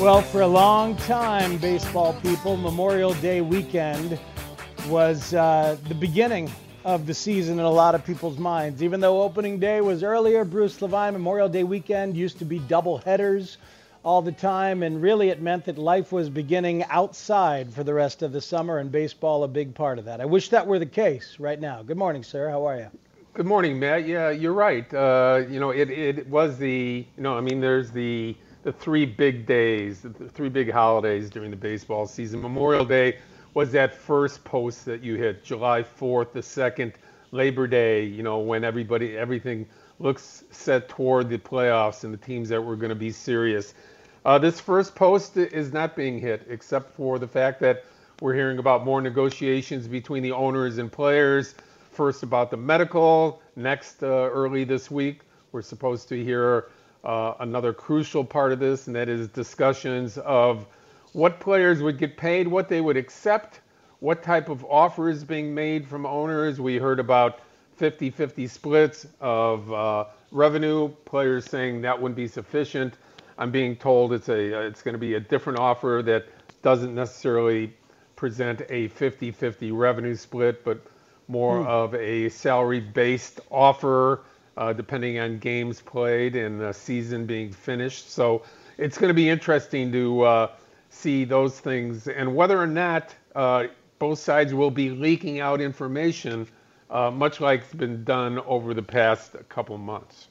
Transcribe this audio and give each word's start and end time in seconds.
Well, 0.00 0.22
for 0.22 0.40
a 0.40 0.46
long 0.46 0.96
time, 0.96 1.58
baseball 1.58 2.14
people, 2.22 2.56
Memorial 2.56 3.12
Day 3.12 3.42
weekend 3.42 4.18
was 4.88 5.34
uh, 5.34 5.76
the 5.88 5.94
beginning 5.94 6.50
of 6.86 7.06
the 7.06 7.12
season 7.12 7.58
in 7.58 7.66
a 7.66 7.70
lot 7.70 7.94
of 7.94 8.02
people's 8.02 8.38
minds. 8.38 8.82
Even 8.82 9.00
though 9.00 9.20
opening 9.20 9.58
day 9.58 9.82
was 9.82 10.02
earlier, 10.02 10.46
Bruce 10.46 10.80
Levine, 10.80 11.12
Memorial 11.12 11.50
Day 11.50 11.64
weekend 11.64 12.16
used 12.16 12.38
to 12.38 12.46
be 12.46 12.60
double 12.60 12.96
headers 12.96 13.58
all 14.02 14.22
the 14.22 14.32
time, 14.32 14.82
and 14.82 15.02
really 15.02 15.28
it 15.28 15.42
meant 15.42 15.66
that 15.66 15.76
life 15.76 16.12
was 16.12 16.30
beginning 16.30 16.82
outside 16.84 17.70
for 17.70 17.84
the 17.84 17.92
rest 17.92 18.22
of 18.22 18.32
the 18.32 18.40
summer, 18.40 18.78
and 18.78 18.90
baseball 18.90 19.44
a 19.44 19.48
big 19.48 19.74
part 19.74 19.98
of 19.98 20.06
that. 20.06 20.18
I 20.18 20.24
wish 20.24 20.48
that 20.48 20.66
were 20.66 20.78
the 20.78 20.86
case 20.86 21.36
right 21.38 21.60
now. 21.60 21.82
Good 21.82 21.98
morning, 21.98 22.22
sir. 22.22 22.48
How 22.48 22.66
are 22.66 22.78
you? 22.78 22.90
Good 23.34 23.44
morning, 23.44 23.78
Matt. 23.78 24.08
Yeah, 24.08 24.30
you're 24.30 24.54
right. 24.54 24.92
Uh, 24.94 25.42
you 25.46 25.60
know, 25.60 25.70
it, 25.70 25.90
it 25.90 26.26
was 26.26 26.56
the, 26.56 27.04
you 27.18 27.22
know, 27.22 27.36
I 27.36 27.42
mean, 27.42 27.60
there's 27.60 27.90
the 27.90 28.34
the 28.62 28.72
three 28.72 29.06
big 29.06 29.46
days, 29.46 30.02
the 30.02 30.28
three 30.28 30.48
big 30.48 30.70
holidays 30.70 31.30
during 31.30 31.50
the 31.50 31.56
baseball 31.56 32.06
season. 32.06 32.42
Memorial 32.42 32.84
Day 32.84 33.18
was 33.54 33.72
that 33.72 33.94
first 33.94 34.44
post 34.44 34.84
that 34.84 35.02
you 35.02 35.16
hit, 35.16 35.42
July 35.42 35.82
4th, 35.82 36.32
the 36.32 36.42
second, 36.42 36.92
Labor 37.32 37.66
Day, 37.66 38.04
you 38.04 38.22
know, 38.22 38.38
when 38.38 38.64
everybody, 38.64 39.16
everything 39.16 39.66
looks 39.98 40.44
set 40.50 40.88
toward 40.88 41.28
the 41.28 41.38
playoffs 41.38 42.04
and 42.04 42.12
the 42.12 42.18
teams 42.18 42.48
that 42.48 42.60
were 42.60 42.76
going 42.76 42.90
to 42.90 42.94
be 42.94 43.10
serious. 43.10 43.74
Uh, 44.24 44.38
this 44.38 44.60
first 44.60 44.94
post 44.94 45.36
is 45.36 45.72
not 45.72 45.96
being 45.96 46.18
hit, 46.18 46.46
except 46.48 46.94
for 46.94 47.18
the 47.18 47.28
fact 47.28 47.60
that 47.60 47.84
we're 48.20 48.34
hearing 48.34 48.58
about 48.58 48.84
more 48.84 49.00
negotiations 49.00 49.88
between 49.88 50.22
the 50.22 50.32
owners 50.32 50.78
and 50.78 50.92
players. 50.92 51.54
First, 51.92 52.22
about 52.22 52.50
the 52.50 52.56
medical. 52.56 53.40
Next, 53.56 54.02
uh, 54.02 54.06
early 54.06 54.64
this 54.64 54.90
week, 54.90 55.20
we're 55.52 55.62
supposed 55.62 56.08
to 56.10 56.22
hear 56.22 56.66
uh, 57.04 57.34
another 57.40 57.72
crucial 57.72 58.24
part 58.24 58.52
of 58.52 58.58
this, 58.58 58.86
and 58.86 58.96
that 58.96 59.08
is 59.08 59.28
discussions 59.28 60.18
of 60.18 60.66
what 61.12 61.40
players 61.40 61.82
would 61.82 61.98
get 61.98 62.16
paid, 62.16 62.46
what 62.46 62.68
they 62.68 62.80
would 62.80 62.96
accept, 62.96 63.60
what 64.00 64.22
type 64.22 64.48
of 64.48 64.64
offers 64.64 65.24
being 65.24 65.54
made 65.54 65.86
from 65.86 66.06
owners. 66.06 66.60
We 66.60 66.76
heard 66.76 67.00
about 67.00 67.40
50 67.76 68.10
50 68.10 68.46
splits 68.46 69.06
of 69.20 69.72
uh, 69.72 70.04
revenue, 70.30 70.88
players 71.04 71.46
saying 71.46 71.80
that 71.82 72.00
wouldn't 72.00 72.16
be 72.16 72.28
sufficient. 72.28 72.94
I'm 73.38 73.50
being 73.50 73.74
told 73.76 74.12
it's 74.12 74.28
a 74.28 74.66
it's 74.66 74.82
going 74.82 74.92
to 74.94 74.98
be 74.98 75.14
a 75.14 75.20
different 75.20 75.58
offer 75.58 76.02
that 76.04 76.26
doesn't 76.62 76.94
necessarily 76.94 77.72
present 78.16 78.60
a 78.68 78.88
50-50 78.90 79.74
revenue 79.74 80.14
split, 80.14 80.62
but 80.62 80.84
more 81.26 81.62
hmm. 81.62 81.66
of 81.66 81.94
a 81.94 82.28
salary-based 82.28 83.40
offer 83.50 84.20
uh, 84.56 84.72
depending 84.72 85.18
on 85.18 85.38
games 85.38 85.80
played 85.80 86.36
and 86.36 86.60
the 86.60 86.72
season 86.72 87.26
being 87.26 87.52
finished. 87.52 88.10
So 88.10 88.42
it's 88.78 88.98
going 88.98 89.08
to 89.08 89.14
be 89.14 89.28
interesting 89.28 89.92
to 89.92 90.22
uh, 90.22 90.50
see 90.88 91.24
those 91.24 91.60
things 91.60 92.08
and 92.08 92.34
whether 92.34 92.60
or 92.60 92.66
not 92.66 93.14
uh, 93.34 93.66
both 93.98 94.18
sides 94.18 94.54
will 94.54 94.70
be 94.70 94.90
leaking 94.90 95.40
out 95.40 95.60
information, 95.60 96.46
uh, 96.90 97.10
much 97.10 97.40
like 97.40 97.60
it's 97.60 97.74
been 97.74 98.02
done 98.04 98.38
over 98.40 98.74
the 98.74 98.82
past 98.82 99.36
couple 99.48 99.76
months. 99.78 100.28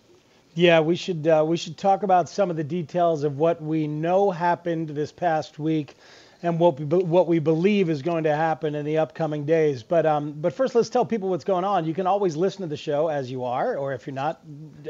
Yeah, 0.56 0.80
we 0.80 0.96
should 0.96 1.28
uh, 1.28 1.46
we 1.48 1.56
should 1.56 1.78
talk 1.78 2.04
about 2.04 2.28
some 2.28 2.50
of 2.50 2.58
the 2.58 2.64
details 2.64 3.24
of 3.24 3.38
what 3.38 3.62
we 3.62 3.88
know 3.88 4.32
happened 4.32 4.90
this 4.90 5.12
past 5.12 5.60
week 5.60 5.96
and 6.42 6.58
what 6.60 6.80
we, 6.80 6.86
what 6.86 7.28
we 7.28 7.40
believe 7.40 7.90
is 7.90 8.02
going 8.02 8.24
to 8.24 8.34
happen 8.36 8.74
in 8.76 8.86
the 8.86 9.00
upcoming 9.00 9.46
days. 9.46 9.84
But 9.84 10.06
um, 10.06 10.32
but 10.34 10.54
first, 10.54 10.76
let's 10.76 10.90
tell 10.90 11.06
people 11.06 11.28
what's 11.30 11.44
going 11.44 11.66
on. 11.66 11.86
You 11.86 11.94
can 11.94 12.08
always 12.08 12.38
listen 12.38 12.62
to 12.62 12.68
the 12.68 12.78
show 12.78 13.10
as 13.10 13.30
you 13.30 13.44
are, 13.44 13.78
or 13.78 13.94
if 13.94 14.08
you're 14.08 14.14
not, 14.14 14.40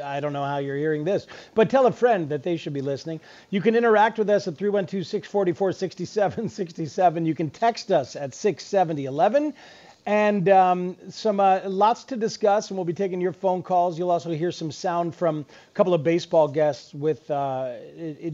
I 0.03 0.19
don't 0.19 0.33
know 0.33 0.45
how 0.45 0.59
you're 0.59 0.77
hearing 0.77 1.03
this. 1.03 1.25
But 1.55 1.67
tell 1.69 1.87
a 1.87 1.91
friend 1.91 2.29
that 2.29 2.43
they 2.43 2.55
should 2.57 2.73
be 2.73 2.81
listening. 2.81 3.19
You 3.49 3.61
can 3.61 3.75
interact 3.75 4.19
with 4.19 4.29
us 4.29 4.47
at 4.47 4.53
312-644-6767. 4.55 7.25
You 7.25 7.33
can 7.33 7.49
text 7.49 7.91
us 7.91 8.15
at 8.15 8.35
67011 8.35 9.55
and 10.05 10.49
um, 10.49 10.97
some 11.09 11.39
uh, 11.39 11.61
lots 11.65 12.03
to 12.05 12.15
discuss, 12.15 12.69
and 12.69 12.77
we'll 12.77 12.85
be 12.85 12.93
taking 12.93 13.21
your 13.21 13.33
phone 13.33 13.61
calls. 13.61 13.99
You'll 13.99 14.11
also 14.11 14.31
hear 14.31 14.51
some 14.51 14.71
sound 14.71 15.13
from 15.13 15.39
a 15.41 15.73
couple 15.73 15.93
of 15.93 16.03
baseball 16.03 16.47
guests 16.47 16.93
with 16.93 17.29
uh, 17.29 17.73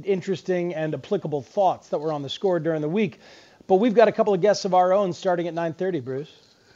interesting 0.04 0.74
and 0.74 0.94
applicable 0.94 1.42
thoughts 1.42 1.90
that 1.90 2.00
were 2.00 2.14
on 2.14 2.22
the 2.22 2.30
score 2.30 2.60
during 2.60 2.82
the 2.82 2.90
week. 2.90 3.20
But 3.68 3.76
we've 3.76 3.96
got 3.96 4.08
a 4.08 4.12
couple 4.12 4.34
of 4.34 4.42
guests 4.42 4.66
of 4.66 4.74
our 4.74 4.94
own 4.94 5.12
starting 5.12 5.48
at 5.48 5.54
9:30. 5.54 6.04
Bruce. 6.04 6.32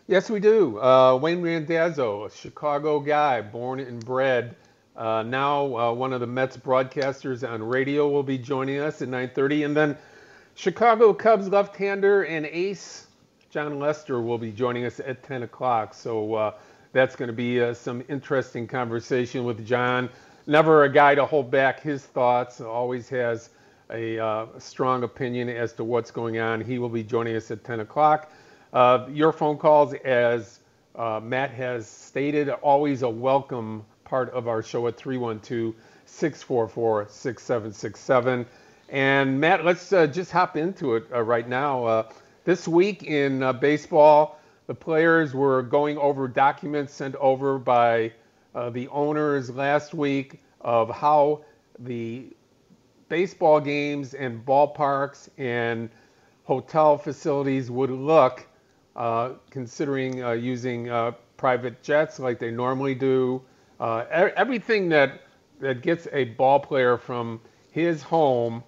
Yes, 0.07 0.29
we 0.29 0.39
do. 0.39 0.79
Uh, 0.79 1.16
Wayne 1.21 1.41
Randazzo, 1.41 2.25
a 2.25 2.31
Chicago 2.31 3.00
guy, 3.00 3.41
born 3.41 3.79
and 3.79 4.03
bred. 4.03 4.56
Uh, 4.97 5.23
now 5.23 5.77
uh, 5.77 5.94
one 5.94 6.13
of 6.13 6.19
the 6.19 6.27
Mets 6.27 6.57
broadcasters 6.57 7.47
on 7.47 7.61
radio 7.61 8.09
will 8.09 8.23
be 8.23 8.38
joining 8.38 8.79
us 8.79 9.01
at 9.01 9.07
9:30, 9.07 9.66
and 9.66 9.77
then 9.77 9.97
Chicago 10.56 11.13
Cubs 11.13 11.47
left-hander 11.47 12.23
and 12.23 12.45
ace 12.47 13.06
Jon 13.50 13.80
Lester 13.80 14.22
will 14.22 14.38
be 14.38 14.52
joining 14.52 14.86
us 14.86 15.00
at 15.00 15.24
10 15.24 15.42
o'clock. 15.42 15.96
So 15.96 16.36
uh, 16.36 16.54
that's 16.94 17.16
going 17.16 17.30
to 17.30 17.34
be 17.34 17.60
uh, 17.60 17.74
some 17.74 18.04
interesting 18.08 18.68
conversation 18.68 19.44
with 19.44 19.66
Jon. 19.66 20.08
Never 20.46 20.84
a 20.84 20.90
guy 20.90 21.16
to 21.16 21.26
hold 21.26 21.50
back 21.50 21.80
his 21.80 22.06
thoughts, 22.06 22.62
always 22.62 23.10
has 23.10 23.50
a 23.90 24.20
uh, 24.20 24.46
strong 24.60 25.02
opinion 25.02 25.50
as 25.50 25.74
to 25.74 25.84
what's 25.84 26.12
going 26.12 26.38
on. 26.38 26.62
He 26.62 26.78
will 26.78 26.90
be 26.90 27.04
joining 27.04 27.36
us 27.36 27.50
at 27.50 27.63
10 27.63 27.80
o'clock. 27.80 28.31
Uh, 28.72 29.07
your 29.12 29.31
phone 29.31 29.57
calls, 29.57 29.95
as 30.06 30.60
uh, 30.95 31.19
Matt 31.19 31.50
has 31.50 31.88
stated, 31.88 32.50
always 32.50 33.02
a 33.02 33.10
welcome 33.10 33.84
part 34.06 34.30
of 34.30 34.48
our 34.48 34.62
show 34.62 34.88
at 34.88 34.95
312 34.95 35.74
644 36.06 37.07
6767. 37.10 38.45
And 38.90 39.40
Matt, 39.40 39.66
let's 39.66 39.92
uh, 39.92 40.06
just 40.06 40.31
hop 40.31 40.56
into 40.56 40.95
it 40.95 41.07
right 41.12 41.48
now. 41.50 42.06
This 42.45 42.68
week 42.68 43.03
in 43.03 43.44
uh, 43.44 43.53
baseball, 43.53 44.39
the 44.68 44.74
players 44.74 45.33
were 45.33 45.62
going 45.62 45.97
over 45.97 46.27
documents 46.27 46.94
sent 46.94 47.15
over 47.15 47.59
by 47.59 48.13
uh, 48.56 48.69
the 48.69 48.88
owners 48.89 49.50
last 49.50 49.94
week 49.94 50.41
of 50.62 50.89
how 50.89 51.44
the 51.80 52.27
baseball 53.09 53.59
games 53.59 54.13
and 54.13 54.45
ballparks 54.45 55.27
and 55.38 55.89
hotel 56.44 56.97
facilities 56.97 57.69
would 57.69 57.91
look, 57.91 58.47
uh, 58.95 59.31
considering 59.50 60.24
uh, 60.24 60.31
using 60.31 60.89
uh, 60.89 61.12
private 61.35 61.83
jets 61.83 62.19
like 62.19 62.39
they 62.39 62.51
normally 62.51 62.95
do. 62.95 63.42
Uh, 63.80 64.06
everything 64.09 64.89
that 64.89 65.24
that 65.59 65.81
gets 65.81 66.07
a 66.13 66.24
ball 66.24 66.59
player 66.59 66.97
from 66.97 67.42
his 67.71 68.01
home 68.01 68.63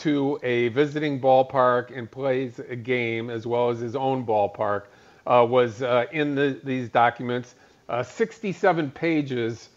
to 0.00 0.38
a 0.42 0.68
visiting 0.68 1.20
ballpark 1.20 1.96
and 1.96 2.10
plays 2.10 2.58
a 2.58 2.76
game 2.76 3.30
as 3.30 3.46
well 3.46 3.70
as 3.70 3.80
his 3.80 3.96
own 3.96 4.24
ballpark 4.24 4.84
uh, 5.26 5.46
was 5.48 5.82
uh, 5.82 6.06
in 6.12 6.34
the, 6.34 6.60
these 6.64 6.88
documents. 6.88 7.54
Uh, 7.88 8.02
67 8.02 8.90
pages 8.90 9.70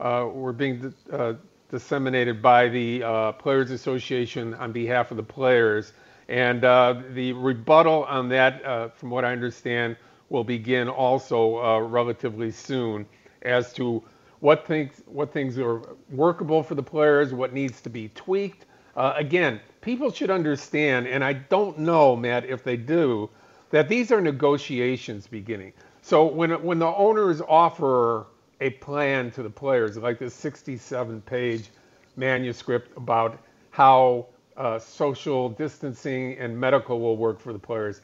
uh, 0.00 0.28
were 0.32 0.52
being 0.52 0.92
uh, 1.12 1.34
disseminated 1.70 2.40
by 2.40 2.68
the 2.68 3.02
uh, 3.02 3.32
Players 3.32 3.70
Association 3.70 4.54
on 4.54 4.72
behalf 4.72 5.10
of 5.10 5.16
the 5.16 5.22
players. 5.22 5.92
And 6.28 6.60
the 6.60 7.32
rebuttal 7.32 8.04
on 8.04 8.28
that, 8.28 8.94
from 8.98 9.08
what 9.08 9.24
I 9.24 9.32
understand, 9.32 9.96
will 10.28 10.44
begin 10.44 10.86
also 10.88 11.78
relatively 11.78 12.50
soon 12.50 13.06
as 13.40 13.72
to 13.74 14.02
what 14.40 14.66
things 14.66 15.02
what 15.06 15.32
things 15.32 15.58
are 15.58 15.80
workable 16.10 16.62
for 16.62 16.74
the 16.74 16.82
players, 16.82 17.32
what 17.32 17.52
needs 17.52 17.80
to 17.80 17.90
be 17.90 18.10
tweaked. 18.10 18.66
Uh, 18.96 19.14
again, 19.16 19.60
people 19.88 20.12
should 20.12 20.28
understand, 20.28 21.06
and 21.06 21.24
I 21.24 21.32
don't 21.32 21.78
know, 21.78 22.14
Matt, 22.14 22.44
if 22.44 22.62
they 22.62 22.76
do, 22.76 23.30
that 23.70 23.88
these 23.88 24.12
are 24.12 24.20
negotiations 24.20 25.26
beginning. 25.26 25.72
So 26.02 26.26
when 26.26 26.62
when 26.62 26.78
the 26.78 26.94
owners 26.94 27.40
offer 27.48 28.26
a 28.60 28.68
plan 28.68 29.30
to 29.30 29.42
the 29.42 29.48
players, 29.48 29.96
like 29.96 30.18
this 30.18 30.38
67-page 30.38 31.70
manuscript 32.16 32.94
about 32.98 33.38
how 33.70 34.26
uh, 34.58 34.78
social 34.78 35.48
distancing 35.48 36.36
and 36.36 36.60
medical 36.60 37.00
will 37.00 37.16
work 37.16 37.40
for 37.40 37.54
the 37.54 37.58
players, 37.58 38.02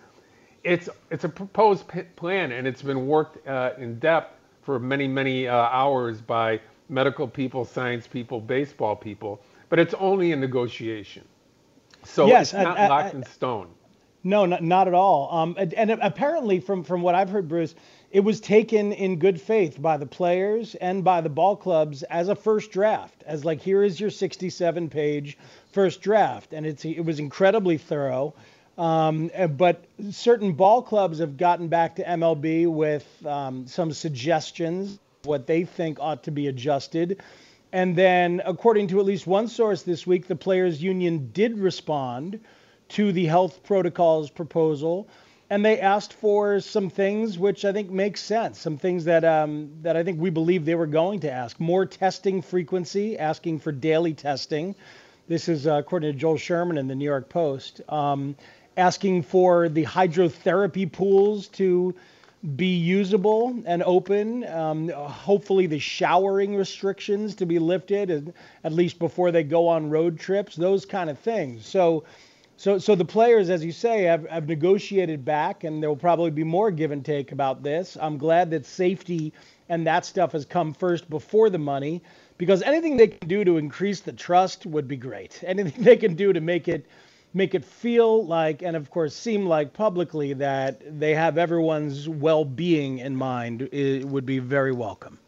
it's 0.64 0.88
it's 1.10 1.24
a 1.24 1.28
proposed 1.28 1.86
p- 1.86 2.04
plan, 2.16 2.52
and 2.52 2.66
it's 2.66 2.80
been 2.80 3.06
worked 3.06 3.46
uh, 3.46 3.72
in 3.76 3.98
depth 3.98 4.40
for 4.62 4.78
many, 4.78 5.06
many 5.06 5.48
uh, 5.48 5.54
hours 5.54 6.22
by 6.22 6.60
medical 6.88 7.28
people, 7.28 7.62
science 7.66 8.06
people, 8.06 8.40
baseball 8.40 8.96
people, 8.96 9.38
but 9.68 9.78
it's 9.78 9.92
only 10.00 10.32
a 10.32 10.36
negotiation. 10.36 11.24
So 12.04 12.26
yes, 12.26 12.52
it's 12.52 12.62
not 12.62 12.78
I, 12.78 12.84
I, 12.84 12.88
locked 12.88 13.14
in 13.14 13.24
stone. 13.24 13.68
No, 14.26 14.46
not, 14.46 14.62
not 14.62 14.88
at 14.88 14.94
all. 14.94 15.30
Um, 15.30 15.54
and, 15.58 15.74
and, 15.74 15.90
apparently, 15.90 16.58
from, 16.58 16.82
from 16.82 17.02
what 17.02 17.14
I've 17.14 17.28
heard, 17.28 17.46
Bruce, 17.46 17.74
it 18.10 18.20
was 18.20 18.40
taken 18.40 18.92
in 18.92 19.18
good 19.18 19.38
faith 19.38 19.80
by 19.80 19.98
the 19.98 20.06
players 20.06 20.74
and 20.76 21.04
by 21.04 21.20
the 21.20 21.28
ball 21.28 21.56
clubs 21.56 22.02
as 22.04 22.28
a 22.28 22.34
first 22.34 22.70
draft, 22.70 23.22
as 23.26 23.44
like 23.44 23.60
here 23.60 23.82
is 23.82 24.00
your 24.00 24.08
67 24.08 24.88
page 24.88 25.36
first 25.72 26.00
draft, 26.00 26.54
and 26.54 26.64
it's 26.64 26.84
it 26.86 27.04
was 27.04 27.18
incredibly 27.18 27.76
thorough. 27.76 28.34
Um, 28.78 29.30
but 29.56 29.84
certain 30.10 30.52
ball 30.52 30.82
clubs 30.82 31.18
have 31.18 31.36
gotten 31.36 31.68
back 31.68 31.96
to 31.96 32.04
MLB 32.04 32.66
with 32.66 33.06
um, 33.26 33.66
some 33.66 33.92
suggestions, 33.92 34.98
what 35.24 35.46
they 35.46 35.64
think 35.64 35.98
ought 36.00 36.24
to 36.24 36.30
be 36.30 36.48
adjusted. 36.48 37.20
And 37.74 37.96
then, 37.96 38.40
according 38.46 38.86
to 38.88 39.00
at 39.00 39.04
least 39.04 39.26
one 39.26 39.48
source 39.48 39.82
this 39.82 40.06
week, 40.06 40.28
the 40.28 40.36
Players 40.36 40.80
Union 40.80 41.30
did 41.32 41.58
respond 41.58 42.38
to 42.90 43.10
the 43.10 43.26
health 43.26 43.64
protocols 43.64 44.30
proposal. 44.30 45.08
And 45.50 45.64
they 45.64 45.80
asked 45.80 46.12
for 46.12 46.60
some 46.60 46.88
things 46.88 47.36
which 47.36 47.64
I 47.64 47.72
think 47.72 47.90
makes 47.90 48.20
sense, 48.20 48.60
some 48.60 48.78
things 48.78 49.06
that 49.06 49.24
um, 49.24 49.72
that 49.82 49.96
I 49.96 50.04
think 50.04 50.20
we 50.20 50.30
believe 50.30 50.64
they 50.64 50.76
were 50.76 50.86
going 50.86 51.18
to 51.20 51.32
ask. 51.32 51.58
More 51.58 51.84
testing 51.84 52.42
frequency, 52.42 53.18
asking 53.18 53.58
for 53.58 53.72
daily 53.72 54.14
testing. 54.14 54.76
This 55.26 55.48
is 55.48 55.66
uh, 55.66 55.72
according 55.72 56.12
to 56.12 56.18
Joel 56.18 56.36
Sherman 56.36 56.78
in 56.78 56.86
the 56.86 56.94
New 56.94 57.04
York 57.04 57.28
Post. 57.28 57.80
Um, 57.88 58.36
asking 58.76 59.24
for 59.24 59.68
the 59.68 59.84
hydrotherapy 59.84 60.92
pools 60.92 61.48
to 61.48 61.96
be 62.56 62.76
usable 62.76 63.62
and 63.64 63.82
open. 63.84 64.44
Um, 64.46 64.88
hopefully, 64.88 65.66
the 65.66 65.78
showering 65.78 66.56
restrictions 66.56 67.34
to 67.36 67.46
be 67.46 67.58
lifted, 67.58 68.34
at 68.64 68.72
least 68.72 68.98
before 68.98 69.30
they 69.30 69.42
go 69.42 69.66
on 69.66 69.88
road 69.88 70.18
trips. 70.18 70.54
Those 70.54 70.84
kind 70.84 71.08
of 71.08 71.18
things. 71.18 71.66
So, 71.66 72.04
so, 72.56 72.78
so 72.78 72.94
the 72.94 73.04
players, 73.04 73.50
as 73.50 73.64
you 73.64 73.72
say, 73.72 74.02
have, 74.02 74.28
have 74.28 74.46
negotiated 74.46 75.24
back, 75.24 75.64
and 75.64 75.82
there 75.82 75.88
will 75.88 75.96
probably 75.96 76.30
be 76.30 76.44
more 76.44 76.70
give 76.70 76.90
and 76.90 77.04
take 77.04 77.32
about 77.32 77.62
this. 77.62 77.96
I'm 78.00 78.18
glad 78.18 78.50
that 78.50 78.66
safety 78.66 79.32
and 79.68 79.86
that 79.86 80.04
stuff 80.04 80.32
has 80.32 80.44
come 80.44 80.74
first 80.74 81.08
before 81.08 81.48
the 81.48 81.58
money, 81.58 82.02
because 82.36 82.62
anything 82.62 82.96
they 82.96 83.08
can 83.08 83.28
do 83.28 83.44
to 83.44 83.56
increase 83.56 84.00
the 84.00 84.12
trust 84.12 84.66
would 84.66 84.86
be 84.86 84.96
great. 84.96 85.42
Anything 85.46 85.82
they 85.82 85.96
can 85.96 86.14
do 86.14 86.32
to 86.32 86.40
make 86.40 86.68
it 86.68 86.86
make 87.34 87.54
it 87.54 87.64
feel 87.64 88.24
like, 88.24 88.62
and 88.62 88.76
of 88.76 88.90
course 88.90 89.14
seem 89.14 89.46
like 89.46 89.72
publicly, 89.72 90.32
that 90.34 90.98
they 90.98 91.14
have 91.14 91.36
everyone's 91.36 92.08
well-being 92.08 92.98
in 92.98 93.14
mind 93.14 93.62
it 93.72 94.04
would 94.04 94.24
be 94.24 94.38
very 94.38 94.72
welcome. 94.72 95.18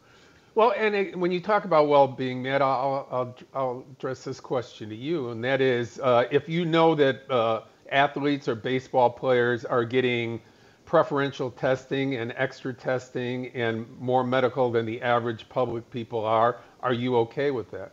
Well, 0.54 0.72
and 0.74 0.94
it, 0.94 1.18
when 1.18 1.32
you 1.32 1.40
talk 1.40 1.66
about 1.66 1.88
well-being, 1.88 2.42
Matt, 2.42 2.62
I'll, 2.62 3.06
I'll, 3.10 3.36
I'll, 3.52 3.84
address 3.92 4.24
this 4.24 4.40
question 4.40 4.88
to 4.88 4.96
you, 4.96 5.28
and 5.28 5.44
that 5.44 5.60
is, 5.60 6.00
uh, 6.00 6.24
if 6.30 6.48
you 6.48 6.64
know 6.64 6.94
that 6.94 7.30
uh, 7.30 7.62
athletes 7.92 8.48
or 8.48 8.54
baseball 8.54 9.10
players 9.10 9.66
are 9.66 9.84
getting 9.84 10.40
preferential 10.86 11.50
testing 11.50 12.14
and 12.14 12.32
extra 12.36 12.72
testing 12.72 13.48
and 13.48 13.86
more 14.00 14.24
medical 14.24 14.70
than 14.70 14.86
the 14.86 15.02
average 15.02 15.46
public 15.50 15.90
people 15.90 16.24
are, 16.24 16.56
are 16.80 16.94
you 16.94 17.16
okay 17.16 17.50
with 17.50 17.70
that? 17.72 17.92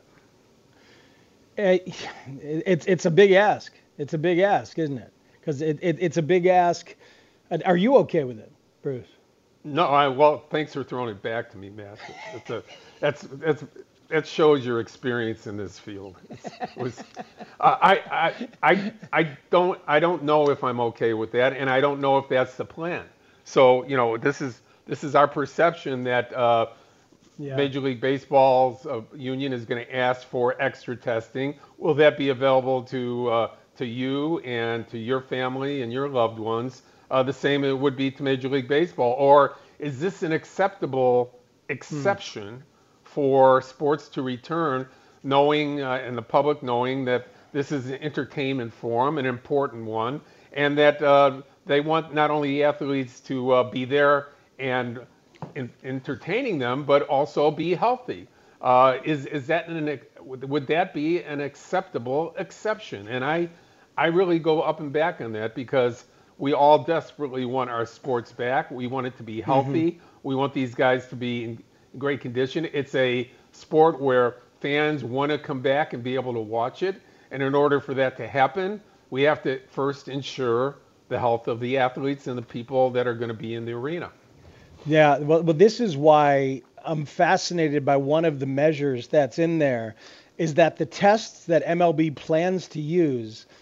Uh, 1.58 1.78
it's 2.42 2.86
it's 2.86 3.06
a 3.06 3.12
big 3.12 3.32
ask. 3.32 3.74
It's 3.98 4.14
a 4.14 4.18
big 4.18 4.40
ask, 4.40 4.78
isn't 4.80 4.98
it? 4.98 5.14
Because 5.40 5.62
it, 5.62 5.80
it, 5.82 5.98
it's 6.00 6.18
a 6.18 6.22
big 6.22 6.46
ask. 6.46 6.96
Are 7.66 7.78
you 7.78 7.98
okay 7.98 8.24
with 8.24 8.40
it, 8.40 8.52
Bruce? 8.82 9.08
No, 9.64 9.86
I 9.86 10.08
well, 10.08 10.44
thanks 10.50 10.74
for 10.74 10.84
throwing 10.84 11.10
it 11.10 11.22
back 11.22 11.50
to 11.52 11.58
me, 11.58 11.70
Matt. 11.70 11.98
It's 12.34 12.50
a, 12.50 12.64
that's 13.00 13.22
that's 13.22 13.64
that 14.10 14.28
shows 14.28 14.66
your 14.66 14.80
experience 14.80 15.48
in 15.48 15.58
this 15.58 15.80
field. 15.80 16.18
It 16.30 16.78
was, 16.78 17.04
I, 17.60 18.00
I, 18.12 18.48
I, 18.62 18.94
I 19.12 19.38
don't, 19.50 19.80
I 19.88 20.00
don't 20.00 20.24
know 20.24 20.50
if 20.50 20.64
I'm 20.64 20.80
okay 20.82 21.14
with 21.14 21.32
that, 21.32 21.54
and 21.54 21.68
I 21.70 21.82
don't 21.82 22.00
know 22.00 22.20
if 22.20 22.30
that's 22.30 22.56
the 22.56 22.66
plan. 22.66 23.06
So, 23.44 23.84
you 23.86 23.98
know, 23.98 24.18
this 24.18 24.42
is 24.42 24.62
this 24.86 25.04
is 25.04 25.16
our 25.16 25.28
perception 25.28 26.04
that 26.04 26.34
uh, 26.34 26.68
yeah. 27.40 27.56
Major 27.56 27.80
League 27.80 28.02
Baseball's 28.02 28.86
uh, 28.86 29.02
union 29.16 29.54
is 29.54 29.66
going 29.66 29.84
to 29.84 29.96
ask 29.96 30.28
for 30.28 30.62
extra 30.62 30.96
testing. 30.96 31.56
Will 31.78 31.96
that 31.96 32.18
be 32.18 32.30
available 32.30 32.84
to 32.84 33.30
uh, 33.30 33.52
to 33.78 33.86
you 33.86 34.40
and 34.40 34.88
to 34.90 34.98
your 34.98 35.22
family 35.22 35.82
and 35.82 35.92
your 35.92 36.08
loved 36.10 36.40
ones, 36.40 36.84
uh, 37.12 37.24
the 37.24 37.34
same 37.34 37.64
it 37.64 37.78
would 37.78 37.96
be 37.96 38.12
to 38.12 38.24
Major 38.24 38.50
League 38.50 38.68
Baseball? 38.68 39.14
Or 39.14 39.56
is 39.80 40.00
this 40.00 40.24
an 40.24 40.32
acceptable 40.32 41.40
exception 41.70 42.56
hmm. 42.56 42.62
for 43.04 43.62
sports 43.62 44.08
to 44.10 44.22
return, 44.22 44.88
knowing 45.24 45.82
uh, 45.82 46.02
and 46.04 46.18
the 46.18 46.22
public 46.22 46.64
knowing 46.64 47.06
that 47.06 47.28
this 47.52 47.72
is 47.72 47.90
an 47.90 48.02
entertainment 48.02 48.74
forum, 48.74 49.18
an 49.18 49.26
important 49.26 49.86
one, 49.86 50.22
and 50.54 50.78
that 50.78 51.02
uh, 51.02 51.42
they 51.66 51.82
want 51.82 52.14
not 52.14 52.32
only 52.32 52.64
athletes 52.64 53.20
to 53.22 53.52
uh, 53.52 53.64
be 53.64 53.86
there 53.86 54.30
and 54.60 55.00
in, 55.56 55.70
entertaining 55.84 56.58
them, 56.58 56.84
but 56.84 57.04
also 57.04 57.52
be 57.52 57.74
healthy. 57.74 58.28
Uh, 58.62 58.98
is 59.04 59.26
is 59.26 59.46
that 59.48 59.68
an 59.68 60.00
would 60.22 60.68
that 60.68 60.94
be 60.94 61.22
an 61.24 61.42
acceptable 61.42 62.34
exception? 62.38 63.08
And 63.08 63.24
I 63.24 63.50
I 63.98 64.08
really 64.08 64.40
go 64.40 64.62
up 64.62 64.80
and 64.80 64.92
back 64.92 65.22
on 65.22 65.34
that 65.34 65.56
because 65.56 66.06
we 66.38 66.54
all 66.54 66.84
desperately 66.84 67.46
want 67.46 67.70
our 67.70 67.86
sports 67.86 68.32
back. 68.32 68.72
We 68.72 68.88
want 68.88 69.08
it 69.08 69.18
to 69.18 69.24
be 69.24 69.42
healthy. 69.42 69.92
Mm-hmm. 69.92 70.06
We 70.24 70.36
want 70.36 70.54
these 70.54 70.74
guys 70.74 71.08
to 71.10 71.16
be 71.16 71.44
in 71.44 71.64
great 71.98 72.22
condition. 72.22 72.68
It's 72.74 72.96
a 72.96 73.30
sport 73.52 74.02
where 74.02 74.38
fans 74.62 75.04
want 75.04 75.32
to 75.32 75.38
come 75.38 75.62
back 75.62 75.94
and 75.94 76.04
be 76.04 76.16
able 76.16 76.34
to 76.34 76.40
watch 76.40 76.82
it. 76.82 77.02
And 77.30 77.44
in 77.44 77.54
order 77.54 77.80
for 77.80 77.94
that 77.94 78.18
to 78.18 78.28
happen, 78.28 78.82
we 79.10 79.22
have 79.24 79.44
to 79.44 79.60
first 79.70 80.08
ensure 80.08 80.78
the 81.10 81.20
health 81.20 81.48
of 81.48 81.60
the 81.60 81.78
athletes 81.78 82.28
and 82.28 82.38
the 82.38 82.44
people 82.44 82.90
that 82.92 83.06
are 83.06 83.14
going 83.14 83.28
to 83.28 83.36
be 83.36 83.54
in 83.54 83.66
the 83.66 83.74
arena. 83.74 84.12
Yeah, 84.86 85.20
well, 85.20 85.44
well 85.44 85.54
this 85.54 85.80
is 85.80 85.96
why 85.96 86.64
I'm 86.84 87.06
fascinated 87.06 87.86
by 87.86 87.98
one 87.98 88.26
of 88.26 88.40
the 88.40 88.46
measures 88.48 89.08
that's 89.08 89.38
in 89.38 89.60
there 89.60 89.96
is 90.38 90.56
that 90.56 90.78
the 90.78 90.86
tests 90.86 91.46
that 91.46 91.64
MLB 91.64 92.16
plans 92.16 92.68
to 92.70 92.82
use– 92.82 93.46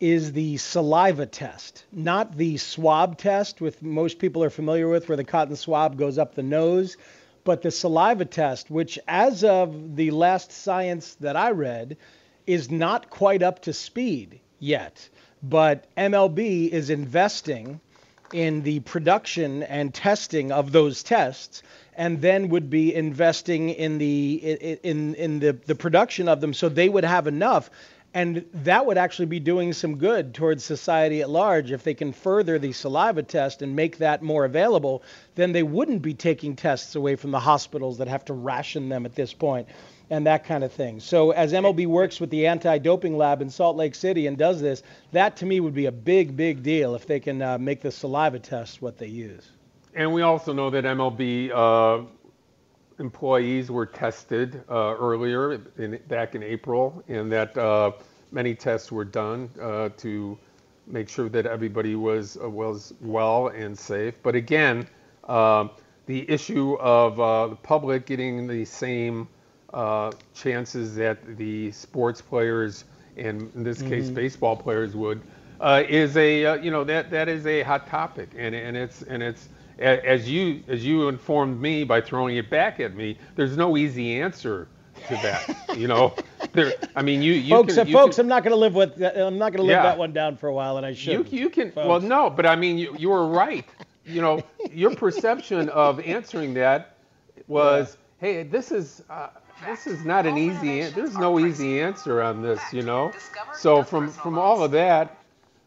is 0.00 0.32
the 0.32 0.56
saliva 0.56 1.26
test, 1.26 1.84
not 1.92 2.36
the 2.36 2.56
swab 2.56 3.18
test, 3.18 3.60
which 3.60 3.80
most 3.80 4.18
people 4.18 4.44
are 4.44 4.50
familiar 4.50 4.88
with, 4.88 5.08
where 5.08 5.16
the 5.16 5.24
cotton 5.24 5.56
swab 5.56 5.98
goes 5.98 6.18
up 6.18 6.34
the 6.34 6.42
nose, 6.42 6.96
but 7.44 7.62
the 7.62 7.70
saliva 7.70 8.24
test, 8.24 8.70
which, 8.70 8.98
as 9.08 9.44
of 9.44 9.96
the 9.96 10.10
last 10.10 10.52
science 10.52 11.14
that 11.16 11.36
I 11.36 11.50
read, 11.50 11.96
is 12.46 12.70
not 12.70 13.10
quite 13.10 13.42
up 13.42 13.62
to 13.62 13.72
speed 13.72 14.40
yet. 14.58 15.08
But 15.42 15.86
MLB 15.96 16.68
is 16.68 16.90
investing 16.90 17.80
in 18.32 18.62
the 18.62 18.80
production 18.80 19.62
and 19.62 19.94
testing 19.94 20.52
of 20.52 20.72
those 20.72 21.02
tests 21.02 21.62
and 21.94 22.20
then 22.20 22.48
would 22.50 22.70
be 22.70 22.94
investing 22.94 23.70
in 23.70 23.98
the 23.98 24.34
in 24.82 25.14
in 25.14 25.38
the 25.38 25.52
the 25.66 25.74
production 25.74 26.28
of 26.28 26.40
them 26.40 26.52
so 26.52 26.68
they 26.68 26.88
would 26.88 27.04
have 27.04 27.26
enough 27.26 27.70
and 28.14 28.44
that 28.52 28.86
would 28.86 28.98
actually 28.98 29.26
be 29.26 29.40
doing 29.40 29.72
some 29.72 29.98
good 29.98 30.34
towards 30.34 30.64
society 30.64 31.20
at 31.20 31.28
large 31.28 31.72
if 31.72 31.84
they 31.84 31.94
can 31.94 32.12
further 32.12 32.58
the 32.58 32.72
saliva 32.72 33.22
test 33.22 33.60
and 33.60 33.76
make 33.76 33.98
that 33.98 34.22
more 34.22 34.44
available. 34.44 35.02
Then 35.34 35.52
they 35.52 35.62
wouldn't 35.62 36.02
be 36.02 36.14
taking 36.14 36.56
tests 36.56 36.94
away 36.94 37.16
from 37.16 37.32
the 37.32 37.40
hospitals 37.40 37.98
that 37.98 38.08
have 38.08 38.24
to 38.26 38.32
ration 38.32 38.88
them 38.88 39.04
at 39.04 39.14
this 39.14 39.34
and 40.10 40.26
that 40.26 40.44
kind 40.44 40.64
of 40.64 40.72
thing. 40.72 41.00
So 41.00 41.32
as 41.32 41.52
MLB 41.52 41.86
works 41.86 42.18
with 42.18 42.30
the 42.30 42.46
anti-doping 42.46 43.16
lab 43.16 43.42
in 43.42 43.50
Salt 43.50 43.76
Lake 43.76 43.94
City 43.94 44.26
and 44.26 44.38
does 44.38 44.60
this, 44.60 44.82
that 45.12 45.36
to 45.36 45.46
me 45.46 45.60
would 45.60 45.74
be 45.74 45.86
a 45.86 45.92
big, 45.92 46.34
big 46.34 46.62
deal 46.62 46.94
if 46.94 47.06
they 47.06 47.20
can 47.20 47.42
uh, 47.42 47.58
make 47.58 47.82
the 47.82 47.90
saliva 47.90 48.38
test 48.38 48.80
what 48.80 48.96
they 48.96 49.06
use. 49.06 49.50
And 49.94 50.12
we 50.12 50.22
also 50.22 50.52
know 50.52 50.70
that 50.70 50.84
MLB 50.84 51.50
uh, 51.50 52.06
employees 52.98 53.70
were 53.70 53.86
tested 53.86 54.62
uh, 54.68 54.96
earlier, 54.98 55.60
in, 55.78 55.98
back 56.08 56.34
in 56.34 56.42
April, 56.42 57.02
and 57.08 57.30
that 57.32 57.56
uh, 57.56 57.92
many 58.32 58.54
tests 58.54 58.90
were 58.90 59.04
done 59.04 59.50
uh, 59.60 59.88
to 59.98 60.38
make 60.86 61.08
sure 61.08 61.28
that 61.28 61.46
everybody 61.46 61.94
was 61.94 62.38
uh, 62.42 62.48
was 62.48 62.94
well 63.00 63.48
and 63.48 63.78
safe. 63.78 64.14
But 64.22 64.34
again, 64.34 64.86
uh, 65.24 65.68
the 66.06 66.28
issue 66.28 66.74
of 66.80 67.20
uh, 67.20 67.48
the 67.48 67.56
public 67.56 68.06
getting 68.06 68.46
the 68.46 68.64
same 68.64 69.28
uh, 69.72 70.12
chances 70.34 70.94
that 70.96 71.36
the 71.36 71.70
sports 71.72 72.22
players 72.22 72.84
and 73.16 73.50
in 73.54 73.62
this 73.62 73.82
case 73.82 74.06
mm-hmm. 74.06 74.14
baseball 74.14 74.56
players 74.56 74.96
would 74.96 75.20
uh, 75.60 75.82
is 75.88 76.16
a 76.16 76.46
uh, 76.46 76.54
you 76.54 76.70
know 76.70 76.84
that 76.84 77.10
that 77.10 77.28
is 77.28 77.46
a 77.46 77.62
hot 77.62 77.86
topic 77.86 78.30
and 78.36 78.54
and 78.54 78.76
it's 78.76 79.02
and 79.02 79.22
it's 79.22 79.48
as 79.78 80.28
you 80.28 80.62
as 80.68 80.84
you 80.84 81.08
informed 81.08 81.60
me 81.60 81.84
by 81.84 82.00
throwing 82.00 82.36
it 82.36 82.50
back 82.50 82.80
at 82.80 82.94
me 82.94 83.16
there's 83.36 83.56
no 83.56 83.76
easy 83.76 84.20
answer 84.20 84.68
to 85.06 85.14
that 85.14 85.76
you 85.76 85.86
know 85.86 86.14
there 86.52 86.72
i 86.96 87.02
mean 87.02 87.22
you, 87.22 87.32
you 87.32 87.50
folks 87.50 87.74
can, 87.74 87.86
you 87.86 87.92
folks 87.92 88.16
can, 88.16 88.24
i'm 88.24 88.28
not 88.28 88.42
going 88.42 88.52
to 88.52 88.58
live 88.58 88.74
with 88.74 89.00
i'm 89.02 89.38
not 89.38 89.52
going 89.52 89.58
to 89.58 89.62
live 89.62 89.70
yeah, 89.70 89.82
that 89.82 89.96
one 89.96 90.12
down 90.12 90.36
for 90.36 90.48
a 90.48 90.52
while 90.52 90.76
and 90.76 90.84
i 90.84 90.92
should 90.92 91.30
you, 91.30 91.38
you 91.38 91.48
can 91.48 91.70
folks. 91.70 91.86
well 91.86 92.00
no 92.00 92.28
but 92.28 92.46
i 92.46 92.56
mean 92.56 92.76
you, 92.76 92.94
you 92.98 93.08
were 93.08 93.26
right 93.28 93.66
you 94.04 94.20
know 94.20 94.42
your 94.72 94.94
perception 94.94 95.68
of 95.68 96.00
answering 96.00 96.54
that 96.54 96.96
was 97.46 97.96
yeah. 98.20 98.28
hey 98.28 98.42
this 98.42 98.72
is 98.72 99.02
uh, 99.08 99.28
this 99.66 99.86
is 99.86 100.04
not 100.04 100.26
an 100.26 100.38
easy. 100.38 100.82
There's 100.82 101.16
no 101.16 101.38
easy 101.40 101.80
answer 101.80 102.22
on 102.22 102.42
this, 102.42 102.60
you 102.72 102.82
know. 102.82 103.12
So 103.54 103.82
from 103.82 104.10
from 104.10 104.38
all 104.38 104.62
of 104.62 104.70
that, 104.72 105.18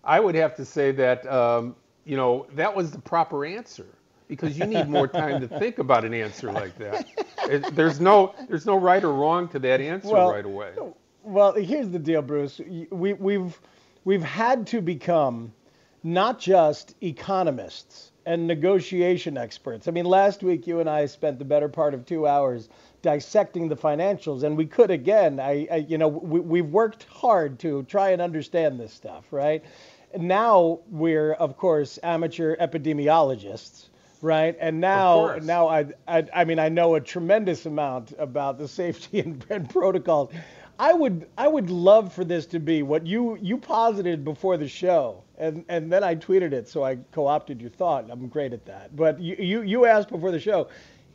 I 0.03 0.19
would 0.19 0.35
have 0.35 0.55
to 0.55 0.65
say 0.65 0.91
that 0.93 1.29
um, 1.31 1.75
you 2.05 2.15
know 2.15 2.47
that 2.53 2.73
was 2.73 2.91
the 2.91 2.99
proper 2.99 3.45
answer 3.45 3.87
because 4.31 4.57
you 4.57 4.65
need 4.65 4.87
more 4.87 5.09
time 5.09 5.41
to 5.41 5.47
think 5.59 5.77
about 5.77 6.05
an 6.05 6.13
answer 6.13 6.53
like 6.53 6.77
that. 6.77 7.05
It, 7.49 7.75
there's 7.75 7.99
no 7.99 8.33
there's 8.47 8.65
no 8.65 8.77
right 8.77 9.03
or 9.03 9.11
wrong 9.11 9.49
to 9.49 9.59
that 9.59 9.81
answer 9.81 10.07
well, 10.07 10.31
right 10.31 10.45
away. 10.45 10.71
Well, 11.23 11.51
here's 11.51 11.89
the 11.89 11.99
deal, 11.99 12.21
Bruce. 12.21 12.61
We, 12.89 13.11
we've 13.11 13.59
we've 14.05 14.23
had 14.23 14.67
to 14.67 14.79
become 14.79 15.51
not 16.01 16.39
just 16.39 16.95
economists 17.03 18.13
and 18.25 18.47
negotiation 18.47 19.37
experts. 19.37 19.89
I 19.89 19.91
mean, 19.91 20.05
last 20.05 20.43
week 20.43 20.65
you 20.65 20.79
and 20.79 20.89
I 20.89 21.07
spent 21.07 21.37
the 21.37 21.45
better 21.45 21.67
part 21.67 21.93
of 21.93 22.05
two 22.05 22.25
hours 22.25 22.69
dissecting 23.01 23.67
the 23.67 23.75
financials, 23.75 24.43
and 24.43 24.55
we 24.55 24.65
could 24.65 24.91
again. 24.91 25.41
I, 25.41 25.67
I 25.69 25.75
you 25.89 25.97
know, 25.97 26.07
we, 26.07 26.39
we've 26.39 26.71
worked 26.71 27.03
hard 27.09 27.59
to 27.59 27.83
try 27.83 28.11
and 28.11 28.21
understand 28.21 28.79
this 28.79 28.93
stuff, 28.93 29.25
right? 29.31 29.61
Now 30.17 30.79
we're, 30.89 31.33
of 31.33 31.57
course, 31.57 31.99
amateur 32.01 32.55
epidemiologists, 32.55 33.87
right? 34.21 34.55
And 34.59 34.79
now, 34.79 35.37
now 35.41 35.67
I, 35.67 35.85
I, 36.07 36.25
I 36.33 36.45
mean, 36.45 36.59
I 36.59 36.69
know 36.69 36.95
a 36.95 37.01
tremendous 37.01 37.65
amount 37.65 38.13
about 38.17 38.57
the 38.57 38.67
safety 38.67 39.19
and, 39.25 39.45
and 39.49 39.69
protocols. 39.69 40.31
I 40.79 40.93
would, 40.93 41.27
I 41.37 41.47
would 41.47 41.69
love 41.69 42.11
for 42.11 42.23
this 42.23 42.45
to 42.47 42.59
be 42.59 42.81
what 42.81 43.05
you, 43.05 43.37
you 43.41 43.57
posited 43.57 44.23
before 44.23 44.57
the 44.57 44.67
show, 44.67 45.23
and, 45.37 45.63
and 45.69 45.91
then 45.91 46.03
I 46.03 46.15
tweeted 46.15 46.53
it, 46.53 46.67
so 46.67 46.83
I 46.83 46.97
co-opted 47.11 47.61
your 47.61 47.69
thought. 47.69 48.09
I'm 48.09 48.27
great 48.27 48.51
at 48.51 48.65
that. 48.65 48.95
But 48.95 49.19
you, 49.19 49.35
you, 49.37 49.61
you 49.61 49.85
asked 49.85 50.09
before 50.09 50.31
the 50.31 50.39
show, 50.39 50.69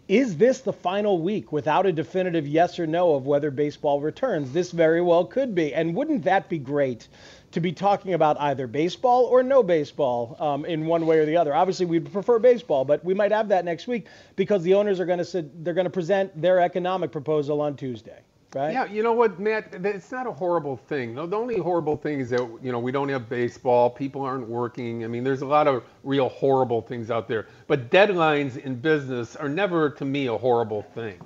is 0.09 0.37
this 0.37 0.61
the 0.61 0.73
final 0.73 1.21
week 1.21 1.51
without 1.51 1.85
a 1.85 1.93
definitive 1.93 2.47
yes 2.47 2.79
or 2.79 2.87
no 2.87 3.15
of 3.15 3.27
whether 3.27 3.51
baseball 3.51 4.01
returns? 4.01 4.53
This 4.53 4.71
very 4.71 5.01
well 5.01 5.25
could 5.25 5.55
be. 5.55 5.75
And 5.75 5.97
wouldn't 5.97 6.23
that 6.25 6.49
be 6.49 6.59
great 6.59 7.09
to 7.53 7.61
be 7.61 7.73
talking 7.73 8.15
about 8.15 8.41
either 8.41 8.69
baseball 8.69 9.25
or 9.25 9.43
no 9.43 9.65
baseball 9.65 10.37
um, 10.39 10.65
in 10.65 10.87
one 10.87 11.07
way 11.07 11.19
or 11.19 11.27
the 11.27 11.37
other? 11.37 11.55
Obviously, 11.55 11.87
we'd 11.87 12.13
prefer 12.13 12.39
baseball, 12.39 12.85
but 12.85 13.05
we 13.05 13.15
might 13.15 13.33
have 13.33 13.49
that 13.49 13.65
next 13.65 13.89
week 13.89 14.07
because 14.37 14.63
the 14.63 14.75
owners 14.75 15.01
are 15.01 15.07
going 15.07 15.25
to 15.25 15.43
they're 15.63 15.75
going 15.75 15.85
to 15.85 15.91
present 15.91 16.41
their 16.41 16.61
economic 16.61 17.11
proposal 17.11 17.61
on 17.61 17.75
Tuesday 17.77 18.21
right? 18.57 18.73
Yeah, 18.73 18.87
you 18.87 19.03
know 19.03 19.13
what, 19.13 19.39
Matt? 19.39 19.69
It's 19.73 20.11
not 20.11 20.27
a 20.27 20.33
horrible 20.33 20.77
thing. 20.77 21.15
The 21.15 21.37
only 21.37 21.59
horrible 21.59 21.97
thing 21.97 22.21
is 22.21 22.31
that 22.31 22.41
you 22.63 22.73
know 22.73 22.79
we 22.79 22.91
don't 22.91 23.09
have 23.11 23.29
baseball. 23.29 23.91
People 23.91 24.23
aren't 24.23 24.49
working. 24.49 25.05
I 25.05 25.09
mean, 25.09 25.23
there's 25.23 25.43
a 25.43 25.47
lot 25.47 25.69
of 25.69 25.85
real 26.03 26.31
horrible 26.31 26.81
things 26.81 27.11
out 27.11 27.29
there. 27.29 27.47
But 27.67 27.91
deadlines 27.91 28.57
in 28.57 28.77
business 28.77 29.37
are 29.37 29.49
never, 29.49 29.91
to 29.91 30.05
me, 30.05 30.27
a 30.27 30.37
horrible 30.37 30.83
thing. 30.83 31.21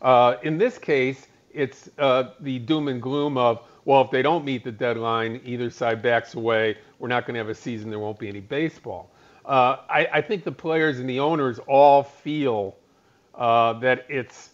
Uh, 0.00 0.36
in 0.42 0.56
this 0.56 0.78
case, 0.78 1.26
it's 1.52 1.90
uh, 1.98 2.30
the 2.40 2.60
doom 2.60 2.88
and 2.88 3.02
gloom 3.02 3.36
of 3.36 3.62
well, 3.84 4.02
if 4.02 4.10
they 4.10 4.20
don't 4.20 4.44
meet 4.44 4.64
the 4.64 4.70
deadline, 4.70 5.40
either 5.44 5.70
side 5.70 6.02
backs 6.02 6.34
away. 6.34 6.76
We're 6.98 7.08
not 7.08 7.26
going 7.26 7.34
to 7.34 7.38
have 7.38 7.48
a 7.48 7.54
season. 7.54 7.88
There 7.88 7.98
won't 7.98 8.18
be 8.18 8.28
any 8.28 8.40
baseball. 8.40 9.10
Uh, 9.46 9.78
I, 9.88 10.06
I, 10.12 10.20
think 10.20 10.44
the 10.44 10.52
players 10.52 10.98
and 10.98 11.08
the 11.08 11.20
owners 11.20 11.58
all 11.60 12.02
feel 12.02 12.76
uh, 13.34 13.72
that 13.80 14.04
it's 14.10 14.50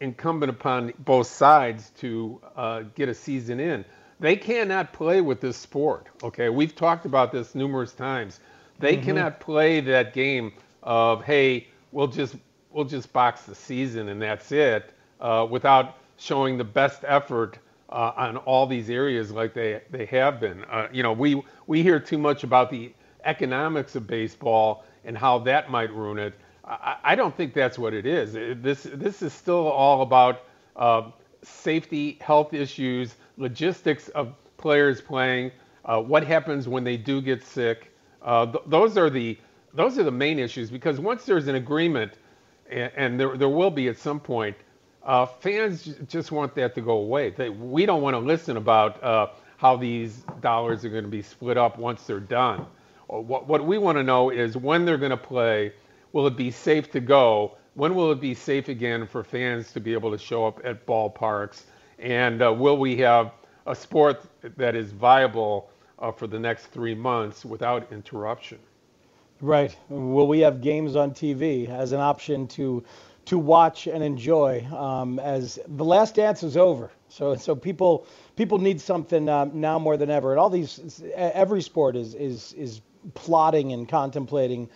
incumbent 0.00 0.50
upon 0.50 0.92
both 1.00 1.26
sides 1.26 1.90
to 1.98 2.40
uh, 2.56 2.82
get 2.94 3.08
a 3.08 3.14
season 3.14 3.60
in. 3.60 3.84
They 4.20 4.36
cannot 4.36 4.92
play 4.92 5.20
with 5.20 5.40
this 5.40 5.56
sport. 5.56 6.08
Okay, 6.22 6.48
we've 6.48 6.74
talked 6.74 7.06
about 7.06 7.30
this 7.32 7.54
numerous 7.54 7.92
times. 7.92 8.40
They 8.78 8.96
mm-hmm. 8.96 9.04
cannot 9.04 9.40
play 9.40 9.80
that 9.80 10.12
game 10.12 10.52
of 10.82 11.24
hey, 11.24 11.68
we'll 11.92 12.08
just 12.08 12.36
we'll 12.70 12.84
just 12.84 13.12
box 13.12 13.42
the 13.42 13.54
season 13.54 14.08
and 14.08 14.20
that's 14.20 14.52
it, 14.52 14.92
uh, 15.20 15.46
without 15.48 15.96
showing 16.16 16.58
the 16.58 16.64
best 16.64 17.04
effort 17.06 17.58
uh, 17.90 18.12
on 18.16 18.36
all 18.38 18.66
these 18.66 18.90
areas 18.90 19.30
like 19.30 19.54
they 19.54 19.80
they 19.90 20.06
have 20.06 20.40
been. 20.40 20.64
Uh, 20.64 20.88
you 20.92 21.02
know, 21.02 21.12
we 21.12 21.42
we 21.66 21.82
hear 21.82 22.00
too 22.00 22.18
much 22.18 22.44
about 22.44 22.70
the 22.70 22.92
economics 23.24 23.96
of 23.96 24.06
baseball 24.06 24.84
and 25.04 25.16
how 25.16 25.38
that 25.38 25.70
might 25.70 25.92
ruin 25.92 26.18
it. 26.18 26.34
I, 26.68 27.14
don't 27.16 27.36
think 27.36 27.54
that's 27.54 27.78
what 27.78 27.94
it 27.94 28.06
is. 28.06 28.34
This 28.62 28.84
this 28.92 29.22
is 29.22 29.32
still 29.32 29.68
all 29.68 30.02
about 30.02 30.42
uh, 30.76 31.10
safety, 31.42 32.18
health 32.20 32.54
issues, 32.54 33.16
logistics 33.38 34.08
of 34.10 34.34
players 34.58 35.00
playing, 35.00 35.52
uh, 35.84 36.02
what 36.02 36.24
happens 36.26 36.68
when 36.68 36.84
they 36.84 36.96
do 36.96 37.22
get 37.22 37.42
sick. 37.44 37.92
Uh, 38.22 38.46
th- 38.46 38.64
those 38.66 38.98
are 38.98 39.10
the 39.10 39.38
those 39.74 39.98
are 39.98 40.04
the 40.04 40.10
main 40.10 40.38
issues 40.38 40.70
because 40.70 41.00
once 41.00 41.24
there's 41.24 41.48
an 41.48 41.56
agreement, 41.56 42.14
and, 42.70 42.92
and 42.96 43.20
there 43.20 43.36
there 43.38 43.48
will 43.48 43.70
be 43.70 43.88
at 43.88 43.98
some 43.98 44.20
point, 44.20 44.56
uh, 45.04 45.26
fans 45.26 45.84
j- 45.84 45.94
just 46.08 46.32
want 46.32 46.54
that 46.56 46.74
to 46.74 46.82
go 46.82 46.98
away. 46.98 47.30
They, 47.30 47.50
we 47.50 47.86
don't 47.86 48.02
want 48.02 48.14
to 48.14 48.20
listen 48.20 48.58
about 48.58 49.02
uh, 49.02 49.28
how 49.58 49.76
these 49.76 50.24
dollars 50.42 50.84
are 50.84 50.90
going 50.90 51.04
to 51.04 51.10
be 51.10 51.22
split 51.22 51.56
up 51.58 51.78
once 51.78 52.04
they're 52.04 52.20
done. 52.20 52.66
What, 53.08 53.46
what 53.48 53.66
we 53.66 53.78
want 53.78 53.98
to 53.98 54.04
know 54.04 54.30
is 54.30 54.56
when 54.56 54.84
they're 54.84 54.98
going 54.98 55.10
to 55.10 55.16
play 55.16 55.72
will 56.12 56.26
it 56.26 56.36
be 56.36 56.50
safe 56.50 56.90
to 56.92 57.00
go? 57.00 57.56
When 57.74 57.94
will 57.94 58.10
it 58.12 58.20
be 58.20 58.34
safe 58.34 58.68
again 58.68 59.06
for 59.06 59.22
fans 59.22 59.72
to 59.72 59.80
be 59.80 59.92
able 59.92 60.10
to 60.10 60.18
show 60.18 60.46
up 60.46 60.60
at 60.64 60.86
ballparks? 60.86 61.62
And 61.98 62.42
uh, 62.42 62.52
will 62.52 62.76
we 62.78 62.96
have 62.98 63.32
a 63.66 63.74
sport 63.74 64.22
that 64.56 64.74
is 64.74 64.92
viable 64.92 65.70
uh, 65.98 66.10
for 66.12 66.26
the 66.26 66.38
next 66.38 66.66
three 66.66 66.94
months 66.94 67.44
without 67.44 67.92
interruption? 67.92 68.58
Right. 69.40 69.76
Will 69.88 70.26
we 70.26 70.40
have 70.40 70.60
games 70.60 70.96
on 70.96 71.12
TV 71.12 71.68
as 71.68 71.92
an 71.92 72.00
option 72.00 72.48
to 72.48 72.82
to 73.26 73.38
watch 73.38 73.86
and 73.86 74.02
enjoy 74.02 74.64
um, 74.74 75.18
as 75.18 75.58
the 75.68 75.84
last 75.84 76.14
dance 76.16 76.42
is 76.42 76.56
over? 76.56 76.90
So 77.08 77.36
so 77.36 77.54
people 77.54 78.06
people 78.34 78.58
need 78.58 78.80
something 78.80 79.28
um, 79.28 79.52
now 79.54 79.78
more 79.78 79.96
than 79.96 80.10
ever. 80.10 80.32
And 80.32 80.40
all 80.40 80.50
these 80.50 81.02
every 81.14 81.62
sport 81.62 81.94
is 81.94 82.14
is 82.14 82.52
is 82.54 82.80
plotting 83.14 83.72
and 83.72 83.88
contemplating 83.88 84.68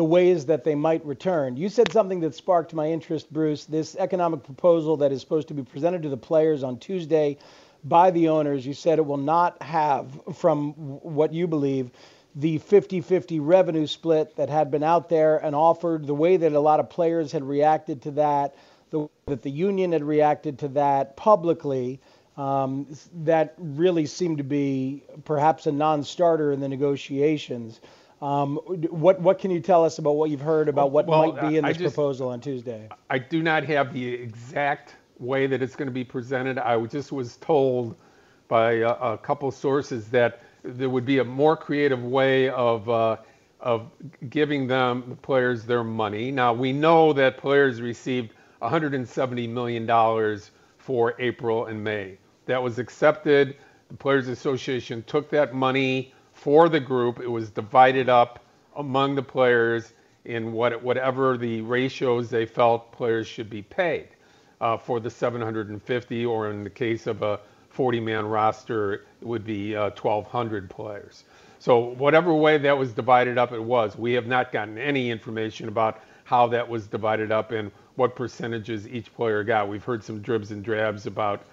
the 0.00 0.04
ways 0.04 0.46
that 0.46 0.64
they 0.64 0.74
might 0.74 1.04
return. 1.04 1.58
You 1.58 1.68
said 1.68 1.92
something 1.92 2.20
that 2.20 2.34
sparked 2.34 2.72
my 2.72 2.88
interest, 2.88 3.30
Bruce. 3.30 3.66
This 3.66 3.96
economic 3.96 4.42
proposal 4.42 4.96
that 4.96 5.12
is 5.12 5.20
supposed 5.20 5.48
to 5.48 5.52
be 5.52 5.62
presented 5.62 6.04
to 6.04 6.08
the 6.08 6.16
players 6.16 6.62
on 6.62 6.78
Tuesday 6.78 7.36
by 7.84 8.10
the 8.10 8.30
owners, 8.30 8.64
you 8.64 8.72
said 8.72 8.98
it 8.98 9.04
will 9.04 9.18
not 9.18 9.62
have, 9.62 10.18
from 10.32 10.72
what 10.72 11.34
you 11.34 11.46
believe, 11.46 11.90
the 12.34 12.56
50 12.56 13.02
50 13.02 13.40
revenue 13.40 13.86
split 13.86 14.36
that 14.36 14.48
had 14.48 14.70
been 14.70 14.82
out 14.82 15.10
there 15.10 15.36
and 15.36 15.54
offered, 15.54 16.06
the 16.06 16.14
way 16.14 16.38
that 16.38 16.52
a 16.52 16.60
lot 16.60 16.80
of 16.80 16.88
players 16.88 17.30
had 17.30 17.44
reacted 17.44 18.00
to 18.00 18.12
that, 18.12 18.54
the 18.88 19.06
that 19.26 19.42
the 19.42 19.50
union 19.50 19.92
had 19.92 20.02
reacted 20.02 20.60
to 20.60 20.68
that 20.68 21.14
publicly. 21.18 22.00
Um, 22.38 22.86
that 23.24 23.52
really 23.58 24.06
seemed 24.06 24.38
to 24.38 24.44
be 24.44 25.02
perhaps 25.26 25.66
a 25.66 25.72
non 25.72 26.04
starter 26.04 26.52
in 26.52 26.60
the 26.60 26.68
negotiations. 26.70 27.82
Um, 28.22 28.56
what 28.56 29.20
what 29.20 29.38
can 29.38 29.50
you 29.50 29.60
tell 29.60 29.84
us 29.84 29.98
about 29.98 30.12
what 30.12 30.28
you've 30.30 30.42
heard 30.42 30.68
about 30.68 30.90
what 30.90 31.06
well, 31.06 31.32
might 31.32 31.48
be 31.48 31.56
in 31.56 31.64
this 31.64 31.78
just, 31.78 31.94
proposal 31.94 32.28
on 32.28 32.40
Tuesday? 32.40 32.88
I 33.08 33.18
do 33.18 33.42
not 33.42 33.64
have 33.64 33.94
the 33.94 34.06
exact 34.06 34.94
way 35.18 35.46
that 35.46 35.62
it's 35.62 35.74
going 35.74 35.88
to 35.88 35.92
be 35.92 36.04
presented. 36.04 36.58
I 36.58 36.78
just 36.86 37.12
was 37.12 37.36
told 37.36 37.96
by 38.48 38.72
a, 38.72 38.90
a 38.90 39.18
couple 39.18 39.50
sources 39.50 40.08
that 40.08 40.42
there 40.62 40.90
would 40.90 41.06
be 41.06 41.18
a 41.18 41.24
more 41.24 41.56
creative 41.56 42.04
way 42.04 42.50
of 42.50 42.90
uh, 42.90 43.16
of 43.60 43.90
giving 44.28 44.66
them 44.66 45.04
the 45.08 45.16
players 45.16 45.64
their 45.64 45.84
money. 45.84 46.30
Now 46.30 46.52
we 46.52 46.72
know 46.72 47.14
that 47.14 47.38
players 47.38 47.80
received 47.80 48.34
170 48.58 49.46
million 49.46 49.86
dollars 49.86 50.50
for 50.76 51.14
April 51.18 51.66
and 51.66 51.82
May. 51.82 52.18
That 52.44 52.62
was 52.62 52.78
accepted. 52.78 53.56
The 53.88 53.96
Players 53.96 54.28
Association 54.28 55.02
took 55.06 55.30
that 55.30 55.54
money 55.54 56.12
for 56.40 56.70
the 56.70 56.80
group. 56.80 57.20
It 57.20 57.28
was 57.28 57.50
divided 57.50 58.08
up 58.08 58.42
among 58.76 59.14
the 59.14 59.22
players 59.22 59.92
in 60.24 60.52
what, 60.52 60.82
whatever 60.82 61.36
the 61.36 61.60
ratios 61.60 62.30
they 62.30 62.46
felt 62.46 62.92
players 62.92 63.26
should 63.26 63.50
be 63.50 63.62
paid 63.62 64.08
uh, 64.60 64.76
for 64.78 65.00
the 65.00 65.10
750, 65.10 66.26
or 66.26 66.50
in 66.50 66.64
the 66.64 66.70
case 66.70 67.06
of 67.06 67.22
a 67.22 67.40
40 67.70 68.00
man 68.00 68.26
roster, 68.26 68.94
it 68.94 69.02
would 69.22 69.44
be 69.44 69.76
uh, 69.76 69.90
1,200 69.90 70.68
players. 70.70 71.24
So, 71.58 71.78
whatever 71.78 72.32
way 72.32 72.56
that 72.58 72.76
was 72.76 72.92
divided 72.92 73.36
up, 73.36 73.52
it 73.52 73.62
was. 73.62 73.96
We 73.96 74.14
have 74.14 74.26
not 74.26 74.50
gotten 74.50 74.78
any 74.78 75.10
information 75.10 75.68
about 75.68 76.00
how 76.24 76.46
that 76.48 76.68
was 76.68 76.86
divided 76.86 77.30
up 77.30 77.52
and 77.52 77.70
what 77.96 78.16
percentages 78.16 78.88
each 78.88 79.12
player 79.14 79.44
got. 79.44 79.68
We've 79.68 79.84
heard 79.84 80.02
some 80.02 80.22
dribs 80.22 80.52
and 80.52 80.64
drabs 80.64 81.06
about, 81.06 81.44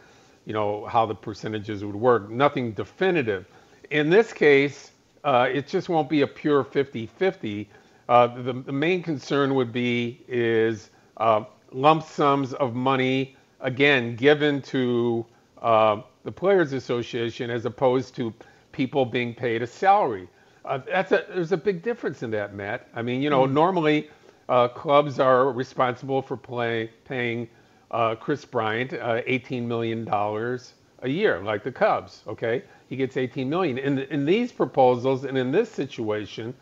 you 0.46 0.54
know, 0.54 0.86
how 0.86 1.06
the 1.06 1.16
percentages 1.16 1.84
would 1.84 1.96
work. 1.96 2.30
Nothing 2.30 2.72
definitive. 2.72 3.46
In 3.90 4.10
this 4.10 4.34
case, 4.34 4.92
uh, 5.24 5.48
it 5.52 5.68
just 5.68 5.88
won't 5.90 6.10
be 6.10 6.22
a 6.22 6.28
pure 6.28 6.64
50-50. 6.64 7.68
Uh, 8.10 8.28
the, 8.28 8.54
the, 8.54 8.72
main 8.72 9.04
concern 9.04 9.56
would 9.56 9.72
be 9.72 10.22
is 10.28 10.90
uh, 11.18 11.44
lump 11.72 12.04
sums 12.04 12.54
of 12.54 12.74
money 12.74 13.36
again 13.60 14.16
given 14.16 14.62
to 14.62 15.26
uh, 15.62 16.02
the 16.24 16.32
Players 16.32 16.74
Association 16.74 17.50
as 17.50 17.66
opposed 17.66 18.16
to 18.16 18.34
people 18.72 19.06
being 19.06 19.34
paid 19.34 19.62
a 19.62 19.68
salary. 19.68 20.28
Uh, 20.64 20.80
that's 20.86 21.12
a, 21.12 21.26
there's 21.34 21.52
a 21.52 21.58
big 21.58 21.82
difference 21.82 22.24
in 22.24 22.32
that, 22.32 22.54
Matt. 22.54 22.88
I 22.94 23.02
mean, 23.02 23.22
you 23.22 23.30
know, 23.30 23.46
mm. 23.46 23.52
normally 23.52 24.10
uh, 24.50 24.68
clubs 24.68 25.20
are 25.20 25.52
responsible 25.52 26.22
for 26.22 26.38
play, 26.38 26.92
paying 27.06 27.50
uh, 27.92 28.16
Kris 28.16 28.46
Bryant 28.46 28.94
uh, 28.94 29.22
18 29.26 29.68
million 29.68 30.06
dollars 30.06 30.74
a 31.02 31.10
year, 31.10 31.42
like 31.42 31.64
the 31.64 31.72
Cubs. 31.72 32.24
Okay, 32.28 32.64
he 32.88 32.96
gets 32.96 33.18
18 33.18 33.50
million. 33.50 33.78
In 33.78 34.00
in 34.00 34.26
these 34.26 34.52
proposals 34.52 35.24
and 35.24 35.38
in 35.38 35.52
this 35.52 35.70
situation, 35.70 36.54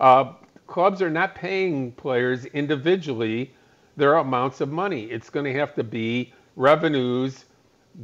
uh, 0.00 0.32
clubs 0.66 1.02
are 1.02 1.10
not 1.10 1.34
paying 1.34 1.92
players 1.92 2.44
individually 2.46 3.52
their 3.96 4.14
amounts 4.14 4.60
of 4.60 4.70
money. 4.70 5.04
It's 5.04 5.28
going 5.28 5.44
to 5.44 5.58
have 5.58 5.74
to 5.74 5.84
be 5.84 6.32
revenues 6.56 7.44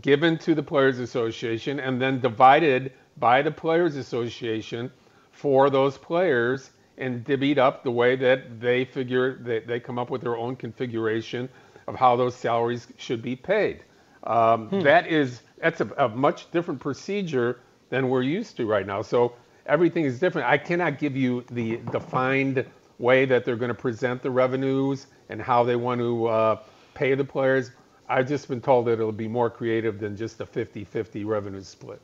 given 0.00 0.36
to 0.38 0.54
the 0.54 0.62
Players 0.62 0.98
Association 0.98 1.78
and 1.78 2.00
then 2.02 2.20
divided 2.20 2.92
by 3.16 3.42
the 3.42 3.50
Players 3.50 3.96
Association 3.96 4.90
for 5.30 5.70
those 5.70 5.96
players 5.96 6.70
and 6.98 7.24
divvied 7.24 7.58
up 7.58 7.84
the 7.84 7.90
way 7.90 8.16
that 8.16 8.60
they 8.60 8.84
figure 8.84 9.38
that 9.38 9.66
they 9.66 9.80
come 9.80 9.98
up 9.98 10.10
with 10.10 10.20
their 10.20 10.36
own 10.36 10.56
configuration 10.56 11.48
of 11.86 11.94
how 11.94 12.16
those 12.16 12.34
salaries 12.34 12.86
should 12.96 13.22
be 13.22 13.36
paid. 13.36 13.82
Um, 14.24 14.68
hmm. 14.68 14.80
That 14.80 15.06
is 15.06 15.42
that's 15.64 15.80
a, 15.80 15.88
a, 15.96 16.08
much 16.10 16.50
different 16.50 16.78
procedure 16.78 17.60
than 17.88 18.10
we're 18.10 18.22
used 18.22 18.54
to 18.58 18.66
right 18.66 18.86
now. 18.86 19.00
So 19.00 19.32
everything 19.64 20.04
is 20.04 20.20
different. 20.20 20.46
I 20.46 20.58
cannot 20.58 20.98
give 20.98 21.16
you 21.16 21.42
the 21.50 21.78
defined 21.90 22.66
way 22.98 23.24
that 23.24 23.46
they're 23.46 23.56
going 23.56 23.70
to 23.70 23.74
present 23.74 24.22
the 24.22 24.30
revenues 24.30 25.06
and 25.30 25.40
how 25.40 25.64
they 25.64 25.76
want 25.76 26.02
to 26.02 26.26
uh, 26.26 26.56
pay 26.92 27.14
the 27.14 27.24
players. 27.24 27.70
I've 28.10 28.28
just 28.28 28.46
been 28.46 28.60
told 28.60 28.84
that 28.88 28.92
it'll 28.92 29.10
be 29.10 29.26
more 29.26 29.48
creative 29.48 29.98
than 29.98 30.18
just 30.18 30.38
a 30.42 30.44
50-50 30.44 31.24
revenue 31.24 31.62
split. 31.62 32.02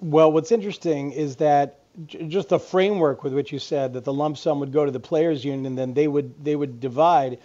Well, 0.00 0.32
what's 0.32 0.50
interesting 0.50 1.12
is 1.12 1.36
that 1.36 1.80
just 2.06 2.48
the 2.48 2.58
framework 2.58 3.22
with 3.24 3.34
which 3.34 3.52
you 3.52 3.58
said 3.58 3.92
that 3.92 4.04
the 4.04 4.12
lump 4.12 4.38
sum 4.38 4.58
would 4.60 4.72
go 4.72 4.86
to 4.86 4.90
the 4.90 4.98
players 4.98 5.44
union 5.44 5.66
and 5.66 5.76
then 5.76 5.92
they 5.92 6.08
would 6.08 6.42
they 6.42 6.56
would 6.56 6.80
divide 6.80 7.38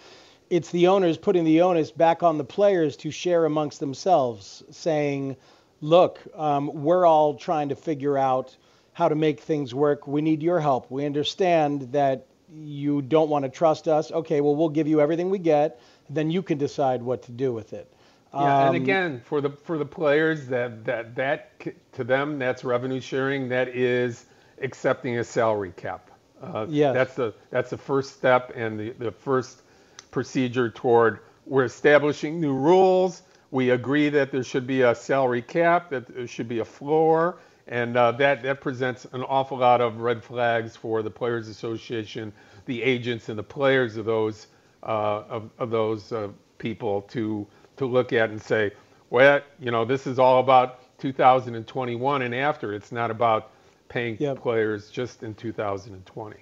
it's 0.50 0.70
the 0.70 0.86
owners 0.86 1.18
putting 1.18 1.44
the 1.44 1.60
onus 1.60 1.90
back 1.90 2.22
on 2.22 2.38
the 2.38 2.44
players 2.44 2.96
to 2.96 3.10
share 3.10 3.44
amongst 3.44 3.80
themselves 3.80 4.62
saying 4.70 5.36
look 5.80 6.20
um, 6.34 6.70
we're 6.72 7.06
all 7.06 7.34
trying 7.34 7.68
to 7.68 7.76
figure 7.76 8.18
out 8.18 8.56
how 8.92 9.08
to 9.08 9.14
make 9.14 9.40
things 9.40 9.74
work 9.74 10.06
we 10.06 10.20
need 10.20 10.42
your 10.42 10.60
help 10.60 10.90
we 10.90 11.06
understand 11.06 11.92
that 11.92 12.26
you 12.52 13.02
don't 13.02 13.28
want 13.28 13.44
to 13.44 13.48
trust 13.48 13.88
us 13.88 14.10
okay 14.10 14.40
well 14.40 14.56
we'll 14.56 14.68
give 14.68 14.88
you 14.88 15.00
everything 15.00 15.30
we 15.30 15.38
get 15.38 15.80
then 16.10 16.30
you 16.30 16.42
can 16.42 16.58
decide 16.58 17.02
what 17.02 17.22
to 17.22 17.32
do 17.32 17.52
with 17.52 17.72
it 17.72 17.92
yeah, 18.34 18.66
and 18.66 18.68
um, 18.70 18.74
again, 18.74 19.22
for 19.24 19.40
the 19.40 19.48
for 19.48 19.78
the 19.78 19.86
players, 19.86 20.48
that 20.48 20.84
that 20.84 21.14
that 21.14 21.60
to 21.92 22.04
them, 22.04 22.38
that's 22.38 22.62
revenue 22.62 23.00
sharing. 23.00 23.48
That 23.48 23.68
is 23.68 24.26
accepting 24.60 25.18
a 25.18 25.24
salary 25.24 25.72
cap. 25.76 26.10
Uh, 26.42 26.66
yes. 26.68 26.94
That's 26.94 27.14
the 27.14 27.34
that's 27.50 27.70
the 27.70 27.78
first 27.78 28.12
step 28.14 28.52
and 28.54 28.78
the, 28.78 28.90
the 28.90 29.10
first 29.10 29.62
procedure 30.10 30.70
toward 30.70 31.20
we're 31.46 31.64
establishing 31.64 32.40
new 32.40 32.54
rules. 32.54 33.22
We 33.50 33.70
agree 33.70 34.08
that 34.10 34.30
there 34.30 34.44
should 34.44 34.66
be 34.66 34.82
a 34.82 34.94
salary 34.94 35.42
cap, 35.42 35.90
that 35.90 36.06
there 36.06 36.26
should 36.26 36.48
be 36.48 36.58
a 36.58 36.64
floor, 36.64 37.38
and 37.66 37.96
uh, 37.96 38.12
that 38.12 38.42
that 38.42 38.60
presents 38.60 39.06
an 39.12 39.22
awful 39.22 39.58
lot 39.58 39.80
of 39.80 40.00
red 40.00 40.22
flags 40.22 40.76
for 40.76 41.02
the 41.02 41.10
players' 41.10 41.48
association, 41.48 42.32
the 42.66 42.82
agents, 42.82 43.28
and 43.28 43.38
the 43.38 43.42
players 43.42 43.96
of 43.96 44.04
those 44.04 44.48
uh, 44.82 45.22
of, 45.28 45.50
of, 45.58 45.70
those 45.70 46.12
uh, 46.12 46.28
people 46.58 47.02
to 47.02 47.46
to 47.76 47.86
look 47.86 48.12
at 48.12 48.30
and 48.30 48.40
say, 48.40 48.70
well, 49.10 49.40
you 49.58 49.70
know, 49.70 49.84
this 49.84 50.06
is 50.06 50.18
all 50.18 50.40
about 50.40 50.98
2021 50.98 52.22
and 52.22 52.34
after. 52.34 52.74
It's 52.74 52.92
not 52.92 53.10
about 53.10 53.50
paying 53.88 54.16
yep. 54.20 54.38
players 54.38 54.90
just 54.90 55.22
in 55.22 55.34
2020. 55.34 56.36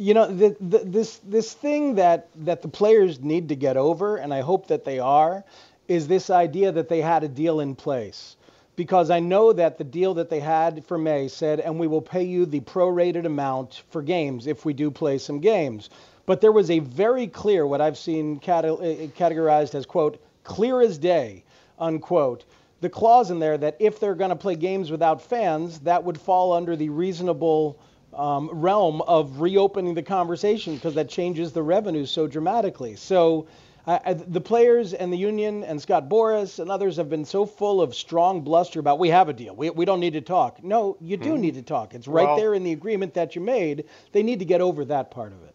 You 0.00 0.14
know, 0.14 0.26
the, 0.26 0.56
the, 0.60 0.78
this 0.78 1.18
this 1.24 1.52
thing 1.52 1.96
that 1.96 2.28
that 2.36 2.62
the 2.62 2.68
players 2.68 3.20
need 3.20 3.48
to 3.48 3.56
get 3.56 3.76
over, 3.76 4.16
and 4.16 4.32
I 4.32 4.40
hope 4.40 4.68
that 4.68 4.84
they 4.84 4.98
are, 4.98 5.44
is 5.88 6.06
this 6.06 6.30
idea 6.30 6.70
that 6.72 6.88
they 6.88 7.00
had 7.00 7.24
a 7.24 7.28
deal 7.28 7.60
in 7.60 7.74
place. 7.74 8.36
Because 8.76 9.10
I 9.10 9.18
know 9.18 9.52
that 9.52 9.78
the 9.78 9.84
deal 9.84 10.14
that 10.14 10.30
they 10.30 10.38
had 10.38 10.84
for 10.84 10.96
May 10.96 11.26
said, 11.26 11.58
and 11.58 11.80
we 11.80 11.88
will 11.88 12.02
pay 12.02 12.22
you 12.22 12.46
the 12.46 12.60
prorated 12.60 13.26
amount 13.26 13.82
for 13.90 14.02
games 14.02 14.46
if 14.46 14.64
we 14.64 14.72
do 14.72 14.90
play 14.90 15.18
some 15.18 15.40
games. 15.40 15.90
But 16.26 16.40
there 16.40 16.52
was 16.52 16.70
a 16.70 16.78
very 16.78 17.26
clear, 17.26 17.66
what 17.66 17.80
I've 17.80 17.98
seen 17.98 18.38
categorized 18.38 19.74
as, 19.74 19.86
quote, 19.86 20.22
clear 20.44 20.80
as 20.80 20.98
day, 20.98 21.42
unquote, 21.78 22.44
the 22.80 22.88
clause 22.88 23.30
in 23.32 23.40
there 23.40 23.58
that 23.58 23.76
if 23.80 23.98
they're 23.98 24.14
going 24.14 24.30
to 24.30 24.36
play 24.36 24.54
games 24.54 24.90
without 24.90 25.22
fans, 25.22 25.80
that 25.80 26.04
would 26.04 26.20
fall 26.20 26.52
under 26.52 26.76
the 26.76 26.90
reasonable 26.90 27.80
um, 28.14 28.48
realm 28.52 29.00
of 29.02 29.40
reopening 29.40 29.94
the 29.94 30.02
conversation 30.02 30.74
because 30.74 30.94
that 30.94 31.08
changes 31.08 31.52
the 31.52 31.62
revenue 31.62 32.06
so 32.06 32.26
dramatically. 32.26 32.94
So 32.94 33.48
uh, 33.88 34.14
the 34.14 34.40
players 34.40 34.92
and 34.92 35.10
the 35.10 35.16
union 35.16 35.64
and 35.64 35.80
Scott 35.80 36.10
Boras 36.10 36.58
and 36.58 36.70
others 36.70 36.98
have 36.98 37.08
been 37.08 37.24
so 37.24 37.46
full 37.46 37.80
of 37.80 37.94
strong 37.94 38.42
bluster 38.42 38.80
about 38.80 38.98
we 38.98 39.08
have 39.08 39.30
a 39.30 39.32
deal. 39.32 39.56
We, 39.56 39.70
we 39.70 39.86
don't 39.86 40.00
need 40.00 40.12
to 40.12 40.20
talk. 40.20 40.62
No, 40.62 40.98
you 41.00 41.16
do 41.16 41.30
mm-hmm. 41.30 41.40
need 41.40 41.54
to 41.54 41.62
talk. 41.62 41.94
It's 41.94 42.06
right 42.06 42.26
well, 42.26 42.36
there 42.36 42.52
in 42.52 42.64
the 42.64 42.72
agreement 42.72 43.14
that 43.14 43.34
you 43.34 43.40
made. 43.40 43.84
They 44.12 44.22
need 44.22 44.40
to 44.40 44.44
get 44.44 44.60
over 44.60 44.84
that 44.84 45.10
part 45.10 45.32
of 45.32 45.42
it. 45.42 45.54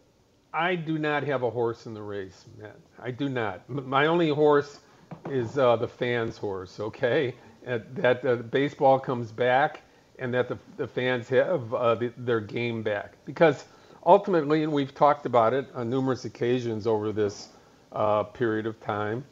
I 0.52 0.74
do 0.74 0.98
not 0.98 1.22
have 1.22 1.44
a 1.44 1.50
horse 1.50 1.86
in 1.86 1.94
the 1.94 2.02
race, 2.02 2.44
Matt. 2.58 2.76
I 3.00 3.12
do 3.12 3.28
not. 3.28 3.68
My 3.70 4.06
only 4.06 4.30
horse 4.30 4.80
is 5.30 5.56
uh, 5.56 5.76
the 5.76 5.88
fans' 5.88 6.36
horse, 6.36 6.80
okay? 6.80 7.34
that 7.64 8.24
uh, 8.26 8.36
baseball 8.36 8.98
comes 8.98 9.32
back 9.32 9.82
and 10.18 10.34
that 10.34 10.48
the, 10.48 10.58
the 10.76 10.86
fans 10.86 11.28
have 11.28 11.72
uh, 11.72 11.94
the, 11.94 12.12
their 12.18 12.40
game 12.40 12.82
back. 12.82 13.14
Because 13.24 13.64
ultimately, 14.04 14.64
and 14.64 14.72
we've 14.72 14.94
talked 14.94 15.24
about 15.24 15.54
it 15.54 15.68
on 15.74 15.88
numerous 15.88 16.24
occasions 16.24 16.86
over 16.86 17.12
this 17.12 17.48
uh, 17.94 18.24
period 18.24 18.66
of 18.66 18.80
time, 18.80 19.24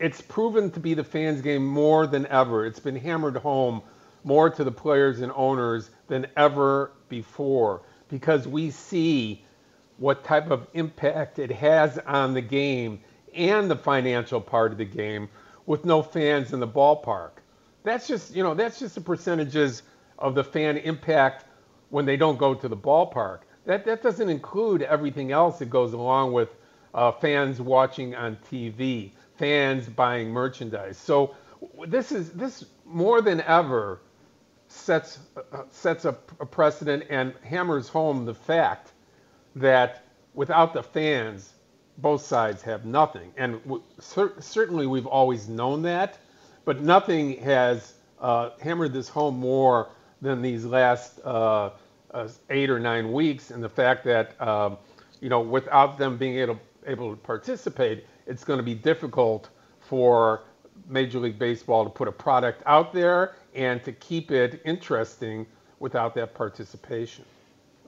it's 0.00 0.20
proven 0.20 0.70
to 0.70 0.80
be 0.80 0.94
the 0.94 1.04
fans' 1.04 1.40
game 1.40 1.64
more 1.64 2.06
than 2.06 2.26
ever. 2.26 2.66
It's 2.66 2.80
been 2.80 2.96
hammered 2.96 3.36
home 3.36 3.82
more 4.24 4.50
to 4.50 4.64
the 4.64 4.72
players 4.72 5.20
and 5.20 5.32
owners 5.34 5.90
than 6.08 6.26
ever 6.36 6.92
before 7.08 7.82
because 8.08 8.48
we 8.48 8.70
see 8.70 9.44
what 9.98 10.24
type 10.24 10.50
of 10.50 10.66
impact 10.74 11.38
it 11.38 11.50
has 11.50 11.98
on 11.98 12.34
the 12.34 12.40
game 12.40 13.00
and 13.34 13.70
the 13.70 13.76
financial 13.76 14.40
part 14.40 14.72
of 14.72 14.78
the 14.78 14.84
game 14.84 15.28
with 15.66 15.84
no 15.84 16.02
fans 16.02 16.52
in 16.52 16.60
the 16.60 16.68
ballpark. 16.68 17.30
That's 17.84 18.06
just, 18.08 18.34
you 18.34 18.42
know, 18.42 18.54
that's 18.54 18.78
just 18.78 18.94
the 18.94 19.00
percentages 19.00 19.82
of 20.18 20.34
the 20.34 20.44
fan 20.44 20.78
impact 20.78 21.44
when 21.90 22.06
they 22.06 22.16
don't 22.16 22.38
go 22.38 22.54
to 22.54 22.68
the 22.68 22.76
ballpark. 22.76 23.40
That, 23.66 23.84
that 23.84 24.02
doesn't 24.02 24.28
include 24.28 24.82
everything 24.82 25.32
else 25.32 25.58
that 25.58 25.70
goes 25.70 25.92
along 25.92 26.32
with 26.32 26.48
uh, 26.94 27.12
fans 27.12 27.60
watching 27.60 28.14
on 28.14 28.38
TV, 28.50 29.12
fans 29.36 29.88
buying 29.88 30.30
merchandise. 30.30 30.96
So 30.98 31.34
this 31.88 32.12
is 32.12 32.32
this 32.32 32.64
more 32.86 33.20
than 33.22 33.40
ever 33.42 34.00
sets 34.68 35.18
uh, 35.36 35.64
sets 35.70 36.04
a, 36.04 36.16
a 36.40 36.46
precedent 36.46 37.04
and 37.10 37.34
hammers 37.42 37.88
home 37.88 38.24
the 38.24 38.34
fact 38.34 38.92
that 39.56 40.04
without 40.34 40.74
the 40.74 40.82
fans, 40.82 41.54
both 41.98 42.22
sides 42.22 42.62
have 42.62 42.84
nothing. 42.84 43.32
And 43.36 43.62
w- 43.64 43.82
cer- 44.00 44.34
certainly 44.40 44.86
we've 44.86 45.06
always 45.06 45.48
known 45.48 45.82
that, 45.82 46.18
but 46.64 46.80
nothing 46.82 47.38
has 47.40 47.94
uh, 48.20 48.50
hammered 48.60 48.92
this 48.92 49.08
home 49.08 49.38
more 49.38 49.90
than 50.22 50.42
these 50.42 50.64
last 50.64 51.20
uh, 51.24 51.70
uh, 52.12 52.28
eight 52.50 52.70
or 52.70 52.80
nine 52.80 53.12
weeks, 53.12 53.50
and 53.50 53.62
the 53.62 53.68
fact 53.68 54.04
that 54.04 54.40
um, 54.40 54.78
you 55.20 55.28
know 55.28 55.40
without 55.40 55.98
them 55.98 56.16
being 56.16 56.38
able 56.38 56.58
able 56.86 57.10
to 57.10 57.16
participate, 57.16 58.06
it's 58.26 58.44
going 58.44 58.58
to 58.58 58.62
be 58.62 58.74
difficult 58.74 59.50
for 59.80 60.42
Major 60.88 61.18
League 61.18 61.38
Baseball 61.38 61.84
to 61.84 61.90
put 61.90 62.08
a 62.08 62.12
product 62.12 62.62
out 62.66 62.92
there 62.92 63.36
and 63.54 63.82
to 63.84 63.92
keep 63.92 64.30
it 64.30 64.60
interesting 64.64 65.46
without 65.78 66.14
that 66.14 66.34
participation. 66.34 67.24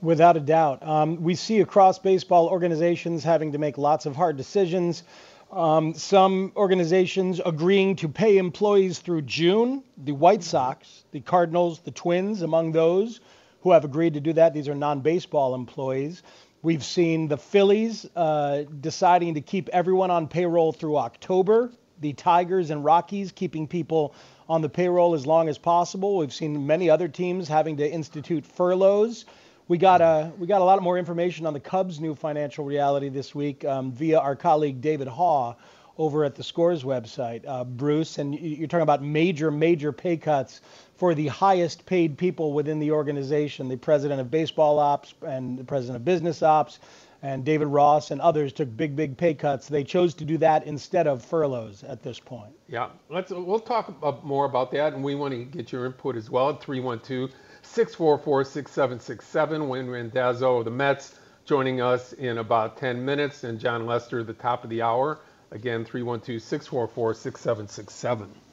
Without 0.02 0.36
a 0.36 0.40
doubt. 0.40 0.86
Um, 0.86 1.22
we 1.22 1.34
see 1.34 1.60
across 1.60 1.98
baseball 1.98 2.48
organizations 2.48 3.24
having 3.24 3.52
to 3.52 3.58
make 3.58 3.78
lots 3.78 4.06
of 4.06 4.14
hard 4.14 4.36
decisions. 4.36 5.04
Um, 5.50 5.94
some 5.94 6.52
organizations 6.56 7.40
agreeing 7.44 7.96
to 7.96 8.08
pay 8.08 8.36
employees 8.36 8.98
through 8.98 9.22
June. 9.22 9.82
The 10.04 10.12
White 10.12 10.42
Sox, 10.42 11.04
the 11.12 11.20
Cardinals, 11.20 11.80
the 11.80 11.92
Twins, 11.92 12.42
among 12.42 12.72
those 12.72 13.20
who 13.62 13.72
have 13.72 13.84
agreed 13.84 14.14
to 14.14 14.20
do 14.20 14.32
that. 14.34 14.54
These 14.54 14.68
are 14.68 14.74
non 14.74 15.00
baseball 15.00 15.54
employees. 15.54 16.22
We've 16.66 16.82
seen 16.82 17.28
the 17.28 17.36
Phillies 17.36 18.08
uh, 18.16 18.64
deciding 18.80 19.34
to 19.34 19.40
keep 19.40 19.68
everyone 19.68 20.10
on 20.10 20.26
payroll 20.26 20.72
through 20.72 20.96
October. 20.96 21.70
The 22.00 22.12
Tigers 22.12 22.70
and 22.70 22.84
Rockies 22.84 23.30
keeping 23.30 23.68
people 23.68 24.16
on 24.48 24.62
the 24.62 24.68
payroll 24.68 25.14
as 25.14 25.28
long 25.28 25.48
as 25.48 25.58
possible. 25.58 26.16
We've 26.16 26.34
seen 26.34 26.66
many 26.66 26.90
other 26.90 27.06
teams 27.06 27.46
having 27.46 27.76
to 27.76 27.88
institute 27.88 28.44
furloughs. 28.44 29.26
We 29.68 29.78
got 29.78 30.00
a 30.00 30.32
we 30.40 30.48
got 30.48 30.60
a 30.60 30.64
lot 30.64 30.82
more 30.82 30.98
information 30.98 31.46
on 31.46 31.52
the 31.52 31.60
Cubs' 31.60 32.00
new 32.00 32.16
financial 32.16 32.64
reality 32.64 33.10
this 33.10 33.32
week 33.32 33.64
um, 33.64 33.92
via 33.92 34.18
our 34.18 34.34
colleague 34.34 34.80
David 34.80 35.06
Haugh 35.06 35.54
over 35.98 36.24
at 36.24 36.34
the 36.34 36.42
Scores 36.42 36.82
website, 36.82 37.46
uh, 37.46 37.62
Bruce. 37.62 38.18
And 38.18 38.34
you're 38.34 38.66
talking 38.66 38.82
about 38.82 39.04
major 39.04 39.52
major 39.52 39.92
pay 39.92 40.16
cuts 40.16 40.62
for 40.96 41.14
the 41.14 41.28
highest 41.28 41.86
paid 41.86 42.16
people 42.18 42.52
within 42.52 42.78
the 42.78 42.92
organization. 42.92 43.68
The 43.68 43.76
president 43.76 44.20
of 44.20 44.30
baseball 44.30 44.78
ops 44.78 45.14
and 45.26 45.58
the 45.58 45.64
president 45.64 45.96
of 45.96 46.04
business 46.04 46.42
ops 46.42 46.78
and 47.22 47.44
David 47.44 47.66
Ross 47.66 48.10
and 48.10 48.20
others 48.20 48.52
took 48.52 48.74
big, 48.76 48.94
big 48.94 49.16
pay 49.16 49.34
cuts. 49.34 49.68
They 49.68 49.84
chose 49.84 50.14
to 50.14 50.24
do 50.24 50.38
that 50.38 50.64
instead 50.64 51.06
of 51.06 51.24
furloughs 51.24 51.82
at 51.82 52.02
this 52.02 52.20
point. 52.20 52.52
Yeah, 52.68 52.88
let's 53.08 53.30
we'll 53.30 53.58
talk 53.58 54.24
more 54.24 54.44
about 54.44 54.70
that, 54.72 54.92
and 54.92 55.02
we 55.02 55.14
want 55.14 55.32
to 55.32 55.44
get 55.44 55.72
your 55.72 55.86
input 55.86 56.16
as 56.16 56.30
well 56.30 56.50
at 56.50 56.60
312 56.60 57.30
644 57.62 58.44
6767. 58.44 59.68
Wayne 59.68 59.88
Randazzo 59.88 60.58
of 60.58 60.64
the 60.64 60.70
Mets 60.70 61.18
joining 61.44 61.80
us 61.80 62.12
in 62.12 62.38
about 62.38 62.76
10 62.76 63.04
minutes, 63.04 63.44
and 63.44 63.58
Jon 63.58 63.86
Lester 63.86 64.20
at 64.20 64.26
the 64.26 64.34
top 64.34 64.64
of 64.64 64.70
the 64.70 64.82
hour. 64.82 65.18
Again, 65.52 65.84
312 65.84 66.42
644 66.42 67.14
6767. 67.14 68.45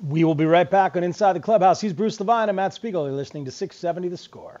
We 0.00 0.24
will 0.24 0.36
be 0.36 0.44
right 0.44 0.70
back 0.70 0.96
on 0.96 1.04
Inside 1.04 1.34
the 1.34 1.40
Clubhouse. 1.40 1.80
He's 1.80 1.92
Bruce 1.92 2.20
Levine 2.20 2.48
and 2.48 2.56
Matt 2.56 2.74
Spiegel. 2.74 3.06
You're 3.06 3.16
listening 3.16 3.46
to 3.46 3.50
670 3.50 4.08
The 4.08 4.16
Score. 4.16 4.60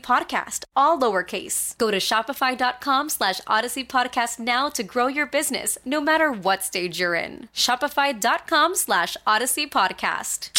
podcast, 0.00 0.64
all 0.74 0.98
lowercase. 0.98 1.76
Go 1.78 1.90
to 1.90 1.98
shopify.com 1.98 3.08
slash 3.08 3.40
odyssey 3.46 3.84
podcast 3.84 4.38
now 4.38 4.68
to 4.70 4.82
grow 4.82 5.06
your 5.06 5.26
business, 5.26 5.78
no 5.84 6.00
matter 6.00 6.32
what 6.32 6.64
stage 6.64 6.98
you're 6.98 7.14
in. 7.14 7.48
Shopify.com 7.54 8.74
slash 8.74 9.16
odyssey 9.26 9.66
podcast. 9.68 10.50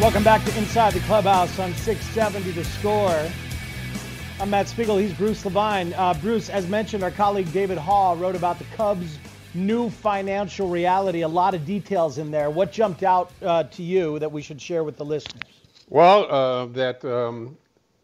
Welcome 0.00 0.24
back 0.24 0.44
to 0.44 0.58
Inside 0.58 0.92
the 0.92 1.00
Clubhouse 1.00 1.58
on 1.58 1.72
670 1.72 2.50
The 2.50 2.64
Score. 2.64 3.30
I'm 4.40 4.50
Matt 4.50 4.66
Spiegel. 4.68 4.98
He's 4.98 5.14
Bruce 5.14 5.44
Levine. 5.44 5.94
Uh, 5.94 6.12
Bruce, 6.14 6.50
as 6.50 6.68
mentioned, 6.68 7.04
our 7.04 7.12
colleague 7.12 7.50
David 7.52 7.78
Haugh 7.78 8.18
wrote 8.20 8.34
about 8.34 8.58
the 8.58 8.64
Cubs' 8.76 9.16
new 9.54 9.90
financial 9.90 10.68
reality. 10.68 11.22
A 11.22 11.28
lot 11.28 11.54
of 11.54 11.64
details 11.64 12.18
in 12.18 12.30
there. 12.30 12.50
What 12.50 12.72
jumped 12.72 13.02
out 13.02 13.30
uh, 13.42 13.64
to 13.64 13.82
you 13.82 14.18
that 14.18 14.30
we 14.30 14.42
should 14.42 14.60
share 14.60 14.84
with 14.84 14.96
the 14.96 15.04
listeners? 15.04 15.42
Well, 15.88 16.30
uh, 16.30 16.66
that 16.66 17.04
um, 17.04 17.56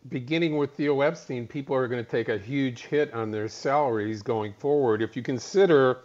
beginning 0.08 0.56
with 0.56 0.72
Theo 0.72 1.00
Epstein, 1.00 1.46
people 1.46 1.74
are 1.76 1.88
going 1.88 2.04
to 2.04 2.10
take 2.10 2.28
a 2.28 2.38
huge 2.38 2.82
hit 2.82 3.12
on 3.12 3.30
their 3.30 3.48
salaries 3.48 4.22
going 4.22 4.52
forward. 4.54 5.02
If 5.02 5.16
you 5.16 5.22
consider 5.22 6.00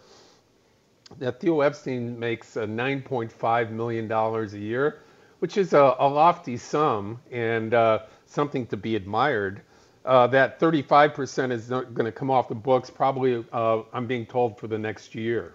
that 1.18 1.40
Theo 1.40 1.60
Epstein 1.60 2.18
makes 2.18 2.56
uh, 2.56 2.66
$9.5 2.66 3.70
million 3.70 4.10
a 4.10 4.46
year, 4.58 5.02
which 5.38 5.56
is 5.56 5.72
a, 5.72 5.96
a 5.98 6.08
lofty 6.08 6.56
sum 6.56 7.20
and 7.30 7.74
uh, 7.74 8.00
something 8.26 8.66
to 8.66 8.76
be 8.76 8.96
admired. 8.96 9.62
Uh, 10.06 10.24
that 10.28 10.60
35% 10.60 11.50
is 11.50 11.68
going 11.68 12.04
to 12.04 12.12
come 12.12 12.30
off 12.30 12.48
the 12.48 12.54
books 12.54 12.88
probably, 12.88 13.44
uh, 13.52 13.82
I'm 13.92 14.06
being 14.06 14.24
told, 14.24 14.56
for 14.56 14.68
the 14.68 14.78
next 14.78 15.16
year. 15.16 15.54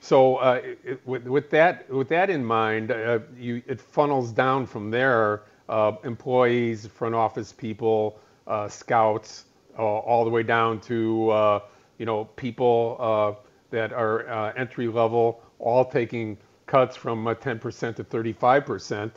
So 0.00 0.36
uh, 0.36 0.62
it, 0.82 1.06
with, 1.06 1.24
with, 1.24 1.50
that 1.50 1.90
with 1.90 2.08
that 2.08 2.30
in 2.30 2.42
mind, 2.42 2.90
uh, 2.90 3.18
you, 3.38 3.62
it 3.66 3.80
funnels 3.80 4.32
down 4.32 4.66
from 4.66 4.90
there. 4.90 5.42
Uh, 5.68 5.92
employees, 6.04 6.86
front 6.86 7.14
office 7.14 7.52
people, 7.52 8.18
uh, 8.46 8.68
scouts, 8.68 9.44
all 9.76 10.24
the 10.24 10.30
way 10.30 10.42
down 10.42 10.80
to 10.80 11.60
you 11.98 12.06
know 12.06 12.24
people 12.36 13.36
that 13.70 13.92
are 13.92 14.56
entry 14.56 14.86
level, 14.88 15.42
all 15.58 15.84
taking 15.84 16.38
cuts 16.66 16.96
from 16.96 17.24
10% 17.26 17.96
to 17.96 18.04
35%. 18.04 19.10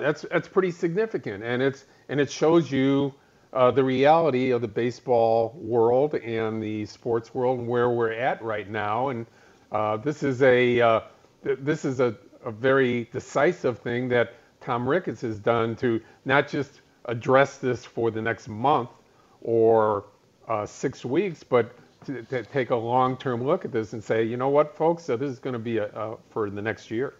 that's 0.00 0.22
that's 0.22 0.48
pretty 0.48 0.70
significant, 0.70 1.44
and 1.44 1.62
it's 1.62 1.84
and 2.08 2.18
it 2.18 2.30
shows 2.30 2.72
you 2.72 3.14
uh, 3.52 3.70
the 3.70 3.82
reality 3.82 4.50
of 4.50 4.60
the 4.60 4.68
baseball 4.68 5.54
world 5.56 6.14
and 6.14 6.62
the 6.62 6.86
sports 6.86 7.34
world 7.34 7.58
and 7.58 7.68
where 7.68 7.90
we're 7.90 8.12
at 8.12 8.42
right 8.42 8.68
now. 8.68 9.08
And 9.08 9.26
uh, 9.72 9.96
this 9.98 10.22
is 10.22 10.42
a 10.42 10.80
uh, 10.80 11.00
th- 11.44 11.58
this 11.62 11.84
is 11.84 12.00
a, 12.00 12.14
a, 12.44 12.50
very 12.50 13.08
decisive 13.12 13.78
thing 13.78 14.08
that 14.08 14.34
Tom 14.60 14.88
Ricketts 14.88 15.22
has 15.22 15.38
done 15.38 15.76
to 15.76 16.00
not 16.24 16.48
just 16.48 16.80
address 17.06 17.58
this 17.58 17.84
for 17.84 18.10
the 18.10 18.22
next 18.22 18.48
month 18.48 18.90
or 19.42 20.04
uh, 20.48 20.66
six 20.66 21.04
weeks, 21.04 21.42
but 21.42 21.74
to, 22.06 22.22
to 22.22 22.42
take 22.44 22.70
a 22.70 22.76
long-term 22.76 23.44
look 23.44 23.64
at 23.64 23.72
this 23.72 23.92
and 23.92 24.02
say, 24.02 24.22
you 24.22 24.36
know 24.36 24.48
what, 24.48 24.76
folks, 24.76 25.04
so 25.04 25.16
this 25.16 25.30
is 25.30 25.38
going 25.38 25.52
to 25.52 25.58
be 25.58 25.78
a, 25.78 26.16
for 26.30 26.50
the 26.50 26.62
next 26.62 26.90
year. 26.90 27.14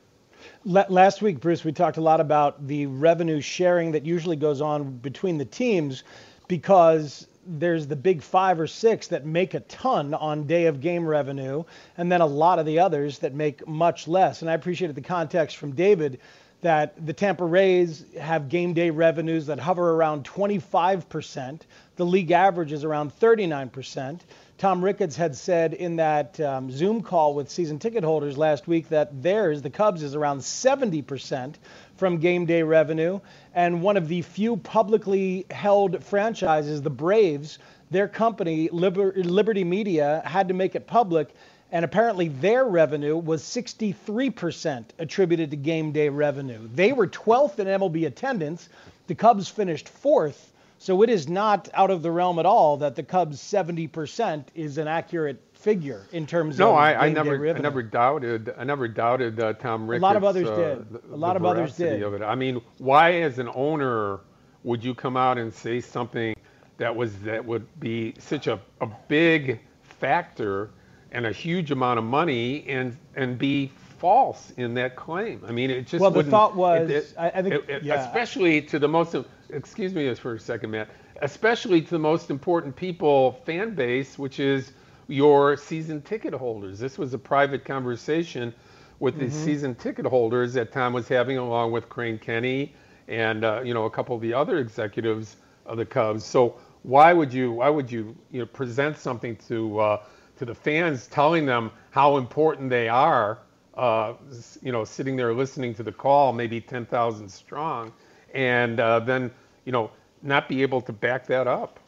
Last 0.65 1.23
week, 1.23 1.41
Bruce, 1.41 1.65
we 1.65 1.73
talked 1.73 1.97
a 1.97 2.01
lot 2.01 2.21
about 2.21 2.67
the 2.67 2.87
revenue 2.87 3.41
sharing 3.41 3.93
that 3.93 4.05
usually 4.05 4.37
goes 4.37 4.61
on 4.61 4.99
between 4.99 5.39
the 5.39 5.45
teams 5.45 6.03
because 6.49 7.27
there's 7.47 7.87
the 7.87 7.97
big 7.97 8.23
five 8.23 8.59
or 8.59 8.67
six 8.67 9.07
that 9.09 9.25
make 9.25 9.55
a 9.55 9.61
ton 9.61 10.13
on 10.15 10.47
day 10.47 10.67
of 10.67 10.81
game 10.81 11.07
revenue, 11.07 11.63
and 11.97 12.11
then 12.11 12.21
a 12.21 12.27
lot 12.27 12.59
of 12.59 12.67
the 12.67 12.81
others 12.81 13.21
that 13.21 13.35
make 13.35 13.67
much 13.69 14.09
less. 14.09 14.43
And 14.43 14.51
I 14.51 14.55
appreciated 14.55 14.97
the 14.97 15.03
context 15.03 15.57
from 15.57 15.73
David 15.73 16.19
that 16.67 17.07
the 17.07 17.13
Tampa 17.13 17.45
Rays 17.45 18.05
have 18.21 18.49
game 18.49 18.75
day 18.75 18.91
revenues 18.91 19.47
that 19.47 19.61
hover 19.61 19.93
around 19.93 20.25
25%. 20.25 21.61
The 21.95 22.05
league 22.05 22.33
average 22.33 22.73
is 22.73 22.83
around 22.83 23.17
39%. 23.21 24.19
Tom 24.59 24.85
Ricketts 24.85 25.15
had 25.15 25.37
said 25.37 25.75
in 25.75 25.95
that 25.97 26.41
um, 26.41 26.69
Zoom 26.73 27.03
call 27.03 27.35
with 27.35 27.49
season 27.49 27.79
ticket 27.79 28.03
holders 28.03 28.37
last 28.37 28.67
week 28.67 28.89
that 28.89 29.23
theirs, 29.23 29.63
the 29.63 29.71
Cubs, 29.71 30.03
is 30.03 30.17
around 30.17 30.41
70% 30.41 31.55
from 31.95 32.19
game 32.19 32.47
day 32.47 32.65
revenue. 32.65 33.21
And 33.55 33.81
one 33.81 33.97
of 33.97 34.09
the 34.09 34.23
few 34.23 34.57
publicly 34.57 35.47
held 35.53 36.03
franchises, 36.03 36.83
the 36.83 36.91
Braves, 36.91 37.61
their 37.93 38.09
company, 38.09 38.69
Liber- 38.73 39.13
Liberty 39.15 39.63
Media, 39.63 40.21
had 40.25 40.49
to 40.49 40.55
make 40.55 40.75
it 40.75 40.89
public. 40.89 41.33
And 41.73 41.85
apparently 41.85 42.29
their 42.29 42.65
revenue 42.65 43.17
was 43.17 43.43
63% 43.43 44.85
attributed 44.99 45.51
to 45.51 45.57
game 45.57 45.93
day 45.93 46.09
revenue. 46.09 46.69
They 46.75 46.93
were 46.93 47.09
12th 47.09 47.59
in 47.59 47.67
MLB 47.67 48.07
attendance. 48.07 48.69
The 49.09 49.15
Cubs 49.15 49.49
finished 49.49 49.89
fourth 49.89 50.53
so 50.79 51.03
it 51.03 51.11
is 51.11 51.29
not 51.29 51.69
out 51.75 51.91
of 51.91 52.03
the 52.03 52.11
realm 52.11 52.39
at 52.39 52.47
all 52.47 52.77
that 52.79 52.97
the 52.97 53.03
Cubs 53.03 53.39
70% 53.39 54.45
is 54.55 54.79
an 54.79 54.89
accurate 54.89 55.43
figure 55.55 56.07
in 56.13 56.27
terms 56.27 56.59
no, 56.59 56.69
of 56.69 56.73
no. 56.75 56.79
I, 56.79 57.07
I 57.07 57.09
never, 57.11 57.49
I 57.49 57.59
never 57.59 57.83
doubted, 57.83 58.55
I 58.59 58.65
never 58.65 58.87
doubted 58.87 59.41
uh, 59.41 59.55
Tom 59.55 59.89
Ricketts. 59.89 60.03
A 60.03 60.07
lot 60.07 60.17
of 60.17 60.25
others 60.25 60.49
uh, 60.49 60.57
did. 60.57 60.91
The, 60.91 61.15
a 61.15 61.17
lot 61.17 61.37
of 61.37 61.45
others 61.45 61.77
did. 61.77 62.03
Of 62.03 62.15
it. 62.15 62.23
I 62.23 62.35
mean, 62.35 62.61
why, 62.79 63.23
as 63.23 63.39
an 63.39 63.49
owner, 63.55 64.21
would 64.65 64.85
you 64.85 64.95
come 64.95 65.17
out 65.17 65.39
and 65.39 65.53
say 65.53 65.81
something 65.81 66.37
that 66.77 66.95
was 66.95 67.17
that 67.21 67.45
would 67.45 67.67
be 67.81 68.15
such 68.19 68.47
a, 68.47 68.61
a 68.81 68.87
big 69.09 69.61
factor 69.83 70.71
and 71.17 71.25
a 71.25 71.33
huge 71.33 71.71
amount 71.71 71.99
of 71.99 72.05
money 72.05 72.65
and 72.69 72.97
and 73.17 73.39
be 73.39 73.73
false 73.99 74.53
in 74.59 74.75
that 74.75 74.95
claim? 74.95 75.43
I 75.49 75.51
mean, 75.51 75.71
it 75.71 75.87
just 75.87 76.01
well. 76.01 76.11
The 76.11 76.23
thought 76.23 76.55
was, 76.55 76.91
it, 76.91 76.95
it, 76.95 77.15
I, 77.19 77.31
I, 77.31 77.43
think, 77.43 77.69
it, 77.69 77.83
yeah. 77.83 78.07
especially 78.07 78.61
to 78.63 78.79
the 78.79 78.87
most 78.87 79.17
excuse 79.51 79.95
me 79.95 80.07
just 80.07 80.21
for 80.21 80.35
a 80.35 80.41
second, 80.41 80.71
Matt, 80.71 80.89
especially 81.23 81.81
to 81.81 81.91
the 81.91 81.99
most 81.99 82.29
important 82.31 82.77
people 82.77 83.41
fan 83.47 83.75
base, 83.75 84.19
which 84.19 84.39
is 84.39 84.73
your 85.09 85.57
season 85.57 86.03
ticket 86.03 86.35
holders. 86.35 86.79
This 86.79 86.99
was 86.99 87.15
a 87.15 87.19
private 87.19 87.65
conversation 87.65 88.53
with 88.99 89.19
the 89.19 89.27
mm-hmm. 89.27 89.45
season 89.45 89.75
ticket 89.75 90.05
holders 90.05 90.53
that 90.53 90.71
Tom 90.71 90.93
was 90.93 91.09
having, 91.09 91.39
along 91.39 91.73
with 91.73 91.89
Crane 91.89 92.19
Kenney 92.19 92.75
and 93.09 93.43
uh, 93.43 93.63
you 93.65 93.73
know 93.73 93.87
a 93.87 93.91
couple 93.91 94.15
of 94.15 94.21
the 94.21 94.35
other 94.35 94.59
executives 94.59 95.37
of 95.65 95.79
the 95.79 95.87
Cubs. 95.87 96.25
So 96.25 96.57
why 96.83 97.15
would 97.15 97.33
you 97.33 97.53
why 97.53 97.71
would 97.71 97.91
you 97.91 98.15
you 98.31 98.41
know 98.41 98.47
present 98.47 98.99
something 98.99 99.37
to 99.49 99.79
uh, 99.81 100.03
to 100.39 100.45
the 100.45 100.55
fans, 100.55 101.07
telling 101.07 101.47
them 101.47 101.71
how 101.91 102.17
important 102.17 102.71
they 102.71 102.89
are? 102.89 103.39
Uh, 103.75 104.15
you 104.63 104.73
know, 104.73 104.85
sitting 104.85 105.17
there 105.17 105.35
listening 105.35 105.75
to 105.75 105.83
the 105.83 105.93
call, 105.93 106.33
maybe 106.33 106.61
10,000 106.61 107.29
strong, 107.29 107.93
and 108.33 108.81
uh, 108.81 109.01
then 109.01 109.31
you 109.65 109.73
know 109.73 109.91
not 110.23 110.49
be 110.49 110.63
able 110.63 110.81
to 110.81 110.93
back 110.93 111.27
that 111.27 111.47
up. 111.47 111.79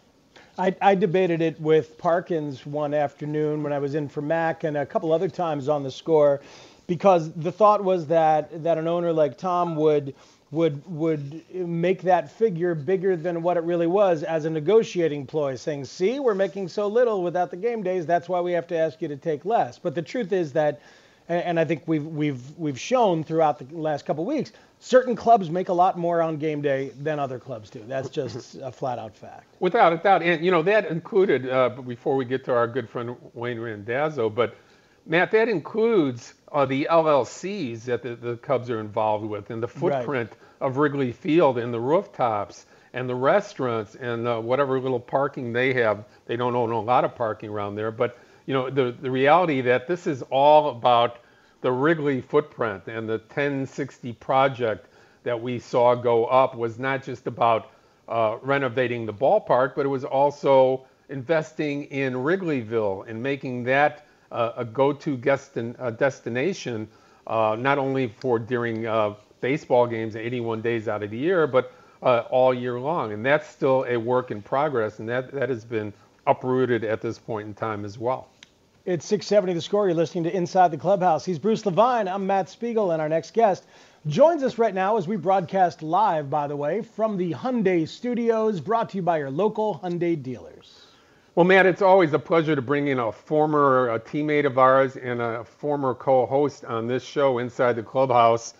I, 0.58 0.74
I, 0.82 0.94
debated 0.94 1.40
it 1.40 1.61
with 1.61 1.96
Parkins 1.98 2.66
one 2.66 2.92
afternoon 2.92 3.62
when 3.62 3.72
I 3.72 3.78
was 3.78 3.94
in 3.94 4.08
for 4.08 4.22
Mac 4.22 4.64
and 4.64 4.76
a 4.76 4.84
couple 4.84 5.12
other 5.12 5.28
times 5.28 5.68
on 5.68 5.82
the 5.82 5.90
score, 5.90 6.40
because 6.88 7.32
the 7.32 7.52
thought 7.52 7.82
was 7.82 8.06
that 8.08 8.62
that 8.64 8.76
an 8.76 8.88
owner 8.88 9.12
like 9.12 9.38
Tom 9.38 9.76
would 9.76 10.14
would 10.50 10.82
would 10.87 11.42
make 11.54 12.02
that 12.02 12.30
figure 12.30 12.74
bigger 12.74 13.16
than 13.16 13.42
what 13.42 13.56
it 13.56 13.64
really 13.64 13.87
was 13.87 14.22
as 14.22 14.44
a 14.44 14.50
negotiating 14.50 15.26
ploy, 15.26 15.54
saying, 15.54 15.84
"See, 15.84 16.20
we're 16.20 16.34
making 16.34 16.68
so 16.68 16.87
little 16.87 17.22
without 17.22 17.50
the 17.50 17.56
game 17.56 17.82
days. 17.82 18.06
That's 18.06 18.28
why 18.28 18.40
we 18.40 18.52
have 18.52 18.66
to 18.68 18.76
ask 18.76 19.02
you 19.02 19.08
to 19.08 19.16
take 19.16 19.44
less." 19.44 19.78
But 19.78 19.94
the 19.94 20.02
truth 20.02 20.32
is 20.32 20.52
that 20.52 20.80
and 21.28 21.61
I 21.61 21.64
think 21.64 21.82
we've 21.87 22.06
we've 22.06 22.58
we've 22.58 22.78
shown 22.78 23.22
throughout 23.22 23.58
the 23.58 23.76
last 23.76 24.06
couple 24.06 24.24
of 24.24 24.28
weeks, 24.28 24.52
certain 24.80 25.14
clubs 25.14 25.50
make 25.50 25.68
a 25.68 25.72
lot 25.72 25.98
more 25.98 26.22
on 26.22 26.38
game 26.38 26.62
day 26.62 26.90
than 27.00 27.18
other 27.18 27.38
clubs 27.38 27.68
do. 27.68 27.84
That's 27.87 28.08
just 28.08 28.54
a 28.62 28.72
flat 28.72 28.98
out 28.98 29.14
fact. 29.14 29.54
Without 29.61 29.92
a 29.92 29.98
doubt, 29.98 30.22
and 30.22 30.44
you 30.44 30.50
know 30.50 30.62
that 30.62 30.87
included 30.87 31.48
uh, 31.48 31.68
before 31.68 32.16
we 32.16 32.24
get 32.24 32.44
to 32.46 32.54
our 32.54 32.66
good 32.66 32.88
friend 32.88 33.14
Wayne 33.34 33.61
Randazzo, 33.61 34.30
but 34.30 34.56
Matt, 35.08 35.30
that 35.30 35.48
includes 35.48 36.34
uh, 36.52 36.66
the 36.66 36.86
LLCs 36.90 37.84
that 37.84 38.02
the, 38.02 38.14
the, 38.14 38.36
Cubs 38.36 38.68
are 38.68 38.78
involved 38.78 39.24
with, 39.24 39.48
and 39.50 39.62
the 39.62 39.68
footprint 39.68 40.30
right. 40.30 40.68
of 40.68 40.76
Wrigley 40.76 41.12
Field, 41.12 41.56
and 41.56 41.72
the 41.72 41.80
rooftops, 41.80 42.66
and 42.92 43.08
the 43.08 43.14
restaurants, 43.14 43.94
and 43.94 44.28
uh, 44.28 44.38
whatever 44.38 44.78
little 44.78 45.00
parking 45.00 45.50
they 45.50 45.72
have. 45.72 46.04
They 46.26 46.36
don't 46.36 46.54
own 46.54 46.72
a 46.72 46.80
lot 46.80 47.06
of 47.06 47.14
parking 47.16 47.48
around 47.48 47.74
there, 47.74 47.90
but 47.90 48.18
you 48.44 48.52
know, 48.52 48.68
the, 48.68 48.94
the 49.00 49.10
reality 49.10 49.62
that 49.62 49.86
this 49.86 50.06
is 50.06 50.22
all 50.30 50.70
about 50.70 51.20
the 51.62 51.72
Wrigley 51.72 52.20
footprint 52.20 52.86
and 52.86 53.08
the 53.08 53.18
1060 53.18 54.12
project 54.14 54.88
that 55.22 55.40
we 55.40 55.58
saw 55.58 55.94
go 55.94 56.26
up 56.26 56.54
was 56.54 56.78
not 56.78 57.02
just 57.02 57.26
about 57.26 57.70
uh, 58.08 58.36
renovating 58.42 59.06
the 59.06 59.12
ballpark, 59.12 59.74
but 59.74 59.86
it 59.86 59.88
was 59.88 60.04
also 60.04 60.86
investing 61.08 61.84
in 61.84 62.12
Wrigleyville 62.12 63.08
and 63.08 63.22
making 63.22 63.64
that 63.64 64.06
uh, 64.30 64.52
a 64.56 64.64
go-to 64.64 65.20
uh, 65.78 65.90
destination, 65.90 66.88
uh, 67.26 67.56
not 67.58 67.78
only 67.78 68.08
for 68.08 68.38
during 68.38 68.86
uh, 68.86 69.14
baseball 69.40 69.86
games 69.86 70.16
81 70.16 70.60
days 70.62 70.88
out 70.88 71.02
of 71.02 71.10
the 71.10 71.18
year, 71.18 71.46
but 71.46 71.72
uh, 72.02 72.24
all 72.30 72.54
year 72.54 72.78
long. 72.78 73.12
And 73.12 73.24
that's 73.24 73.48
still 73.48 73.84
a 73.88 73.96
work 73.96 74.30
in 74.30 74.42
progress, 74.42 74.98
and 74.98 75.08
that, 75.08 75.32
that 75.32 75.48
has 75.48 75.64
been 75.64 75.92
uprooted 76.26 76.84
at 76.84 77.00
this 77.00 77.18
point 77.18 77.48
in 77.48 77.54
time 77.54 77.84
as 77.84 77.98
well. 77.98 78.28
It's 78.84 79.04
670 79.04 79.54
The 79.54 79.60
Score. 79.60 79.86
You're 79.86 79.94
listening 79.94 80.24
to 80.24 80.34
Inside 80.34 80.70
the 80.70 80.78
Clubhouse. 80.78 81.24
He's 81.24 81.38
Bruce 81.38 81.66
Levine. 81.66 82.08
I'm 82.08 82.26
Matt 82.26 82.48
Spiegel, 82.48 82.92
and 82.92 83.02
our 83.02 83.08
next 83.08 83.34
guest 83.34 83.64
joins 84.06 84.42
us 84.42 84.56
right 84.56 84.74
now 84.74 84.96
as 84.96 85.06
we 85.06 85.16
broadcast 85.16 85.82
live, 85.82 86.30
by 86.30 86.46
the 86.46 86.56
way, 86.56 86.80
from 86.80 87.18
the 87.18 87.32
Hyundai 87.32 87.86
Studios, 87.86 88.60
brought 88.60 88.90
to 88.90 88.96
you 88.96 89.02
by 89.02 89.18
your 89.18 89.30
local 89.30 89.80
Hyundai 89.82 90.22
dealers. 90.22 90.77
Well, 91.38 91.44
Matt, 91.44 91.66
it's 91.66 91.83
always 91.83 92.14
a 92.14 92.18
pleasure 92.18 92.57
to 92.57 92.62
bring 92.62 92.88
in 92.88 92.98
a 92.98 93.12
former 93.12 93.90
a 93.90 94.01
teammate 94.01 94.44
of 94.44 94.59
ours 94.59 94.96
and 94.96 95.22
a 95.22 95.44
former 95.44 95.94
co-host 95.94 96.64
on 96.64 96.88
this 96.88 97.05
show, 97.05 97.38
Inside 97.38 97.77
the 97.77 97.83
Clubhouse. 97.85 98.55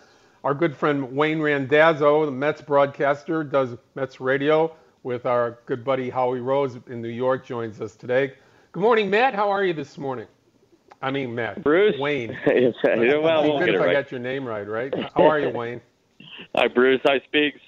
Our 0.45 0.53
good 0.53 0.73
friend 0.73 1.13
Wayne 1.13 1.41
Randazzo, 1.41 2.25
the 2.25 2.31
Mets 2.31 2.61
broadcaster, 2.61 3.43
does 3.43 3.75
Mets 3.95 4.21
radio 4.21 4.73
with 5.03 5.25
our 5.25 5.59
good 5.65 5.83
buddy 5.83 6.09
Howie 6.09 6.39
Rose 6.39 6.77
in 6.87 7.01
New 7.01 7.09
York, 7.09 7.45
joins 7.45 7.81
us 7.81 7.97
today. 7.97 8.31
Good 8.71 8.81
morning, 8.81 9.09
Matt. 9.09 9.35
How 9.35 9.49
are 9.49 9.65
you 9.65 9.73
this 9.73 9.97
morning? 9.97 10.27
I 11.01 11.11
mean, 11.11 11.35
Matt. 11.35 11.61
Bruce. 11.61 11.99
Wayne. 11.99 12.29
yes, 12.47 12.75
well, 12.85 13.43
we'll 13.43 13.59
good 13.59 13.75
if 13.75 13.81
right. 13.81 13.89
I 13.89 13.93
got 13.93 14.09
your 14.09 14.21
name 14.21 14.45
right, 14.45 14.65
right? 14.65 14.93
How 15.17 15.27
are 15.27 15.39
you, 15.41 15.49
Wayne? 15.49 15.81
Hi, 16.55 16.69
Bruce. 16.69 17.01
Hi, 17.03 17.19
Speaks. 17.25 17.59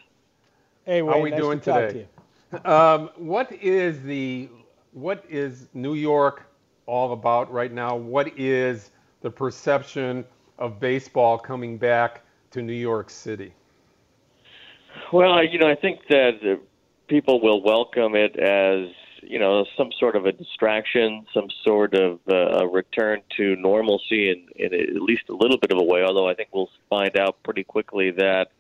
Hey, 0.86 1.02
Wayne. 1.02 1.12
How 1.12 1.20
are 1.20 1.22
we 1.22 1.32
nice 1.32 1.40
doing 1.42 1.60
to 1.60 1.74
today? 1.74 2.08
To 2.54 2.72
um, 2.72 3.10
what 3.18 3.52
is 3.52 4.02
the 4.04 4.48
what 4.92 5.24
is 5.30 5.68
New 5.74 5.94
York 5.94 6.44
all 6.86 7.14
about 7.14 7.52
right 7.52 7.72
now? 7.72 7.96
What 7.96 8.38
is 8.38 8.92
the 9.22 9.30
perception 9.30 10.26
of 10.58 10.80
baseball 10.80 11.38
coming 11.38 11.78
back 11.78 12.24
to 12.52 12.62
New 12.62 12.74
York 12.74 13.10
City? 13.10 13.54
Well, 15.14 15.44
you 15.44 15.60
know, 15.60 15.70
I 15.70 15.76
think 15.76 16.02
that 16.10 16.60
people 17.08 17.42
will 17.42 17.62
welcome 17.62 18.16
it 18.16 18.38
as 18.38 18.90
you 19.24 19.40
know 19.40 19.66
some 19.78 19.92
sort 20.00 20.16
of 20.16 20.26
a 20.26 20.32
distraction, 20.32 21.26
some 21.34 21.48
sort 21.64 21.94
of 21.94 22.20
uh, 22.30 22.64
a 22.64 22.68
return 22.68 23.22
to 23.38 23.56
normalcy 23.56 24.32
in, 24.32 24.48
in 24.56 24.74
at 24.74 25.02
least 25.02 25.24
a 25.30 25.34
little 25.34 25.58
bit 25.58 25.72
of 25.72 25.78
a 25.78 25.84
way. 25.84 26.04
Although 26.04 26.28
I 26.28 26.34
think 26.34 26.50
we'll 26.54 26.70
find 26.90 27.16
out 27.18 27.42
pretty 27.44 27.64
quickly 27.64 28.12
that 28.12 28.52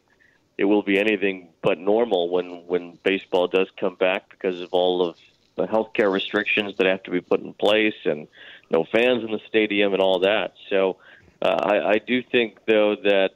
it 0.57 0.65
will 0.65 0.83
be 0.83 0.99
anything 0.99 1.49
but 1.61 1.79
normal 1.79 2.29
when 2.29 2.65
when 2.67 2.97
baseball 3.03 3.47
does 3.47 3.67
come 3.77 3.95
back 3.95 4.29
because 4.29 4.61
of 4.61 4.69
all 4.71 5.05
of 5.05 5.17
the 5.61 5.67
healthcare 5.67 6.11
restrictions 6.11 6.75
that 6.77 6.87
have 6.87 7.03
to 7.03 7.11
be 7.11 7.21
put 7.21 7.41
in 7.41 7.53
place 7.53 7.95
and 8.05 8.27
no 8.69 8.85
fans 8.91 9.23
in 9.23 9.31
the 9.31 9.41
stadium 9.47 9.93
and 9.93 10.01
all 10.01 10.19
that. 10.19 10.53
So 10.69 10.97
uh, 11.41 11.47
I, 11.47 11.89
I 11.91 11.97
do 11.99 12.21
think 12.23 12.57
though 12.67 12.95
that 13.03 13.31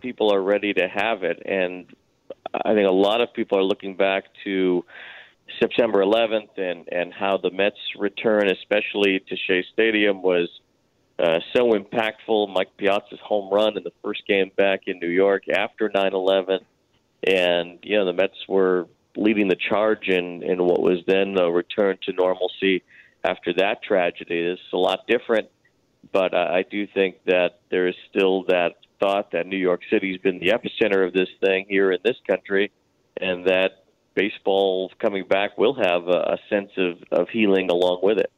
people 0.00 0.32
are 0.32 0.40
ready 0.40 0.72
to 0.74 0.88
have 0.88 1.24
it 1.24 1.42
and 1.44 1.86
I 2.54 2.74
think 2.74 2.86
a 2.86 2.92
lot 2.92 3.20
of 3.20 3.32
people 3.34 3.58
are 3.58 3.62
looking 3.62 3.96
back 3.96 4.24
to 4.44 4.84
September 5.60 6.00
11th 6.00 6.58
and 6.58 6.88
and 6.90 7.12
how 7.12 7.38
the 7.38 7.50
Mets 7.50 7.78
return, 7.98 8.50
especially 8.50 9.20
to 9.28 9.36
Shea 9.36 9.64
Stadium, 9.72 10.22
was 10.22 10.48
uh, 11.18 11.40
so 11.54 11.72
impactful. 11.72 12.52
Mike 12.52 12.76
Piazza's 12.76 13.20
home 13.22 13.52
run 13.52 13.76
in 13.76 13.82
the 13.82 13.92
first 14.02 14.26
game 14.26 14.50
back 14.56 14.82
in 14.86 14.98
New 14.98 15.08
York 15.08 15.48
after 15.48 15.88
9/11, 15.88 16.60
and 17.26 17.78
you 17.82 17.96
know 17.96 18.04
the 18.04 18.12
Mets 18.12 18.46
were 18.46 18.86
leading 19.16 19.48
the 19.48 19.56
charge 19.56 20.08
in 20.08 20.42
in 20.42 20.64
what 20.64 20.80
was 20.80 20.98
then 21.06 21.38
a 21.38 21.50
return 21.50 21.98
to 22.02 22.12
normalcy 22.12 22.82
after 23.24 23.52
that 23.54 23.82
tragedy. 23.82 24.40
It's 24.40 24.60
a 24.72 24.76
lot 24.76 25.06
different, 25.06 25.48
but 26.12 26.34
I, 26.34 26.58
I 26.58 26.64
do 26.70 26.86
think 26.86 27.16
that 27.26 27.60
there 27.70 27.88
is 27.88 27.94
still 28.10 28.44
that 28.44 28.76
thought 29.00 29.32
that 29.32 29.46
New 29.46 29.56
York 29.56 29.80
City's 29.90 30.18
been 30.18 30.38
the 30.38 30.48
epicenter 30.48 31.06
of 31.06 31.12
this 31.12 31.28
thing 31.40 31.66
here 31.68 31.92
in 31.92 32.00
this 32.04 32.16
country, 32.26 32.70
and 33.20 33.46
that 33.46 33.84
baseball 34.14 34.90
coming 34.98 35.24
back 35.26 35.56
will 35.56 35.74
have 35.74 36.08
a, 36.08 36.34
a 36.34 36.38
sense 36.50 36.70
of, 36.76 36.96
of 37.12 37.28
healing 37.28 37.70
along 37.70 38.00
with 38.02 38.18
it. 38.18 38.32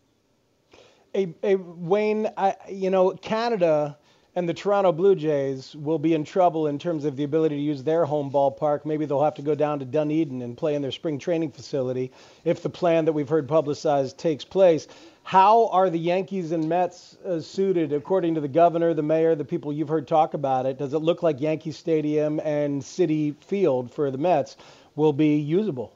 Hey, 1.14 1.34
hey 1.42 1.56
Wayne, 1.56 2.28
I, 2.36 2.54
you 2.68 2.90
know, 2.90 3.10
Canada 3.12 3.98
and 4.36 4.48
the 4.48 4.54
Toronto 4.54 4.92
Blue 4.92 5.14
Jays 5.14 5.74
will 5.74 5.98
be 5.98 6.14
in 6.14 6.24
trouble 6.24 6.68
in 6.68 6.78
terms 6.78 7.04
of 7.04 7.16
the 7.16 7.24
ability 7.24 7.56
to 7.56 7.62
use 7.62 7.82
their 7.82 8.04
home 8.04 8.30
ballpark. 8.30 8.84
Maybe 8.84 9.04
they'll 9.04 9.24
have 9.24 9.34
to 9.34 9.42
go 9.42 9.54
down 9.54 9.80
to 9.80 9.84
Dunedin 9.84 10.42
and 10.42 10.56
play 10.56 10.74
in 10.74 10.82
their 10.82 10.92
spring 10.92 11.18
training 11.18 11.50
facility 11.50 12.12
if 12.44 12.62
the 12.62 12.70
plan 12.70 13.04
that 13.06 13.12
we've 13.12 13.28
heard 13.28 13.48
publicized 13.48 14.18
takes 14.18 14.44
place. 14.44 14.86
How 15.24 15.68
are 15.68 15.90
the 15.90 15.98
Yankees 15.98 16.52
and 16.52 16.68
Mets 16.68 17.16
uh, 17.24 17.40
suited, 17.40 17.92
according 17.92 18.34
to 18.36 18.40
the 18.40 18.48
governor, 18.48 18.94
the 18.94 19.02
mayor, 19.02 19.34
the 19.34 19.44
people 19.44 19.72
you've 19.72 19.88
heard 19.88 20.08
talk 20.08 20.34
about 20.34 20.66
it? 20.66 20.78
Does 20.78 20.94
it 20.94 20.98
look 20.98 21.22
like 21.22 21.40
Yankee 21.40 21.72
Stadium 21.72 22.40
and 22.40 22.80
Citi 22.80 23.34
Field 23.44 23.92
for 23.92 24.10
the 24.10 24.18
Mets 24.18 24.56
will 24.96 25.12
be 25.12 25.36
usable? 25.36 25.94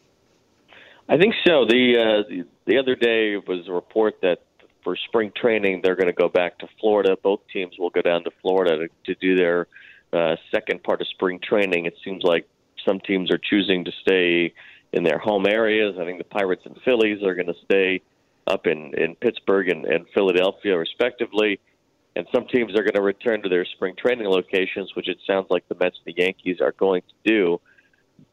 I 1.08 1.18
think 1.18 1.34
so. 1.46 1.64
The 1.66 1.96
uh, 1.98 2.28
the, 2.28 2.44
the 2.66 2.78
other 2.78 2.96
day 2.96 3.36
was 3.36 3.68
a 3.68 3.72
report 3.72 4.20
that 4.22 4.42
for 4.84 4.96
spring 5.08 5.32
training 5.34 5.80
they're 5.82 5.96
going 5.96 6.06
to 6.06 6.12
go 6.12 6.28
back 6.28 6.58
to 6.58 6.68
Florida. 6.78 7.16
Both 7.20 7.40
teams 7.52 7.74
will 7.78 7.90
go 7.90 8.02
down 8.02 8.22
to 8.24 8.30
Florida 8.42 8.86
to, 8.86 9.14
to 9.14 9.20
do 9.20 9.34
their 9.34 9.66
uh, 10.12 10.36
second 10.52 10.84
part 10.84 11.00
of 11.00 11.08
spring 11.08 11.40
training. 11.42 11.86
It 11.86 11.94
seems 12.04 12.22
like 12.22 12.46
some 12.86 13.00
teams 13.00 13.30
are 13.32 13.38
choosing 13.38 13.84
to 13.86 13.92
stay 14.02 14.54
in 14.92 15.02
their 15.02 15.18
home 15.18 15.46
areas. 15.48 15.96
I 15.98 16.04
think 16.04 16.18
the 16.18 16.24
Pirates 16.24 16.62
and 16.66 16.76
Phillies 16.84 17.22
are 17.24 17.34
going 17.34 17.48
to 17.48 17.56
stay 17.64 18.02
up 18.46 18.66
in 18.66 18.92
in 18.96 19.16
Pittsburgh 19.16 19.68
and, 19.68 19.84
and 19.86 20.06
Philadelphia, 20.14 20.78
respectively. 20.78 21.58
And 22.16 22.26
some 22.32 22.46
teams 22.46 22.78
are 22.78 22.82
going 22.82 22.94
to 22.94 23.02
return 23.02 23.42
to 23.42 23.48
their 23.48 23.64
spring 23.64 23.94
training 23.96 24.28
locations, 24.28 24.94
which 24.94 25.08
it 25.08 25.18
sounds 25.26 25.46
like 25.50 25.66
the 25.68 25.74
Mets 25.74 25.98
and 26.04 26.14
the 26.14 26.22
Yankees 26.22 26.60
are 26.60 26.70
going 26.72 27.02
to 27.02 27.30
do. 27.30 27.60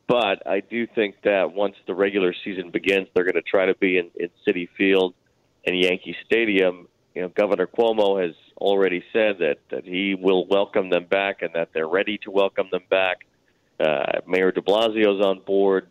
But 0.07 0.45
I 0.45 0.59
do 0.59 0.85
think 0.85 1.15
that 1.23 1.53
once 1.53 1.75
the 1.87 1.95
regular 1.95 2.35
season 2.43 2.69
begins, 2.69 3.07
they're 3.13 3.23
going 3.23 3.33
to 3.33 3.41
try 3.41 3.65
to 3.65 3.75
be 3.75 3.97
in, 3.97 4.11
in 4.19 4.29
Citi 4.47 4.67
Field 4.77 5.15
and 5.65 5.77
Yankee 5.79 6.15
Stadium. 6.25 6.87
You 7.15 7.23
know, 7.23 7.29
Governor 7.29 7.67
Cuomo 7.67 8.23
has 8.25 8.35
already 8.57 9.03
said 9.11 9.39
that 9.39 9.57
that 9.69 9.83
he 9.83 10.15
will 10.15 10.45
welcome 10.45 10.89
them 10.89 11.05
back 11.05 11.41
and 11.41 11.51
that 11.53 11.69
they're 11.73 11.87
ready 11.87 12.17
to 12.19 12.31
welcome 12.31 12.67
them 12.71 12.83
back. 12.89 13.25
Uh, 13.79 14.21
Mayor 14.27 14.51
De 14.51 14.61
Blasio's 14.61 15.23
on 15.25 15.39
board. 15.39 15.87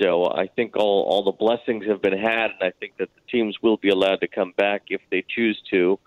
So 0.00 0.26
I 0.26 0.46
think 0.48 0.76
all 0.76 1.04
all 1.08 1.24
the 1.24 1.32
blessings 1.32 1.86
have 1.86 2.02
been 2.02 2.18
had, 2.18 2.50
and 2.50 2.62
I 2.62 2.72
think 2.80 2.96
that 2.98 3.08
the 3.14 3.30
teams 3.30 3.56
will 3.62 3.76
be 3.76 3.90
allowed 3.90 4.20
to 4.20 4.28
come 4.28 4.52
back 4.56 4.84
if 4.88 5.00
they 5.10 5.24
choose 5.28 5.60
to. 5.70 5.98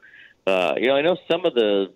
Uh, 0.46 0.74
you 0.78 0.88
know, 0.88 0.96
I 0.96 1.02
know 1.02 1.18
some 1.30 1.46
of 1.46 1.54
the 1.54 1.94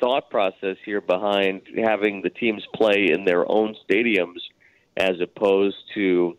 thought 0.00 0.30
process 0.30 0.76
here 0.84 1.00
behind 1.00 1.62
having 1.76 2.22
the 2.22 2.30
teams 2.30 2.64
play 2.74 3.08
in 3.12 3.24
their 3.24 3.50
own 3.50 3.74
stadiums 3.88 4.40
as 4.96 5.20
opposed 5.20 5.76
to 5.94 6.36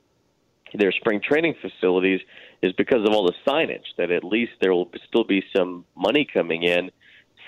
their 0.74 0.92
spring 0.92 1.22
training 1.22 1.56
facilities 1.62 2.22
is 2.62 2.74
because 2.74 3.08
of 3.08 3.14
all 3.14 3.26
the 3.26 3.34
signage. 3.48 3.96
That 3.98 4.12
at 4.12 4.24
least 4.24 4.54
there 4.62 4.74
will 4.74 4.90
still 5.08 5.24
be 5.24 5.44
some 5.56 5.86
money 5.96 6.28
coming 6.32 6.64
in 6.64 6.92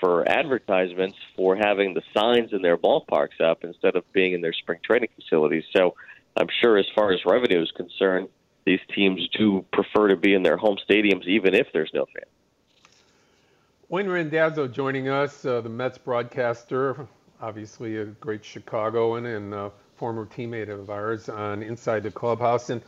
for 0.00 0.28
advertisements 0.28 1.16
for 1.36 1.54
having 1.54 1.94
the 1.94 2.02
signs 2.12 2.52
in 2.52 2.62
their 2.62 2.76
ballparks 2.76 3.40
up 3.40 3.62
instead 3.62 3.94
of 3.94 4.10
being 4.12 4.32
in 4.32 4.40
their 4.40 4.52
spring 4.52 4.80
training 4.84 5.08
facilities. 5.14 5.64
So 5.74 5.94
I'm 6.36 6.48
sure, 6.60 6.76
as 6.76 6.86
far 6.94 7.12
as 7.12 7.20
revenue 7.24 7.62
is 7.62 7.70
concerned, 7.70 8.28
these 8.64 8.80
teams 8.94 9.28
do 9.36 9.64
prefer 9.72 10.08
to 10.08 10.16
be 10.16 10.34
in 10.34 10.42
their 10.42 10.56
home 10.56 10.78
stadiums, 10.88 11.26
even 11.26 11.54
if 11.54 11.68
there's 11.72 11.90
no 11.94 12.06
fans. 12.06 12.26
Wayne 13.88 14.08
Randazzo 14.08 14.66
joining 14.66 15.08
us, 15.08 15.44
uh, 15.44 15.60
the 15.60 15.68
Mets 15.68 15.98
broadcaster, 15.98 17.06
obviously 17.40 17.98
a 17.98 18.06
great 18.06 18.44
Chicagoan 18.44 19.26
and 19.26 19.52
uh, 19.52 19.70
former 19.96 20.24
teammate 20.26 20.70
of 20.70 20.88
ours 20.88 21.28
on 21.28 21.62
Inside 21.62 22.02
the 22.02 22.10
Clubhouse. 22.10 22.70
And 22.70 22.80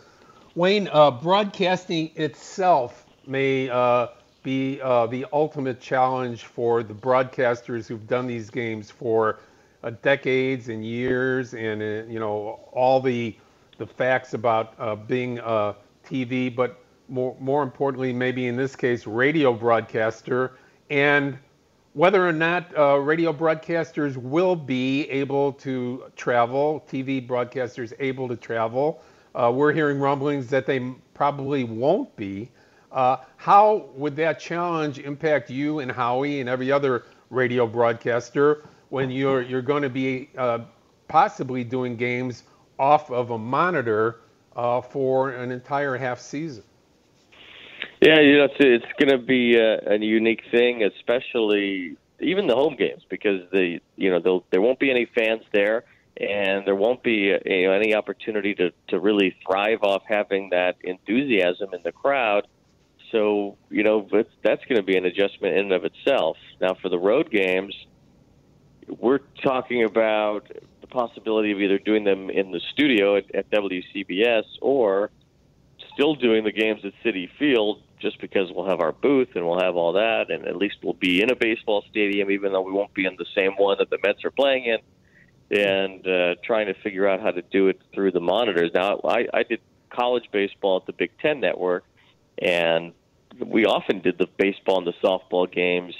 Wayne, 0.56 0.88
uh, 0.92 1.10
broadcasting 1.10 2.12
itself 2.14 3.06
may 3.26 3.68
uh, 3.68 4.06
be 4.44 4.80
uh, 4.80 5.06
the 5.08 5.26
ultimate 5.32 5.80
challenge 5.80 6.44
for 6.44 6.84
the 6.84 6.94
broadcasters 6.94 7.88
who've 7.88 8.06
done 8.06 8.28
these 8.28 8.50
games 8.50 8.88
for 8.88 9.40
uh, 9.82 9.90
decades 10.02 10.68
and 10.68 10.86
years, 10.86 11.54
and 11.54 11.82
uh, 11.82 12.08
you 12.08 12.20
know 12.20 12.60
all 12.70 13.00
the 13.00 13.36
the 13.78 13.86
facts 13.86 14.34
about 14.34 14.74
uh, 14.78 14.94
being 14.94 15.40
a 15.40 15.74
TV, 16.06 16.54
but 16.54 16.78
more 17.08 17.36
more 17.40 17.64
importantly, 17.64 18.12
maybe 18.12 18.46
in 18.46 18.54
this 18.54 18.76
case, 18.76 19.08
radio 19.08 19.52
broadcaster, 19.52 20.52
and 20.88 21.36
whether 21.94 22.24
or 22.26 22.32
not 22.32 22.70
radio 23.04 23.32
broadcasters 23.32 24.16
will 24.16 24.54
be 24.54 25.10
able 25.10 25.52
to 25.52 26.04
travel, 26.14 26.84
TV 26.88 27.26
broadcasters 27.26 27.92
able 27.98 28.28
to 28.28 28.36
travel. 28.36 29.02
Uh, 29.34 29.50
we're 29.54 29.72
hearing 29.72 29.98
rumblings 29.98 30.48
that 30.48 30.66
they 30.66 30.80
probably 31.12 31.64
won't 31.64 32.14
be. 32.16 32.50
Uh, 32.92 33.16
how 33.36 33.88
would 33.94 34.14
that 34.16 34.38
challenge 34.38 34.98
impact 34.98 35.50
you 35.50 35.80
and 35.80 35.90
Howie 35.90 36.40
and 36.40 36.48
every 36.48 36.70
other 36.70 37.04
radio 37.30 37.66
broadcaster 37.66 38.64
when 38.90 39.10
you're 39.10 39.42
you're 39.42 39.62
going 39.62 39.82
to 39.82 39.90
be 39.90 40.30
uh, 40.38 40.60
possibly 41.08 41.64
doing 41.64 41.96
games 41.96 42.44
off 42.78 43.10
of 43.10 43.30
a 43.30 43.38
monitor 43.38 44.20
uh, 44.54 44.80
for 44.80 45.30
an 45.30 45.50
entire 45.50 45.96
half 45.96 46.20
season? 46.20 46.62
Yeah, 48.00 48.20
you 48.20 48.38
know, 48.38 48.44
it's, 48.44 48.54
it's 48.60 48.92
going 48.98 49.10
to 49.10 49.18
be 49.18 49.56
a, 49.56 49.94
a 49.94 49.98
unique 49.98 50.42
thing, 50.50 50.84
especially 50.84 51.96
even 52.20 52.46
the 52.46 52.54
home 52.54 52.76
games, 52.76 53.02
because 53.08 53.40
the 53.50 53.80
you 53.96 54.10
know 54.10 54.44
there 54.50 54.60
won't 54.60 54.78
be 54.78 54.90
any 54.90 55.06
fans 55.06 55.42
there, 55.52 55.84
and 56.16 56.66
there 56.66 56.76
won't 56.76 57.02
be 57.02 57.34
you 57.44 57.66
know, 57.66 57.72
any 57.72 57.94
opportunity 57.94 58.54
to 58.54 58.70
to 58.88 59.00
really 59.00 59.36
thrive 59.46 59.82
off 59.82 60.02
having 60.06 60.50
that 60.50 60.76
enthusiasm 60.82 61.74
in 61.74 61.82
the 61.82 61.92
crowd. 61.92 62.46
So 63.10 63.56
you 63.70 63.82
know 63.82 64.08
that's 64.10 64.64
going 64.64 64.76
to 64.76 64.82
be 64.82 64.96
an 64.96 65.04
adjustment 65.04 65.56
in 65.56 65.64
and 65.66 65.72
of 65.72 65.84
itself. 65.84 66.36
Now 66.60 66.74
for 66.80 66.88
the 66.88 66.98
road 66.98 67.30
games, 67.30 67.74
we're 68.88 69.20
talking 69.42 69.84
about 69.84 70.50
the 70.80 70.86
possibility 70.86 71.52
of 71.52 71.60
either 71.60 71.78
doing 71.78 72.04
them 72.04 72.30
in 72.30 72.52
the 72.52 72.60
studio 72.72 73.16
at, 73.16 73.34
at 73.34 73.50
WCBS 73.50 74.44
or 74.60 75.10
still 75.94 76.14
doing 76.14 76.44
the 76.44 76.52
games 76.52 76.80
at 76.84 76.92
Citi 77.04 77.28
Field 77.38 77.82
just 78.00 78.20
because 78.20 78.52
we'll 78.52 78.68
have 78.68 78.80
our 78.80 78.92
booth 78.92 79.28
and 79.34 79.46
we'll 79.46 79.60
have 79.60 79.76
all 79.76 79.94
that, 79.94 80.30
and 80.30 80.46
at 80.46 80.56
least 80.56 80.76
we'll 80.82 80.92
be 80.92 81.22
in 81.22 81.30
a 81.30 81.36
baseball 81.36 81.82
stadium, 81.90 82.30
even 82.30 82.52
though 82.52 82.60
we 82.60 82.72
won't 82.72 82.92
be 82.92 83.06
in 83.06 83.16
the 83.16 83.26
same 83.34 83.52
one 83.52 83.78
that 83.78 83.88
the 83.90 83.98
Mets 84.04 84.24
are 84.24 84.30
playing 84.30 84.64
in, 84.64 84.78
and 85.50 86.06
uh, 86.06 86.34
trying 86.44 86.66
to 86.66 86.74
figure 86.82 87.08
out 87.08 87.20
how 87.20 87.30
to 87.30 87.42
do 87.42 87.68
it 87.68 87.80
through 87.94 88.12
the 88.12 88.20
monitors. 88.20 88.70
Now, 88.74 89.00
I, 89.04 89.26
I 89.32 89.42
did 89.42 89.60
college 89.90 90.24
baseball 90.32 90.78
at 90.78 90.86
the 90.86 90.92
Big 90.92 91.10
Ten 91.20 91.40
Network, 91.40 91.84
and 92.38 92.92
we 93.38 93.66
often 93.66 94.00
did 94.00 94.18
the 94.18 94.28
baseball 94.38 94.78
and 94.78 94.86
the 94.86 94.94
softball 95.02 95.50
games 95.50 95.94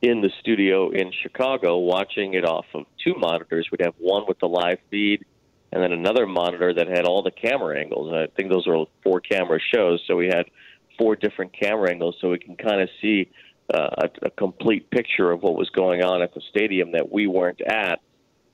in 0.00 0.20
the 0.20 0.30
studio 0.40 0.90
in 0.90 1.12
Chicago, 1.22 1.78
watching 1.78 2.34
it 2.34 2.44
off 2.44 2.66
of 2.74 2.86
two 3.02 3.14
monitors. 3.14 3.68
We'd 3.70 3.84
have 3.84 3.94
one 3.98 4.24
with 4.28 4.38
the 4.38 4.48
live 4.48 4.78
feed 4.90 5.24
and 5.72 5.82
then 5.82 5.92
another 5.92 6.26
monitor 6.26 6.72
that 6.72 6.88
had 6.88 7.04
all 7.04 7.22
the 7.22 7.30
camera 7.30 7.78
angles. 7.78 8.08
And 8.08 8.18
I 8.18 8.26
think 8.28 8.50
those 8.50 8.66
were 8.66 8.84
four 9.02 9.20
camera 9.20 9.58
shows, 9.74 10.02
so 10.06 10.16
we 10.16 10.26
had 10.26 10.46
four 10.98 11.14
different 11.14 11.52
camera 11.52 11.90
angles, 11.90 12.16
so 12.20 12.30
we 12.30 12.38
can 12.38 12.56
kind 12.56 12.80
of 12.80 12.88
see 13.00 13.30
uh, 13.72 14.06
a, 14.22 14.26
a 14.26 14.30
complete 14.30 14.90
picture 14.90 15.30
of 15.30 15.42
what 15.42 15.56
was 15.56 15.68
going 15.70 16.02
on 16.02 16.22
at 16.22 16.32
the 16.34 16.40
stadium 16.48 16.92
that 16.92 17.12
we 17.12 17.26
weren't 17.26 17.60
at. 17.60 18.00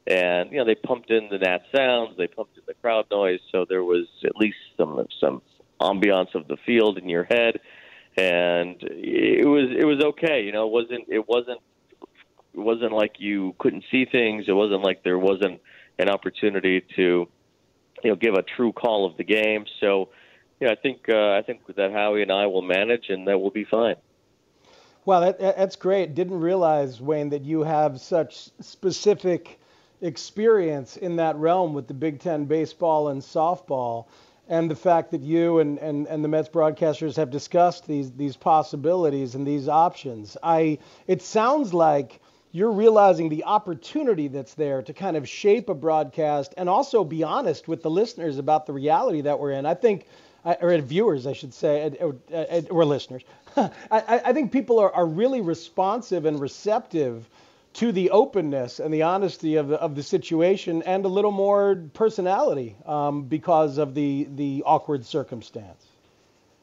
And 0.07 0.53
you 0.53 0.59
know, 0.59 0.65
they 0.65 0.75
pumped 0.75 1.11
in 1.11 1.29
the 1.31 1.39
nat 1.39 1.61
sounds, 1.75 2.17
they 2.19 2.27
pumped 2.27 2.57
in 2.59 2.63
the 2.67 2.75
crowd 2.75 3.07
noise, 3.11 3.41
so 3.51 3.65
there 3.67 3.85
was 3.85 4.07
at 4.25 4.37
least 4.37 4.57
some 4.77 5.07
some 5.19 5.41
ambiance 5.81 6.35
of 6.35 6.47
the 6.47 6.57
field 6.67 6.99
in 6.99 7.09
your 7.09 7.25
head, 7.25 7.61
and 8.17 8.77
it 8.83 9.47
was 9.47 9.71
it 9.71 9.87
was 9.87 10.03
okay. 10.05 10.43
You 10.43 10.53
know, 10.53 10.67
it 10.67 10.73
wasn't 10.73 11.05
it 11.09 11.27
wasn't 11.27 11.61
it 12.53 12.61
wasn't 12.61 12.93
like 12.93 13.15
you 13.19 13.55
couldn't 13.59 13.85
see 13.91 14.05
things. 14.05 14.45
It 14.47 14.53
wasn't 14.53 14.83
like 14.83 15.05
there 15.05 15.19
wasn't 15.19 15.61
an 15.99 16.11
opportunity 16.11 16.83
to 16.97 17.27
you 18.03 18.11
know 18.11 18.17
give 18.17 18.35
a 18.35 18.43
true 18.43 18.73
call 18.73 19.07
of 19.07 19.17
the 19.17 19.25
game. 19.25 19.65
So 19.81 20.11
yeah, 20.61 20.71
I 20.71 20.75
think 20.75 21.09
uh, 21.09 21.33
I 21.33 21.43
think 21.43 21.63
that 21.75 21.93
Howie 21.93 22.23
and 22.23 22.31
I 22.31 22.47
will 22.47 22.63
manage, 22.63 23.09
and 23.09 23.27
that 23.27 23.39
will 23.39 23.51
be 23.51 23.65
fine. 23.65 23.97
Well, 25.07 25.21
that, 25.21 25.39
that's 25.39 25.77
great. 25.77 26.15
Didn't 26.15 26.41
realize 26.41 27.01
Wayne 27.01 27.31
that 27.31 27.43
you 27.43 27.63
have 27.63 28.01
such 28.01 28.49
specific 28.61 29.59
experience 30.05 30.97
in 30.97 31.17
that 31.17 31.37
realm 31.37 31.73
with 31.73 31.89
the 31.89 31.95
Big 31.95 32.21
Ten 32.21 32.45
baseball 32.45 33.09
and 33.09 33.23
softball, 33.23 34.07
and 34.49 34.71
the 34.71 34.77
fact 34.77 35.11
that 35.11 35.23
you 35.23 35.59
and, 35.59 35.79
and, 35.79 36.07
and 36.07 36.23
the 36.23 36.29
Mets 36.29 36.49
broadcasters 36.49 37.17
have 37.17 37.31
discussed 37.31 37.87
these 37.87 38.13
these 38.13 38.37
possibilities 38.37 39.35
and 39.35 39.47
these 39.47 39.69
options. 39.69 40.37
I 40.43 40.79
it 41.07 41.23
sounds 41.23 41.73
like 41.73 42.21
you're 42.53 42.71
realizing 42.71 43.31
the 43.31 43.45
opportunity 43.45 44.29
that's 44.29 44.55
there 44.55 44.83
to 44.83 44.93
kind 44.93 45.17
of 45.17 45.29
shape 45.29 45.69
a 45.69 45.75
broadcast 45.75 46.55
and 46.57 46.69
also 46.69 47.03
be 47.03 47.25
honest 47.25 47.67
with 47.67 47.83
the 47.83 47.91
listeners 47.91 48.39
about 48.39 48.67
the 48.67 48.73
reality 48.73 49.23
that 49.23 49.41
we're 49.41 49.53
in. 49.53 49.67
I 49.67 49.75
think, 49.75 50.07
or 50.45 50.71
at 50.71 50.85
viewers, 50.85 51.27
I 51.27 51.33
should 51.33 51.55
say, 51.55 51.97
or, 51.99 52.15
or 52.71 52.85
listeners. 52.85 53.23
I, 53.57 53.73
I 53.91 54.33
think 54.33 54.53
people 54.53 54.79
are, 54.79 54.93
are 54.93 55.07
really 55.07 55.41
responsive 55.41 56.27
and 56.27 56.39
receptive 56.39 57.29
to 57.75 57.93
the 57.93 58.11
openness 58.11 58.81
and 58.81 58.95
the 58.95 59.03
honesty 59.03 59.57
of 59.57 59.69
the, 59.69 59.81
of 59.81 59.95
the 59.95 60.03
situation 60.03 60.83
and 60.83 61.05
a 61.05 61.09
little 61.09 61.33
more 61.33 61.77
personality 61.93 62.77
um, 62.87 63.25
because 63.25 63.79
of 63.79 63.95
the, 63.95 64.29
the 64.37 64.63
awkward 64.65 65.05
circumstance. 65.05 65.87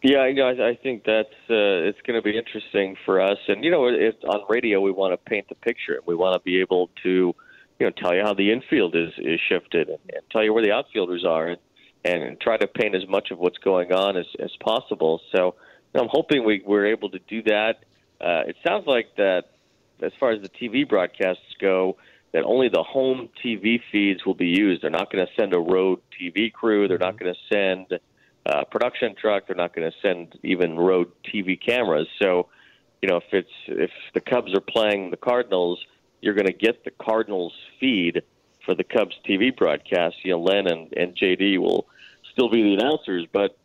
Yeah, 0.01 0.25
you 0.25 0.33
know, 0.33 0.47
I, 0.47 0.69
I 0.69 0.75
think 0.75 1.03
that's 1.03 1.29
uh, 1.49 1.87
it's 1.87 2.01
going 2.01 2.19
to 2.19 2.23
be 2.23 2.35
interesting 2.35 2.95
for 3.05 3.21
us. 3.21 3.37
And 3.47 3.63
you 3.63 3.69
know, 3.69 3.87
it, 3.87 4.17
on 4.27 4.41
radio, 4.49 4.81
we 4.81 4.91
want 4.91 5.13
to 5.13 5.17
paint 5.29 5.47
the 5.47 5.55
picture. 5.55 5.99
We 6.05 6.15
want 6.15 6.33
to 6.33 6.43
be 6.43 6.59
able 6.59 6.89
to, 7.03 7.35
you 7.79 7.85
know, 7.85 7.91
tell 7.91 8.15
you 8.15 8.23
how 8.23 8.33
the 8.33 8.51
infield 8.51 8.95
is 8.95 9.11
is 9.19 9.39
shifted 9.47 9.89
and, 9.89 9.99
and 10.11 10.21
tell 10.31 10.43
you 10.43 10.53
where 10.53 10.63
the 10.63 10.71
outfielders 10.71 11.23
are, 11.23 11.49
and, 11.49 11.59
and 12.03 12.41
try 12.41 12.57
to 12.57 12.65
paint 12.65 12.95
as 12.95 13.07
much 13.07 13.29
of 13.29 13.37
what's 13.37 13.59
going 13.59 13.93
on 13.93 14.17
as 14.17 14.25
as 14.39 14.49
possible. 14.59 15.21
So, 15.35 15.53
you 15.93 15.99
know, 15.99 16.01
I'm 16.01 16.09
hoping 16.09 16.45
we 16.45 16.63
we're 16.65 16.87
able 16.87 17.11
to 17.11 17.19
do 17.19 17.43
that. 17.43 17.85
Uh, 18.19 18.41
it 18.47 18.55
sounds 18.65 18.87
like 18.87 19.15
that 19.17 19.51
as 20.01 20.11
far 20.19 20.31
as 20.31 20.41
the 20.41 20.49
TV 20.49 20.87
broadcasts 20.87 21.43
go, 21.59 21.97
that 22.33 22.43
only 22.43 22.69
the 22.69 22.83
home 22.83 23.29
TV 23.43 23.79
feeds 23.91 24.25
will 24.25 24.33
be 24.33 24.47
used. 24.47 24.83
They're 24.83 24.89
not 24.89 25.11
going 25.11 25.25
to 25.25 25.31
send 25.39 25.53
a 25.53 25.59
road 25.59 25.99
TV 26.19 26.51
crew. 26.51 26.87
They're 26.87 26.97
not 26.97 27.19
going 27.19 27.33
to 27.33 27.39
send 27.53 27.99
uh, 28.45 28.63
production 28.65 29.15
truck. 29.19 29.47
They're 29.47 29.55
not 29.55 29.75
going 29.75 29.89
to 29.89 29.97
send 30.01 30.39
even 30.43 30.77
road 30.77 31.11
TV 31.33 31.59
cameras. 31.59 32.07
So, 32.21 32.47
you 33.01 33.09
know, 33.09 33.17
if 33.17 33.23
it's 33.31 33.49
if 33.67 33.91
the 34.13 34.21
Cubs 34.21 34.53
are 34.53 34.61
playing 34.61 35.11
the 35.11 35.17
Cardinals, 35.17 35.79
you're 36.21 36.35
going 36.35 36.47
to 36.47 36.53
get 36.53 36.85
the 36.85 36.91
Cardinals 36.91 37.53
feed 37.79 38.21
for 38.65 38.75
the 38.75 38.83
Cubs 38.83 39.15
TV 39.27 39.55
broadcast. 39.55 40.15
You 40.23 40.31
know, 40.31 40.41
Len 40.41 40.67
and, 40.67 40.93
and 40.93 41.15
JD 41.15 41.57
will 41.57 41.87
still 42.31 42.49
be 42.49 42.63
the 42.63 42.73
announcers, 42.75 43.27
but 43.31 43.57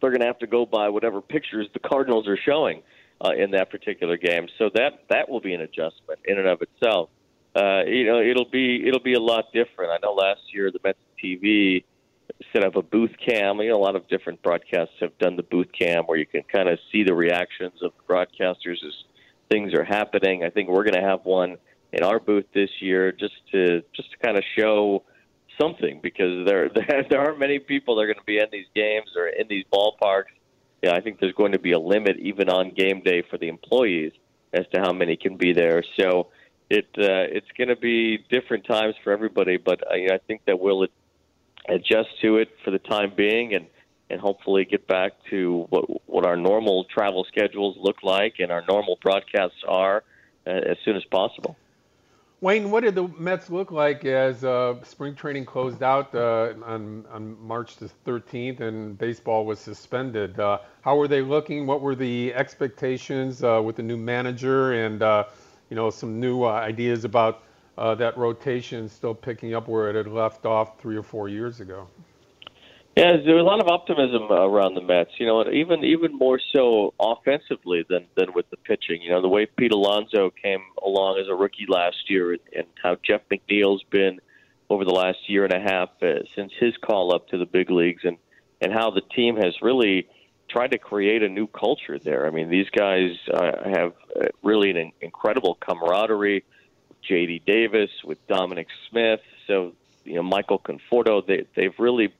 they're 0.00 0.10
going 0.10 0.20
to 0.20 0.26
have 0.26 0.40
to 0.40 0.46
go 0.46 0.66
by 0.66 0.88
whatever 0.90 1.20
pictures 1.20 1.68
the 1.72 1.78
Cardinals 1.78 2.28
are 2.28 2.36
showing 2.36 2.82
uh, 3.24 3.30
in 3.32 3.52
that 3.52 3.70
particular 3.70 4.16
game. 4.16 4.48
So 4.58 4.70
that 4.74 5.04
that 5.10 5.28
will 5.28 5.40
be 5.40 5.54
an 5.54 5.60
adjustment 5.60 6.20
in 6.24 6.38
and 6.38 6.48
of 6.48 6.60
itself. 6.62 7.10
Uh, 7.54 7.82
you 7.86 8.06
know, 8.06 8.20
it'll 8.20 8.48
be 8.50 8.86
it'll 8.86 9.00
be 9.00 9.14
a 9.14 9.20
lot 9.20 9.52
different. 9.52 9.92
I 9.92 9.98
know 10.02 10.12
last 10.12 10.40
year 10.52 10.70
the 10.70 10.80
Mets 10.82 10.98
TV 11.22 11.84
set 12.52 12.64
up 12.64 12.76
a 12.76 12.82
booth 12.82 13.12
cam. 13.24 13.58
You 13.58 13.70
know, 13.70 13.76
a 13.76 13.84
lot 13.84 13.96
of 13.96 14.08
different 14.08 14.42
broadcasts 14.42 14.94
have 15.00 15.16
done 15.18 15.36
the 15.36 15.42
booth 15.42 15.68
cam 15.78 16.04
where 16.04 16.18
you 16.18 16.26
can 16.26 16.42
kind 16.42 16.68
of 16.68 16.78
see 16.90 17.04
the 17.04 17.14
reactions 17.14 17.82
of 17.82 17.92
the 17.96 18.12
broadcasters 18.12 18.84
as 18.84 18.94
things 19.50 19.74
are 19.74 19.84
happening. 19.84 20.44
I 20.44 20.50
think 20.50 20.68
we're 20.68 20.84
going 20.84 21.00
to 21.00 21.08
have 21.08 21.24
one 21.24 21.58
in 21.92 22.02
our 22.02 22.18
booth 22.18 22.46
this 22.54 22.70
year 22.80 23.12
just 23.12 23.34
to 23.52 23.82
just 23.94 24.10
to 24.12 24.16
kind 24.18 24.38
of 24.38 24.44
show 24.58 25.04
something 25.60 26.00
because 26.02 26.46
there 26.46 26.70
there 27.10 27.20
aren't 27.20 27.38
many 27.38 27.58
people 27.58 27.96
that 27.96 28.02
are 28.02 28.06
going 28.06 28.18
to 28.18 28.24
be 28.24 28.38
in 28.38 28.46
these 28.50 28.66
games 28.74 29.10
or 29.16 29.28
in 29.28 29.46
these 29.48 29.64
ballparks. 29.72 30.32
Yeah, 30.82 30.94
I 30.94 31.00
think 31.00 31.20
there's 31.20 31.34
going 31.34 31.52
to 31.52 31.58
be 31.58 31.72
a 31.72 31.78
limit 31.78 32.18
even 32.18 32.48
on 32.48 32.70
game 32.70 33.02
day 33.02 33.22
for 33.22 33.38
the 33.38 33.48
employees 33.48 34.12
as 34.52 34.66
to 34.74 34.80
how 34.80 34.92
many 34.92 35.16
can 35.16 35.36
be 35.36 35.52
there. 35.52 35.82
So 35.98 36.28
it 36.68 36.86
uh, 36.98 37.28
it's 37.36 37.50
going 37.56 37.68
to 37.68 37.76
be 37.76 38.18
different 38.30 38.66
times 38.66 38.94
for 39.04 39.12
everybody, 39.12 39.56
but 39.56 39.80
I 39.90 40.18
think 40.26 40.42
that 40.46 40.58
we'll 40.58 40.86
adjust 41.68 42.08
to 42.22 42.38
it 42.38 42.48
for 42.64 42.70
the 42.70 42.78
time 42.78 43.12
being 43.16 43.54
and 43.54 43.66
and 44.10 44.20
hopefully 44.20 44.64
get 44.64 44.86
back 44.86 45.12
to 45.30 45.66
what 45.70 45.84
what 46.08 46.26
our 46.26 46.36
normal 46.36 46.84
travel 46.84 47.24
schedules 47.24 47.76
look 47.80 48.02
like 48.02 48.34
and 48.40 48.50
our 48.50 48.62
normal 48.68 48.98
broadcasts 49.02 49.62
are 49.66 50.02
uh, 50.46 50.50
as 50.50 50.76
soon 50.84 50.96
as 50.96 51.04
possible. 51.04 51.56
Wayne, 52.42 52.72
what 52.72 52.82
did 52.82 52.96
the 52.96 53.06
Mets 53.20 53.50
look 53.50 53.70
like 53.70 54.04
as 54.04 54.42
uh, 54.42 54.74
spring 54.82 55.14
training 55.14 55.44
closed 55.44 55.80
out 55.80 56.12
uh, 56.12 56.52
on 56.64 57.06
on 57.12 57.40
March 57.40 57.76
the 57.76 57.88
13th 58.04 58.58
and 58.58 58.98
baseball 58.98 59.46
was 59.46 59.60
suspended? 59.60 60.40
Uh, 60.40 60.58
how 60.80 60.96
were 60.96 61.06
they 61.06 61.22
looking? 61.22 61.68
What 61.68 61.80
were 61.80 61.94
the 61.94 62.34
expectations 62.34 63.44
uh, 63.44 63.62
with 63.64 63.76
the 63.76 63.84
new 63.84 63.96
manager 63.96 64.72
and 64.72 65.00
uh, 65.04 65.26
you 65.70 65.76
know 65.76 65.88
some 65.88 66.18
new 66.18 66.44
ideas 66.44 67.04
about 67.04 67.44
uh, 67.78 67.94
that 67.94 68.18
rotation 68.18 68.88
still 68.88 69.14
picking 69.14 69.54
up 69.54 69.68
where 69.68 69.88
it 69.88 69.94
had 69.94 70.08
left 70.08 70.44
off 70.44 70.80
three 70.80 70.96
or 70.96 71.04
four 71.04 71.28
years 71.28 71.60
ago. 71.60 71.86
Yeah, 72.96 73.16
there's 73.24 73.40
a 73.40 73.44
lot 73.44 73.60
of 73.60 73.68
optimism 73.68 74.30
around 74.30 74.74
the 74.74 74.82
Mets. 74.82 75.12
You 75.18 75.26
know, 75.26 75.50
even 75.50 75.82
even 75.82 76.12
more 76.14 76.38
so 76.52 76.92
offensively 77.00 77.84
than 77.88 78.06
than 78.16 78.34
with 78.34 78.50
the 78.50 78.58
pitching. 78.58 79.00
You 79.00 79.10
know, 79.10 79.22
the 79.22 79.28
way 79.28 79.46
Pete 79.46 79.72
Alonso 79.72 80.30
came 80.30 80.60
along 80.84 81.18
as 81.18 81.26
a 81.28 81.34
rookie 81.34 81.64
last 81.66 82.10
year, 82.10 82.32
and 82.32 82.66
how 82.82 82.98
Jeff 83.02 83.22
McNeil's 83.30 83.82
been 83.84 84.20
over 84.68 84.84
the 84.84 84.92
last 84.92 85.18
year 85.26 85.44
and 85.44 85.54
a 85.54 85.60
half 85.60 85.88
uh, 86.02 86.24
since 86.34 86.52
his 86.58 86.76
call 86.76 87.14
up 87.14 87.28
to 87.28 87.38
the 87.38 87.46
big 87.46 87.70
leagues, 87.70 88.02
and 88.04 88.18
and 88.60 88.74
how 88.74 88.90
the 88.90 89.00
team 89.00 89.36
has 89.36 89.54
really 89.62 90.06
tried 90.50 90.72
to 90.72 90.78
create 90.78 91.22
a 91.22 91.28
new 91.30 91.46
culture 91.46 91.98
there. 91.98 92.26
I 92.26 92.30
mean, 92.30 92.50
these 92.50 92.68
guys 92.68 93.16
uh, 93.32 93.70
have 93.70 93.94
uh, 94.14 94.26
really 94.42 94.70
an 94.70 94.92
incredible 95.00 95.54
camaraderie 95.54 96.44
J.D. 97.08 97.42
Davis, 97.46 97.90
with 98.04 98.18
Dominic 98.26 98.68
Smith. 98.90 99.20
So 99.46 99.72
you 100.04 100.16
know 100.16 100.22
Michael 100.22 100.58
Conforto. 100.58 101.26
They 101.26 101.46
they've 101.54 101.78
really 101.78 102.12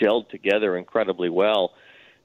gelled 0.00 0.28
together 0.28 0.76
incredibly 0.76 1.30
well, 1.30 1.72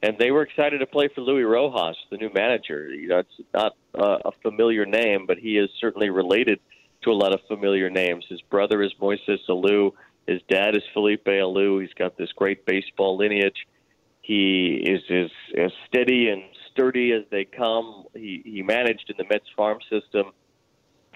and 0.03 0.17
they 0.17 0.31
were 0.31 0.41
excited 0.41 0.79
to 0.79 0.87
play 0.87 1.09
for 1.13 1.21
Luis 1.21 1.45
Rojas, 1.45 1.95
the 2.09 2.17
new 2.17 2.31
manager. 2.33 2.89
You 2.89 3.07
know, 3.07 3.19
it's 3.19 3.47
not 3.53 3.73
uh, 3.93 4.17
a 4.25 4.31
familiar 4.41 4.85
name, 4.85 5.25
but 5.27 5.37
he 5.37 5.57
is 5.57 5.69
certainly 5.79 6.09
related 6.09 6.59
to 7.03 7.11
a 7.11 7.13
lot 7.13 7.33
of 7.33 7.39
familiar 7.47 7.89
names. 7.89 8.25
His 8.29 8.41
brother 8.41 8.81
is 8.81 8.91
Moises 8.99 9.39
Alou. 9.49 9.91
His 10.27 10.41
dad 10.49 10.75
is 10.75 10.83
Felipe 10.93 11.25
Alou. 11.25 11.81
He's 11.81 11.93
got 11.93 12.17
this 12.17 12.31
great 12.35 12.65
baseball 12.65 13.17
lineage. 13.17 13.67
He 14.21 14.83
is 14.83 15.01
as, 15.09 15.31
as 15.57 15.71
steady 15.87 16.29
and 16.29 16.43
sturdy 16.71 17.11
as 17.11 17.23
they 17.31 17.45
come. 17.45 18.05
He 18.13 18.41
he 18.45 18.61
managed 18.61 19.09
in 19.09 19.15
the 19.17 19.25
Mets 19.29 19.49
farm 19.55 19.79
system 19.89 20.31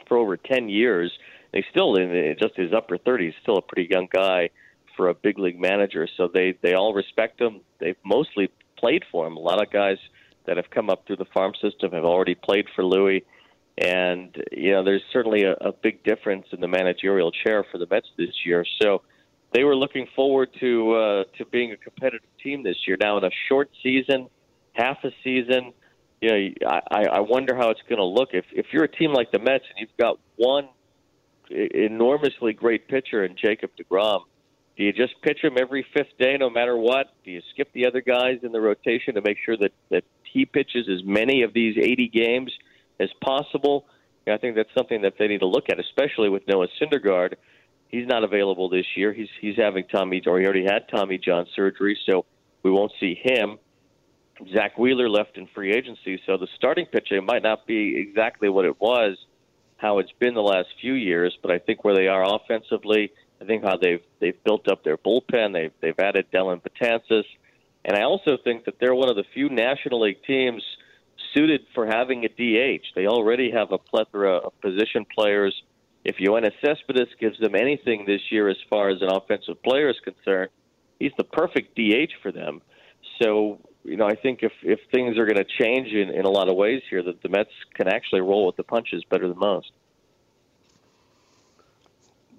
for 0.08 0.18
over 0.18 0.38
10 0.38 0.70
years. 0.70 1.12
He's 1.53 1.66
still 1.72 1.95
in 1.95 2.36
just 2.39 2.56
his 2.56 2.74
upper 2.74 2.97
30s, 2.97 3.34
still 3.41 3.58
a 3.58 3.62
pretty 3.62 3.88
young 3.89 4.08
guy 4.12 4.49
for 4.96 5.10
a 5.10 5.14
big 5.14 5.38
league 5.39 5.60
manager. 5.60 6.08
So 6.18 6.30
they 6.34 6.58
they 6.62 6.74
all 6.74 6.93
respect 6.93 7.39
him. 7.39 7.62
They've 7.80 7.98
mostly 8.04 8.50
played 8.78 9.04
for 9.12 9.28
him. 9.28 9.38
A 9.38 9.39
lot 9.39 9.62
of 9.62 9.72
guys 9.72 9.98
that 10.46 10.58
have 10.58 10.70
come 10.70 10.89
up 10.89 11.06
through 11.08 11.18
the 11.18 11.26
farm 11.34 11.54
system 11.62 11.91
have 11.91 12.06
already 12.06 12.36
played 12.36 12.66
for 12.76 12.84
Luis. 12.84 13.24
And 13.78 14.36
you 14.52 14.72
know, 14.72 14.84
there's 14.84 15.04
certainly 15.12 15.43
a, 15.43 15.54
a 15.54 15.72
big 15.74 16.04
difference 16.04 16.48
in 16.52 16.62
the 16.62 16.68
managerial 16.68 17.32
chair 17.32 17.66
for 17.72 17.78
the 17.78 17.88
Mets 17.89 18.08
this 18.18 18.46
year. 18.46 18.66
So 18.82 19.02
they 19.54 19.64
were 19.64 19.76
looking 19.76 20.08
forward 20.16 20.50
to 20.60 20.93
uh, 20.93 21.24
to 21.38 21.46
being 21.46 21.72
a 21.72 21.78
competitive 21.78 22.30
team 22.41 22.64
this 22.64 22.78
year. 22.88 22.98
Now 23.00 23.18
in 23.18 23.24
a 23.24 23.32
short 23.50 23.70
season, 23.84 24.30
half 24.74 24.98
a 25.04 25.12
season, 25.24 25.74
you 26.22 26.30
know, 26.30 26.70
I, 26.91 27.06
I 27.06 27.20
wonder 27.20 27.56
how 27.56 27.70
it's 27.70 27.82
going 27.89 28.00
to 28.00 28.06
look 28.06 28.30
if 28.34 28.46
if 28.52 28.68
you're 28.72 28.86
a 28.86 28.91
team 28.91 29.12
like 29.14 29.32
the 29.32 29.39
Mets 29.39 29.66
and 29.70 29.80
you've 29.80 29.98
got 30.00 30.20
one 30.38 30.70
enormously 31.50 32.54
great 32.54 32.88
pitcher 32.88 33.24
in 33.24 33.36
Jacob 33.36 33.72
Degrom. 33.80 34.22
Do 34.78 34.84
you 34.84 34.91
just 34.91 35.21
pitch 35.21 35.39
him 35.41 35.55
every 35.59 35.86
fifth 35.93 36.17
day, 36.19 36.36
no 36.38 36.49
matter 36.49 36.76
what? 36.76 37.07
Do 37.23 37.32
you 37.32 37.41
skip 37.53 37.71
the 37.73 37.88
other 37.88 38.01
guys 38.01 38.39
in 38.43 38.51
the 38.51 38.59
rotation 38.59 39.15
to 39.15 39.21
make 39.21 39.38
sure 39.45 39.55
that 39.57 39.71
that 39.89 40.03
he 40.23 40.45
pitches 40.45 40.89
as 40.89 41.03
many 41.05 41.43
of 41.43 41.53
these 41.53 41.78
80 41.78 42.09
games 42.09 42.51
as 42.99 43.09
possible? 43.23 43.86
I 44.28 44.38
think 44.38 44.55
that's 44.55 44.73
something 44.76 45.03
that 45.03 45.13
they 45.17 45.28
need 45.28 45.39
to 45.39 45.47
look 45.47 45.69
at, 45.69 45.80
especially 45.80 46.30
with 46.30 46.47
Noah 46.47 46.67
Syndergaard. 46.82 47.36
He's 47.88 48.07
not 48.07 48.23
available 48.23 48.69
this 48.69 48.86
year. 48.95 49.13
He's 49.13 49.30
he's 49.39 49.55
having 49.55 49.86
Tommy, 49.88 50.21
or 50.26 50.39
he 50.39 50.45
already 50.45 50.65
had 50.65 50.89
Tommy 50.89 51.17
John 51.17 51.45
surgery, 51.55 51.97
so 52.09 52.26
we 52.63 52.71
won't 52.71 52.91
see 52.99 53.15
him. 53.21 53.59
Zack 54.53 54.78
Wheeler 54.78 55.09
left 55.09 55.38
in 55.38 55.47
free 55.55 55.71
agency, 55.71 56.19
so 56.26 56.36
the 56.36 56.47
starting 56.57 56.88
pitching 56.88 57.26
might 57.26 57.43
not 57.43 57.65
be 57.65 57.97
exactly 57.97 58.49
what 58.49 58.65
it 58.65 58.82
was, 58.82 59.17
how 59.78 59.99
it's 59.99 60.11
been 60.19 60.34
the 60.34 60.41
last 60.41 60.67
few 60.82 60.93
years. 60.93 61.38
But 61.41 61.51
I 61.51 61.59
think 61.59 61.86
where 61.86 61.95
they 61.95 62.07
are 62.07 62.36
offensively, 62.36 63.13
I 63.46 63.48
think 63.48 63.64
how 63.64 63.78
they've 63.78 64.02
they've 64.20 64.43
built 64.43 64.68
up 64.68 64.84
their 64.84 64.98
bullpen. 64.98 65.54
They've 65.54 65.72
they've 65.82 66.00
added 66.00 66.26
Dellin 66.34 66.62
Betances, 66.62 67.26
and 67.84 67.96
I 67.96 68.04
also 68.04 68.38
think 68.43 68.66
that 68.66 68.76
they're 68.80 68.96
one 68.96 69.10
of 69.10 69.16
the 69.16 69.24
few 69.34 69.50
National 69.50 70.02
League 70.02 70.24
teams 70.26 70.64
suited 71.34 71.62
for 71.76 71.86
having 71.86 72.26
a 72.26 72.30
DH. 72.30 72.86
They 72.96 73.06
already 73.06 73.52
have 73.52 73.72
a 73.72 73.78
plethora 73.78 74.38
of 74.38 74.60
position 74.62 75.06
players. 75.14 75.54
If 76.04 76.18
Yoenis 76.18 76.54
Cespedes 76.64 77.10
gives 77.20 77.39
them 77.39 77.56
anything 77.56 78.06
this 78.06 78.22
year 78.32 78.50
as 78.50 78.58
far 78.70 78.89
as 78.89 79.02
an 79.02 79.10
offensive 79.12 79.62
player 79.64 79.89
is 79.89 79.98
concerned, 80.04 80.50
he's 81.00 81.12
the 81.18 81.24
perfect 81.24 81.76
DH 81.76 82.14
for 82.24 82.32
them. 82.32 82.62
So 83.22 83.60
you 83.84 83.98
know, 83.98 84.08
I 84.08 84.16
think 84.16 84.39
if 84.41 84.54
if 84.64 84.80
things 84.91 85.20
are 85.20 85.26
going 85.26 85.38
to 85.38 85.64
change 85.64 85.89
in, 85.89 86.10
in 86.10 86.26
a 86.26 86.32
lot 86.32 86.50
of 86.50 86.56
ways 86.56 86.82
here, 86.89 87.04
that 87.04 87.22
the 87.22 87.30
Mets 87.30 87.52
can 87.76 87.88
actually 87.88 88.22
roll 88.22 88.48
with 88.48 88.56
the 88.56 88.64
punches 88.64 89.04
better 89.08 89.28
than 89.28 89.38
most. 89.38 89.72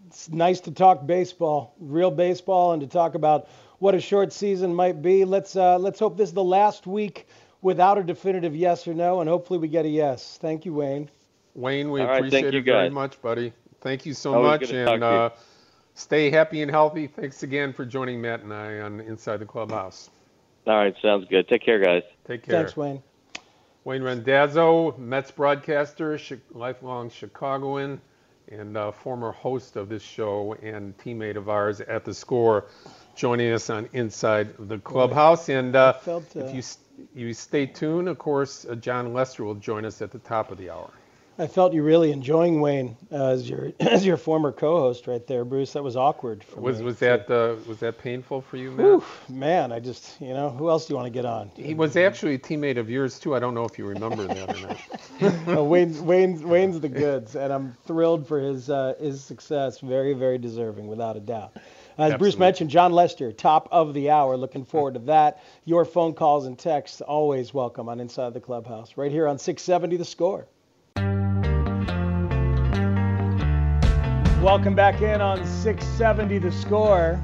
It's 0.07 0.31
nice 0.31 0.61
to 0.61 0.71
talk 0.71 1.07
baseball, 1.07 1.75
real 1.81 2.11
baseball, 2.11 2.73
and 2.73 2.81
to 2.81 2.87
talk 2.87 3.15
about 3.15 3.49
what 3.79 3.95
a 3.95 4.01
short 4.01 4.33
season 4.33 4.75
might 4.75 5.03
be. 5.03 5.25
Let's 5.25 5.57
uh, 5.57 5.79
let's 5.79 5.99
hope 5.99 6.17
this 6.17 6.29
is 6.29 6.35
the 6.35 6.45
last 6.45 6.87
week 6.87 7.27
without 7.61 7.99
a 7.99 8.05
definitive 8.05 8.55
yes 8.55 8.87
or 8.87 8.95
no, 8.95 9.21
and 9.21 9.29
hopefully 9.29 9.59
we 9.59 9.69
get 9.69 9.85
a 9.85 9.89
yes. 9.89 10.39
Thank 10.41 10.65
you, 10.65 10.75
Wayne. 10.75 11.11
Wayne, 11.55 11.91
we 11.91 12.03
right, 12.03 12.19
appreciate 12.19 12.55
it 12.55 12.65
very 12.65 12.91
much, 12.91 13.21
buddy. 13.21 13.53
Thank 13.81 14.07
you 14.07 14.15
so 14.15 14.35
Always 14.35 14.61
much, 14.61 14.71
and 14.71 15.03
uh, 15.03 15.31
stay 15.95 16.31
happy 16.31 16.63
and 16.63 16.71
healthy. 16.71 17.09
Thanks 17.09 17.43
again 17.43 17.73
for 17.73 17.85
joining 17.85 18.21
Matt 18.21 18.41
and 18.43 18.53
I 18.53 18.81
on 18.81 19.01
Inside 19.01 19.39
the 19.39 19.47
Clubhouse. 19.47 20.11
All 20.67 20.77
right, 20.77 20.95
sounds 21.03 21.27
good. 21.29 21.49
Take 21.49 21.63
care, 21.63 21.81
guys. 21.81 22.03
Take 22.27 22.45
care. 22.45 22.57
Thanks, 22.57 22.77
Wayne. 22.77 23.03
Wayne 23.85 24.03
Randazzo, 24.03 24.97
Mets 24.99 25.31
broadcaster, 25.31 26.19
lifelong 26.51 27.09
Chicagoan, 27.09 28.01
and 28.51 28.77
uh, 28.77 28.93
former 28.93 29.33
host 29.33 29.77
of 29.77 29.89
this 29.89 30.03
show 30.03 30.55
and 30.63 30.97
teammate 30.99 31.37
of 31.37 31.49
ours 31.49 31.81
at 31.81 32.05
the 32.05 32.15
score, 32.15 32.67
joining 33.15 33.53
us 33.53 33.71
on 33.71 33.89
Inside 33.93 34.55
the 34.59 34.79
Clubhouse. 34.79 35.49
And 35.49 35.75
uh, 35.75 35.95
felt, 35.95 36.37
uh, 36.37 36.41
if 36.41 36.55
you 36.55 36.63
you 37.15 37.35
stay 37.35 37.67
tuned, 37.67 38.09
of 38.09 38.19
course, 38.19 38.65
uh, 38.65 38.75
Jon 38.75 39.13
Lester 39.13 39.45
will 39.45 39.55
join 39.57 39.85
us 39.85 40.01
at 40.03 40.13
the 40.13 40.19
top 40.19 40.51
of 40.51 40.59
the 40.59 40.71
hour. 40.71 40.91
I 41.39 41.47
felt 41.47 41.75
you 41.75 41.83
really 41.83 42.13
enjoying 42.13 42.63
Wayne 42.63 42.97
uh, 43.13 43.27
as 43.27 43.49
your 43.49 43.73
as 43.81 44.07
your 44.07 44.17
former 44.17 44.53
co-host 44.53 45.07
right 45.07 45.27
there, 45.27 45.45
Bruce. 45.45 45.75
That 45.75 45.83
was 45.83 45.95
awkward. 45.95 46.43
For 46.43 46.61
was 46.61 46.79
me. 46.79 46.87
was 46.87 46.99
that 47.01 47.31
uh, 47.31 47.57
was 47.69 47.79
that 47.81 47.99
painful 47.99 48.41
for 48.41 48.57
you, 48.57 48.71
man? 48.71 49.03
Man, 49.29 49.71
I 49.71 49.81
just 49.81 50.19
you 50.21 50.33
know 50.33 50.49
who 50.49 50.71
else 50.71 50.87
do 50.87 50.95
you 50.95 50.97
want 50.97 51.07
to 51.07 51.11
get 51.11 51.27
on? 51.27 51.51
He 51.55 51.75
was 51.75 51.97
actually 51.97 52.35
a 52.35 52.39
teammate 52.39 52.79
of 52.79 52.89
yours 52.89 53.19
too. 53.19 53.35
I 53.35 53.39
don't 53.39 53.55
know 53.55 53.65
if 53.65 53.79
you 53.79 53.85
remember 53.85 54.27
that 54.27 54.57
or 54.57 54.67
not. 54.67 55.47
no, 55.47 55.65
Wayne's 55.65 56.01
Wayne's 56.01 56.43
Wayne's 56.43 56.81
the 56.81 56.89
goods, 56.89 57.37
and 57.37 57.53
I'm 57.53 57.77
thrilled 57.85 58.27
for 58.27 58.41
his 58.41 58.71
uh, 58.71 58.95
his 58.99 59.23
success. 59.23 59.81
Very 59.81 60.15
very 60.15 60.39
deserving, 60.39 60.87
without 60.87 61.17
a 61.17 61.21
doubt. 61.21 61.53
As 61.99 62.13
Absolutely. 62.13 62.19
Bruce 62.19 62.39
mentioned, 62.39 62.71
Jon 62.71 62.93
Lester, 62.93 63.33
top 63.33 63.69
of 63.71 63.93
the 63.93 64.11
hour. 64.11 64.37
Looking 64.37 64.65
forward 64.65 64.95
to 64.95 65.01
that. 65.01 65.43
Your 65.67 65.85
phone 65.85 66.15
calls 66.15 66.47
and 66.47 66.59
texts 66.59 67.03
always 67.03 67.53
welcome 67.53 67.89
on 67.89 68.01
Inside 68.01 68.33
the 68.33 68.41
Clubhouse, 68.41 68.97
right 68.97 69.11
here 69.11 69.27
on 69.27 69.39
670 69.39 69.97
The 69.97 70.05
Score. 70.05 70.47
Welcome 74.47 74.77
back 74.77 75.03
in 75.03 75.21
on 75.21 75.45
670 75.45 76.39
The 76.39 76.53
Score. 76.53 77.21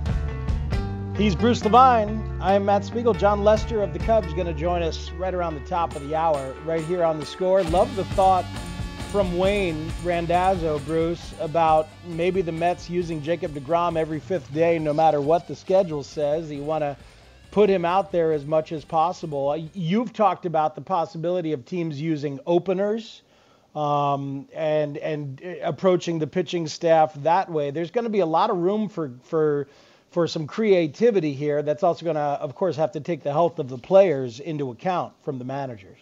He's 1.16 1.36
Bruce 1.36 1.64
Levine. 1.64 2.20
I'm 2.40 2.64
Matt 2.64 2.84
Spiegel. 2.84 3.14
Jon 3.14 3.44
Lester 3.44 3.80
of 3.80 3.92
the 3.92 4.00
Cubs 4.00 4.34
going 4.34 4.48
to 4.48 4.52
join 4.52 4.82
us 4.82 5.12
right 5.12 5.32
around 5.32 5.54
the 5.54 5.64
top 5.68 5.94
of 5.94 6.02
the 6.08 6.16
hour, 6.16 6.52
right 6.64 6.82
here 6.82 7.04
on 7.04 7.20
The 7.20 7.24
Score. 7.24 7.62
Love 7.62 7.94
the 7.94 8.04
thought 8.06 8.44
from 9.12 9.38
Wayne 9.38 9.88
Randazzo, 10.02 10.80
Bruce, 10.80 11.32
about 11.38 11.86
maybe 12.06 12.42
the 12.42 12.50
Mets 12.50 12.90
using 12.90 13.22
Jacob 13.22 13.52
DeGrom 13.52 13.96
every 13.96 14.18
fifth 14.18 14.52
day, 14.52 14.80
no 14.80 14.92
matter 14.92 15.20
what 15.20 15.46
the 15.46 15.54
schedule 15.54 16.02
says. 16.02 16.50
You 16.50 16.64
want 16.64 16.82
to 16.82 16.96
put 17.52 17.70
him 17.70 17.84
out 17.84 18.10
there 18.10 18.32
as 18.32 18.44
much 18.44 18.72
as 18.72 18.84
possible. 18.84 19.56
You've 19.74 20.12
talked 20.12 20.44
about 20.44 20.74
the 20.74 20.80
possibility 20.80 21.52
of 21.52 21.66
teams 21.66 22.00
using 22.00 22.40
openers 22.48 23.22
um, 23.74 24.48
and 24.54 24.96
and 24.98 25.40
approaching 25.62 26.18
the 26.18 26.26
pitching 26.26 26.66
staff 26.66 27.14
that 27.22 27.50
way. 27.50 27.70
There's 27.70 27.90
going 27.90 28.04
to 28.04 28.10
be 28.10 28.20
a 28.20 28.26
lot 28.26 28.50
of 28.50 28.58
room 28.58 28.88
for 28.88 29.12
for 29.24 29.68
for 30.10 30.26
some 30.26 30.46
creativity 30.46 31.32
here. 31.32 31.62
That's 31.62 31.82
also 31.82 32.04
going 32.04 32.16
to, 32.16 32.20
of 32.20 32.54
course, 32.54 32.76
have 32.76 32.92
to 32.92 33.00
take 33.00 33.22
the 33.22 33.32
health 33.32 33.58
of 33.58 33.68
the 33.68 33.78
players 33.78 34.40
into 34.40 34.70
account 34.70 35.14
from 35.22 35.38
the 35.38 35.44
managers. 35.44 35.98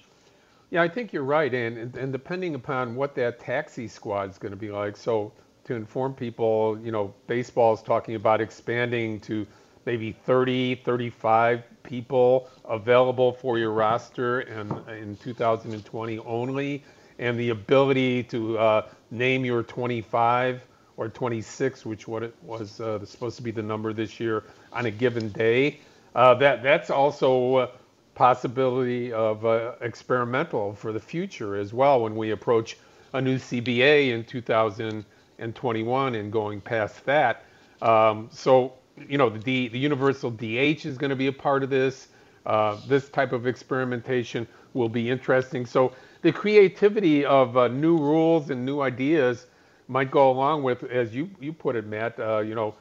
Yeah, 0.71 0.83
I 0.83 0.89
think 0.89 1.12
you're 1.12 1.25
right, 1.25 1.53
and 1.53 1.97
and 1.97 2.12
depending 2.12 2.55
upon 2.55 2.95
what 2.95 3.14
that 3.16 3.41
taxi 3.41 3.89
squad 3.89 4.31
is 4.31 4.39
going 4.39 4.53
to 4.53 4.59
be 4.59 4.71
like. 4.71 4.97
So 4.97 5.33
to 5.64 5.75
inform 5.75 6.14
people, 6.14 6.79
you 6.83 6.91
know, 6.91 7.14
baseball 7.27 7.75
is 7.75 7.83
talking 7.83 8.14
about 8.14 8.41
expanding 8.41 9.21
to 9.21 9.47
maybe 9.87 10.12
30, 10.12 10.77
35 10.77 11.62
people 11.83 12.49
available 12.68 13.33
for 13.33 13.59
your 13.59 13.71
roster 13.71 14.41
and 14.41 14.71
in 14.89 15.16
2020 15.16 16.18
only, 16.21 16.85
and 17.21 17.39
the 17.39 17.51
ability 17.51 18.25
to 18.25 18.59
uh, 18.59 18.89
name 19.12 19.45
your 19.45 19.62
25 19.62 20.62
or 20.97 21.09
26, 21.09 21.87
which 21.87 22.09
what 22.09 22.23
it 22.23 22.35
was 22.43 22.81
uh, 22.81 23.05
supposed 23.05 23.37
to 23.37 23.43
be 23.43 23.51
the 23.51 23.62
number 23.62 23.93
this 23.93 24.18
year 24.18 24.43
on 24.73 24.87
a 24.87 24.91
given 24.91 25.29
day. 25.31 25.79
Uh, 26.14 26.35
that 26.35 26.62
that's 26.62 26.91
also 26.91 27.59
a 27.59 27.71
possibility 28.14 29.12
of 29.12 29.47
uh, 29.47 29.73
experimental 29.83 30.75
for 30.75 30.93
the 30.93 30.99
future 30.99 31.57
as 31.57 31.73
well 31.73 32.03
when 32.03 32.16
we 32.16 32.33
approach 32.33 32.77
a 33.12 33.21
new 33.21 33.37
CBA 33.37 34.11
in 34.11 34.25
2021 34.25 36.14
and 36.14 36.33
going 36.33 36.61
past 36.61 37.05
that. 37.05 37.45
Um, 37.83 38.29
so, 38.33 38.75
you 39.09 39.18
know, 39.18 39.31
the, 39.31 39.68
the 39.68 39.79
universal 39.79 40.31
DH 40.31 40.85
is 40.87 40.99
going 40.99 41.11
to 41.11 41.16
be 41.16 41.29
a 41.29 41.33
part 41.33 41.62
of 41.62 41.71
this. 41.71 42.09
Uh, 42.47 42.77
this 42.89 43.09
type 43.11 43.33
of 43.33 43.47
experimentation 43.47 44.47
will 44.73 44.89
be 44.89 45.11
interesting. 45.11 45.66
So, 45.66 45.93
the 46.23 46.33
creativity 46.33 47.25
of 47.25 47.57
uh, 47.57 47.68
new 47.68 47.97
rules 47.97 48.51
and 48.51 48.64
new 48.64 48.81
ideas 48.81 49.47
might 49.89 50.11
go 50.11 50.31
along 50.31 50.62
with, 50.62 50.85
as 50.85 51.14
you, 51.14 51.31
you 51.41 51.53
put 51.53 51.77
it, 51.77 51.87
Matt, 51.87 52.18
uh, 52.21 52.39
you 52.39 52.55
know, 52.55 52.75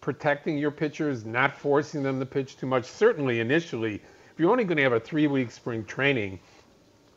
protecting 0.00 0.58
your 0.58 0.70
pitchers, 0.70 1.24
not 1.24 1.56
forcing 1.56 2.02
them 2.02 2.20
to 2.20 2.26
pitch 2.26 2.56
too 2.56 2.66
much. 2.66 2.84
Certainly, 2.84 3.40
initially, 3.40 3.94
if 3.94 4.38
you're 4.38 4.50
only 4.50 4.64
going 4.64 4.76
to 4.76 4.82
have 4.82 4.92
a 4.92 5.00
three-week 5.00 5.50
spring 5.50 5.84
training, 5.84 6.38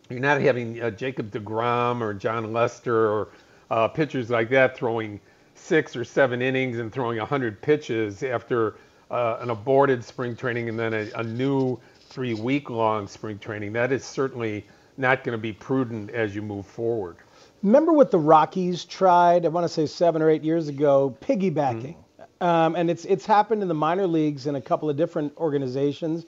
you're 0.09 0.19
not 0.19 0.41
having 0.41 0.81
uh, 0.81 0.89
Jacob 0.91 1.31
DeGrom 1.31 2.01
or 2.01 2.13
Jon 2.13 2.53
Lester 2.53 3.09
or 3.11 3.29
uh, 3.69 3.87
pitchers 3.87 4.29
like 4.29 4.49
that 4.49 4.75
throwing 4.75 5.19
six 5.53 5.95
or 5.95 6.03
seven 6.03 6.41
innings 6.41 6.79
and 6.79 6.91
throwing 6.91 7.17
100 7.17 7.61
pitches 7.61 8.23
after 8.23 8.77
uh, 9.11 9.37
an 9.41 9.49
aborted 9.49 10.03
spring 10.03 10.35
training 10.35 10.69
and 10.69 10.79
then 10.79 10.93
a, 10.93 11.11
a 11.15 11.23
new 11.23 11.77
three-week-long 11.99 13.07
spring 13.07 13.37
training. 13.37 13.73
That 13.73 13.91
is 13.91 14.03
certainly 14.03 14.65
not 14.99 15.23
going 15.23 15.37
to 15.37 15.41
be 15.41 15.53
prudent 15.53 16.11
as 16.11 16.35
you 16.35 16.41
move 16.41 16.65
forward. 16.65 17.17
Remember 17.63 17.91
what 17.91 18.11
the 18.11 18.19
Rockies 18.19 18.85
tried? 18.85 19.45
I 19.45 19.49
want 19.49 19.63
to 19.65 19.69
say 19.69 19.85
seven 19.85 20.21
or 20.21 20.29
eight 20.29 20.43
years 20.43 20.67
ago, 20.67 21.17
piggybacking, 21.21 21.95
mm-hmm. 21.95 22.45
um, 22.45 22.75
and 22.75 22.89
it's 22.89 23.05
it's 23.05 23.25
happened 23.25 23.61
in 23.61 23.67
the 23.67 23.73
minor 23.73 24.07
leagues 24.07 24.47
in 24.47 24.55
a 24.55 24.61
couple 24.61 24.89
of 24.89 24.95
different 24.95 25.35
organizations. 25.37 26.25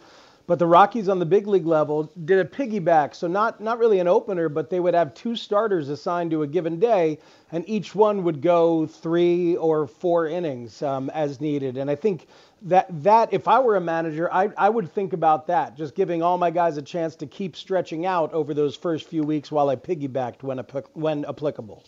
But 0.51 0.59
the 0.59 0.67
Rockies 0.67 1.07
on 1.07 1.17
the 1.17 1.25
big 1.25 1.47
league 1.47 1.65
level 1.65 2.11
did 2.25 2.37
a 2.37 2.43
piggyback, 2.43 3.15
so 3.15 3.25
not 3.25 3.61
not 3.61 3.79
really 3.79 3.99
an 3.99 4.09
opener, 4.09 4.49
but 4.49 4.69
they 4.69 4.81
would 4.81 4.93
have 4.93 5.13
two 5.13 5.33
starters 5.33 5.87
assigned 5.87 6.31
to 6.31 6.41
a 6.43 6.47
given 6.47 6.77
day, 6.77 7.19
and 7.53 7.63
each 7.69 7.95
one 7.95 8.21
would 8.23 8.41
go 8.41 8.85
three 8.85 9.55
or 9.55 9.87
four 9.87 10.27
innings 10.27 10.81
um, 10.81 11.09
as 11.11 11.39
needed. 11.39 11.77
And 11.77 11.89
I 11.89 11.95
think 11.95 12.27
that 12.63 12.87
that 13.01 13.31
if 13.31 13.47
I 13.47 13.59
were 13.59 13.77
a 13.77 13.79
manager, 13.79 14.29
I 14.29 14.49
I 14.57 14.67
would 14.67 14.91
think 14.91 15.13
about 15.13 15.47
that, 15.47 15.77
just 15.77 15.95
giving 15.95 16.21
all 16.21 16.37
my 16.37 16.51
guys 16.51 16.75
a 16.75 16.81
chance 16.81 17.15
to 17.15 17.27
keep 17.27 17.55
stretching 17.55 18.05
out 18.05 18.33
over 18.33 18.53
those 18.53 18.75
first 18.75 19.07
few 19.07 19.23
weeks 19.23 19.53
while 19.53 19.69
I 19.69 19.77
piggybacked 19.77 20.43
when 20.43 20.59
when 20.95 21.23
applicable. 21.29 21.85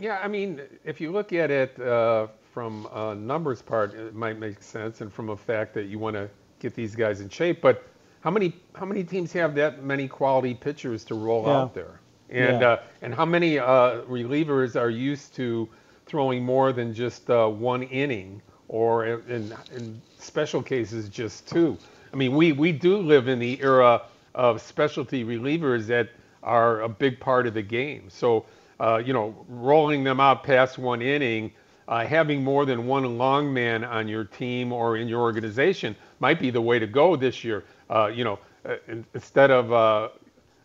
Yeah, 0.00 0.18
I 0.20 0.26
mean, 0.26 0.62
if 0.84 1.00
you 1.00 1.12
look 1.12 1.32
at 1.32 1.52
it 1.52 1.80
uh, 1.80 2.26
from 2.52 2.88
a 2.92 3.14
numbers 3.14 3.62
part, 3.62 3.94
it 3.94 4.16
might 4.16 4.36
make 4.36 4.64
sense, 4.64 5.00
and 5.00 5.12
from 5.12 5.28
a 5.28 5.36
fact 5.36 5.74
that 5.74 5.84
you 5.84 6.00
want 6.00 6.16
to 6.16 6.28
get 6.58 6.74
these 6.74 6.96
guys 6.96 7.20
in 7.20 7.28
shape, 7.28 7.60
but 7.60 7.84
how 8.20 8.30
many 8.30 8.52
how 8.74 8.86
many 8.86 9.04
teams 9.04 9.32
have 9.32 9.54
that 9.54 9.82
many 9.82 10.06
quality 10.08 10.54
pitchers 10.54 11.04
to 11.04 11.14
roll 11.14 11.44
yeah. 11.46 11.52
out 11.52 11.74
there? 11.74 12.00
And 12.28 12.60
yeah. 12.60 12.68
uh, 12.68 12.82
and 13.02 13.14
how 13.14 13.24
many 13.24 13.58
uh, 13.58 14.02
relievers 14.02 14.80
are 14.80 14.90
used 14.90 15.34
to 15.36 15.68
throwing 16.06 16.44
more 16.44 16.72
than 16.72 16.94
just 16.94 17.30
uh, 17.30 17.48
one 17.48 17.82
inning, 17.84 18.42
or 18.68 19.06
in, 19.06 19.54
in 19.74 20.00
special 20.18 20.62
cases 20.62 21.08
just 21.08 21.48
two? 21.48 21.76
I 22.12 22.16
mean, 22.16 22.34
we 22.36 22.52
we 22.52 22.72
do 22.72 22.98
live 22.98 23.28
in 23.28 23.38
the 23.38 23.60
era 23.60 24.02
of 24.34 24.60
specialty 24.60 25.24
relievers 25.24 25.86
that 25.86 26.10
are 26.42 26.82
a 26.82 26.88
big 26.88 27.20
part 27.20 27.46
of 27.46 27.54
the 27.54 27.62
game. 27.62 28.08
So 28.08 28.46
uh, 28.80 29.02
you 29.04 29.12
know, 29.12 29.34
rolling 29.48 30.04
them 30.04 30.20
out 30.20 30.42
past 30.42 30.78
one 30.78 31.02
inning. 31.02 31.52
Uh, 31.88 32.06
having 32.06 32.44
more 32.44 32.64
than 32.64 32.86
one 32.86 33.18
long 33.18 33.52
man 33.52 33.82
on 33.82 34.06
your 34.06 34.22
team 34.22 34.72
or 34.72 34.96
in 34.96 35.08
your 35.08 35.20
organization 35.20 35.96
might 36.20 36.38
be 36.38 36.48
the 36.48 36.60
way 36.60 36.78
to 36.78 36.86
go 36.86 37.16
this 37.16 37.42
year. 37.42 37.64
Uh, 37.90 38.06
you 38.06 38.22
know, 38.22 38.38
uh, 38.64 38.76
instead 39.14 39.50
of 39.50 39.72
uh, 39.72 40.08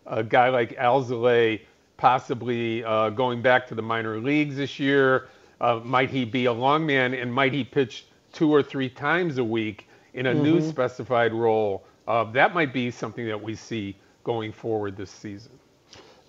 a 0.06 0.24
guy 0.24 0.50
like 0.50 0.78
Alzolay 0.78 1.62
possibly 1.98 2.84
uh, 2.84 3.10
going 3.10 3.42
back 3.42 3.68
to 3.68 3.76
the 3.76 3.82
minor 3.82 4.20
leagues 4.20 4.58
this 4.58 4.80
year, 4.80 5.28
uh, 5.60 5.80
might 5.84 6.10
he 6.12 6.24
be 6.24 6.46
a 6.46 6.54
long 6.54 6.86
man 6.86 7.14
and 7.16 7.34
might 7.34 7.52
he 7.52 7.64
pitch 7.64 8.06
two 8.32 8.54
or 8.54 8.62
three 8.62 8.90
times 8.90 9.40
a 9.40 9.44
week 9.44 9.88
in 10.14 10.28
a 10.28 10.34
mm-hmm. 10.34 10.44
new 10.44 10.62
specified 10.62 11.34
role? 11.34 11.84
that 12.32 12.54
might 12.54 12.72
be 12.72 12.92
something 12.92 13.26
that 13.26 13.42
we 13.42 13.56
see 13.56 13.96
going 14.24 14.52
forward 14.52 14.96
this 14.96 15.10
season. 15.10 15.52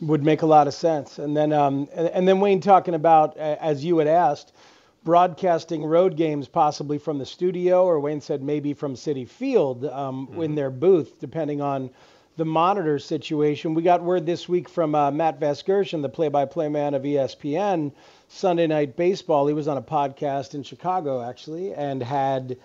Would 0.00 0.22
make 0.22 0.42
a 0.42 0.46
lot 0.46 0.66
of 0.66 0.74
sense. 0.74 1.18
And 1.18 1.36
then, 1.36 1.52
um, 1.52 1.88
and, 1.94 2.08
and 2.08 2.28
then 2.28 2.40
Wayne 2.40 2.60
talking 2.60 2.94
about, 2.94 3.36
as 3.36 3.84
you 3.84 3.98
had 3.98 4.08
asked, 4.08 4.54
broadcasting 5.06 5.84
road 5.84 6.16
games 6.16 6.48
possibly 6.48 6.98
from 6.98 7.18
the 7.18 7.24
studio, 7.24 7.84
or 7.84 8.00
Wayne 8.00 8.20
said 8.20 8.42
maybe 8.42 8.74
from 8.74 8.96
Citi 8.96 9.26
Field 9.26 9.84
um, 9.84 10.26
mm-hmm. 10.26 10.42
in 10.42 10.54
their 10.56 10.68
booth, 10.68 11.20
depending 11.20 11.60
on 11.62 11.90
the 12.36 12.44
monitor 12.44 12.98
situation. 12.98 13.72
We 13.72 13.82
got 13.82 14.02
word 14.02 14.26
this 14.26 14.48
week 14.48 14.68
from 14.68 14.96
uh, 14.96 15.12
Matt 15.12 15.38
Vasgersian, 15.38 16.02
the 16.02 16.08
play-by-play 16.08 16.68
man 16.70 16.92
of 16.94 17.04
ESPN, 17.04 17.92
Sunday 18.26 18.66
Night 18.66 18.96
Baseball. 18.96 19.46
He 19.46 19.54
was 19.54 19.68
on 19.68 19.76
a 19.76 19.82
podcast 19.82 20.54
in 20.54 20.64
Chicago 20.64 21.22
actually, 21.22 21.72
and 21.72 22.02
had. 22.02 22.58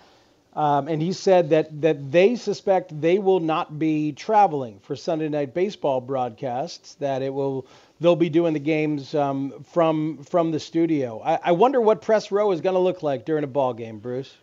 Um, 0.54 0.88
and 0.88 1.00
he 1.00 1.12
said 1.12 1.50
that 1.50 1.80
that 1.80 2.12
they 2.12 2.36
suspect 2.36 3.00
they 3.00 3.18
will 3.18 3.40
not 3.40 3.78
be 3.78 4.12
traveling 4.12 4.80
for 4.80 4.94
Sunday 4.94 5.28
Night 5.28 5.54
Baseball 5.54 6.00
broadcasts. 6.00 6.94
That 6.96 7.22
it 7.22 7.32
will 7.32 7.66
they'll 8.00 8.16
be 8.16 8.28
doing 8.28 8.52
the 8.52 8.60
games 8.60 9.14
um, 9.14 9.64
from 9.72 10.22
from 10.24 10.50
the 10.50 10.60
studio. 10.60 11.22
I, 11.24 11.38
I, 11.44 11.52
wonder 11.52 11.80
what 11.80 12.02
press 12.02 12.30
row 12.30 12.52
is 12.52 12.60
going 12.60 12.74
to 12.74 12.80
look 12.80 13.02
like 13.02 13.24
during 13.24 13.44
a 13.44 13.48
ball 13.48 13.72
game, 13.72 13.98
Bruce. 13.98 14.34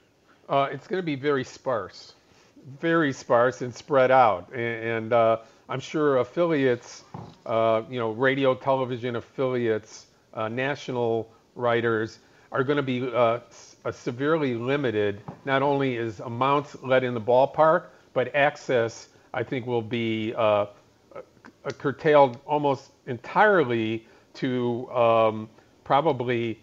Uh, 0.48 0.70
it's 0.72 0.88
going 0.88 1.00
to 1.00 1.06
be 1.06 1.16
very 1.16 1.44
sparse, 1.44 2.14
very 2.82 3.14
sparse 3.14 3.62
and 3.62 3.76
spread 3.76 4.10
out. 4.10 4.50
And, 4.52 4.62
and 4.62 5.14
uh, 5.14 5.38
I'm 5.68 5.80
sure 5.80 6.18
affiliates, 6.18 7.04
uh, 7.46 7.84
you 7.88 8.00
know, 8.00 8.12
radio, 8.12 8.56
television 8.56 9.16
affiliates, 9.16 10.08
uh, 10.34 10.48
national 10.48 11.30
writers 11.54 12.18
are 12.52 12.64
going 12.64 12.78
to 12.78 12.84
be 12.84 13.08
uh, 13.14 13.42
severely 13.92 14.56
limited. 14.56 15.22
Not 15.46 15.62
only 15.62 15.96
is 15.96 16.20
amounts 16.20 16.76
let 16.84 17.04
in 17.04 17.14
the 17.14 17.22
ballpark, 17.22 17.86
but 18.14 18.34
access, 18.36 19.10
I 19.34 19.44
think, 19.44 19.66
will 19.66 19.82
be 19.82 20.34
uh, 20.36 20.68
curtailed 21.78 22.40
almost 22.46 22.92
entirely 23.08 24.08
to 24.36 24.90
um, 24.92 25.50
probably 25.84 26.60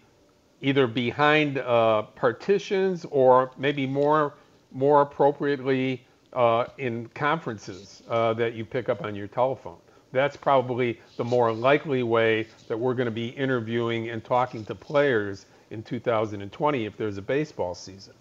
either 0.61 0.87
behind 0.87 1.59
uh, 1.59 2.03
partitions 2.15 3.05
or 3.11 3.51
maybe 3.57 3.85
more 3.85 4.33
more 4.71 5.01
appropriately 5.01 6.05
uh, 6.33 6.65
in 6.77 7.07
conferences 7.09 8.03
uh, 8.09 8.33
that 8.33 8.53
you 8.53 8.65
pick 8.65 8.89
up 8.89 9.03
on 9.03 9.15
your 9.15 9.27
telephone. 9.27 9.77
That's 10.11 10.35
probably 10.35 10.99
the 11.15 11.23
more 11.23 11.51
likely 11.51 12.03
way 12.03 12.47
that 12.67 12.77
we're 12.77 12.93
going 12.93 13.05
to 13.05 13.11
be 13.11 13.29
interviewing 13.29 14.09
and 14.09 14.23
talking 14.23 14.65
to 14.65 14.75
players 14.75 15.45
in 15.71 15.83
2020 15.83 16.85
if 16.85 16.97
there's 16.97 17.17
a 17.17 17.21
baseball 17.21 17.75
season. 17.75 18.13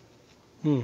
Hmm. 0.62 0.82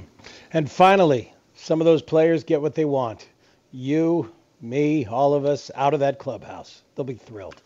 And 0.52 0.70
finally, 0.70 1.32
some 1.54 1.80
of 1.80 1.84
those 1.84 2.02
players 2.02 2.44
get 2.44 2.60
what 2.60 2.74
they 2.74 2.84
want. 2.84 3.28
You, 3.72 4.32
me, 4.60 5.06
all 5.06 5.34
of 5.34 5.44
us 5.44 5.70
out 5.74 5.94
of 5.94 6.00
that 6.00 6.18
clubhouse. 6.18 6.82
They'll 6.94 7.04
be 7.04 7.14
thrilled. 7.14 7.62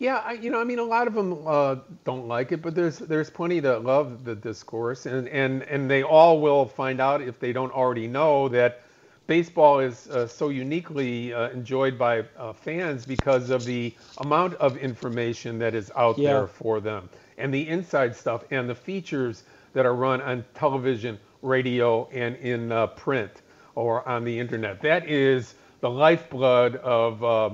Yeah, 0.00 0.22
I, 0.24 0.32
you 0.32 0.50
know, 0.50 0.58
I 0.58 0.64
mean, 0.64 0.78
a 0.78 0.84
lot 0.84 1.06
of 1.06 1.12
them 1.12 1.46
uh, 1.46 1.76
don't 2.04 2.26
like 2.26 2.52
it, 2.52 2.62
but 2.62 2.74
there's 2.74 2.98
there's 2.98 3.28
plenty 3.28 3.60
that 3.60 3.84
love 3.84 4.24
the 4.24 4.34
discourse, 4.34 5.04
and 5.04 5.28
and 5.28 5.62
and 5.64 5.90
they 5.90 6.02
all 6.02 6.40
will 6.40 6.64
find 6.64 7.02
out 7.02 7.20
if 7.20 7.38
they 7.38 7.52
don't 7.52 7.70
already 7.70 8.06
know 8.06 8.48
that 8.48 8.80
baseball 9.26 9.78
is 9.78 10.08
uh, 10.08 10.26
so 10.26 10.48
uniquely 10.48 11.34
uh, 11.34 11.50
enjoyed 11.50 11.98
by 11.98 12.24
uh, 12.38 12.52
fans 12.54 13.04
because 13.04 13.50
of 13.50 13.64
the 13.66 13.94
amount 14.18 14.54
of 14.54 14.78
information 14.78 15.58
that 15.58 15.74
is 15.74 15.92
out 15.94 16.18
yeah. 16.18 16.30
there 16.30 16.46
for 16.46 16.80
them, 16.80 17.10
and 17.40 17.52
the 17.52 17.68
inside 17.68 18.14
stuff, 18.14 18.44
and 18.50 18.68
the 18.68 18.74
features 18.74 19.44
that 19.72 19.86
are 19.86 19.94
run 19.94 20.20
on 20.20 20.44
television, 20.54 21.18
radio, 21.42 22.08
and 22.12 22.36
in 22.36 22.72
uh, 22.72 22.86
print 22.88 23.42
or 23.74 24.06
on 24.08 24.24
the 24.24 24.38
internet. 24.38 24.80
That 24.82 25.08
is 25.08 25.54
the 25.80 25.90
lifeblood 25.90 26.76
of 26.76 27.24
uh, 27.24 27.50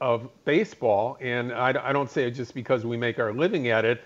of 0.00 0.28
baseball, 0.44 1.16
and 1.20 1.52
I, 1.52 1.68
I 1.88 1.92
don't 1.92 2.10
say 2.10 2.24
it 2.24 2.32
just 2.32 2.54
because 2.54 2.84
we 2.84 2.96
make 2.96 3.18
our 3.18 3.32
living 3.32 3.68
at 3.68 3.84
it. 3.84 4.02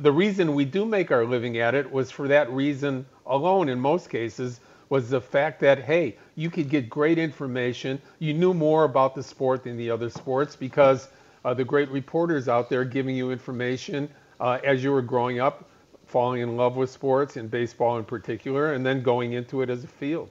The 0.00 0.12
reason 0.12 0.54
we 0.54 0.64
do 0.64 0.84
make 0.84 1.10
our 1.10 1.24
living 1.24 1.58
at 1.58 1.74
it 1.74 1.90
was 1.90 2.10
for 2.10 2.28
that 2.28 2.50
reason 2.50 3.06
alone. 3.26 3.68
In 3.68 3.78
most 3.78 4.10
cases, 4.10 4.60
was 4.90 5.08
the 5.08 5.20
fact 5.20 5.60
that 5.60 5.84
hey, 5.84 6.16
you 6.34 6.50
could 6.50 6.68
get 6.68 6.90
great 6.90 7.18
information. 7.18 8.00
You 8.18 8.34
knew 8.34 8.52
more 8.52 8.84
about 8.84 9.14
the 9.14 9.22
sport 9.22 9.64
than 9.64 9.76
the 9.76 9.90
other 9.90 10.10
sports 10.10 10.56
because 10.56 11.08
uh, 11.44 11.54
the 11.54 11.64
great 11.64 11.88
reporters 11.90 12.48
out 12.48 12.68
there 12.68 12.84
giving 12.84 13.16
you 13.16 13.30
information 13.30 14.10
uh, 14.40 14.58
as 14.64 14.82
you 14.82 14.90
were 14.90 15.02
growing 15.02 15.38
up, 15.38 15.68
falling 16.06 16.40
in 16.40 16.56
love 16.56 16.76
with 16.76 16.90
sports 16.90 17.36
and 17.36 17.50
baseball 17.50 17.98
in 17.98 18.04
particular, 18.04 18.72
and 18.72 18.84
then 18.84 19.02
going 19.02 19.34
into 19.34 19.62
it 19.62 19.70
as 19.70 19.84
a 19.84 19.88
field. 19.88 20.30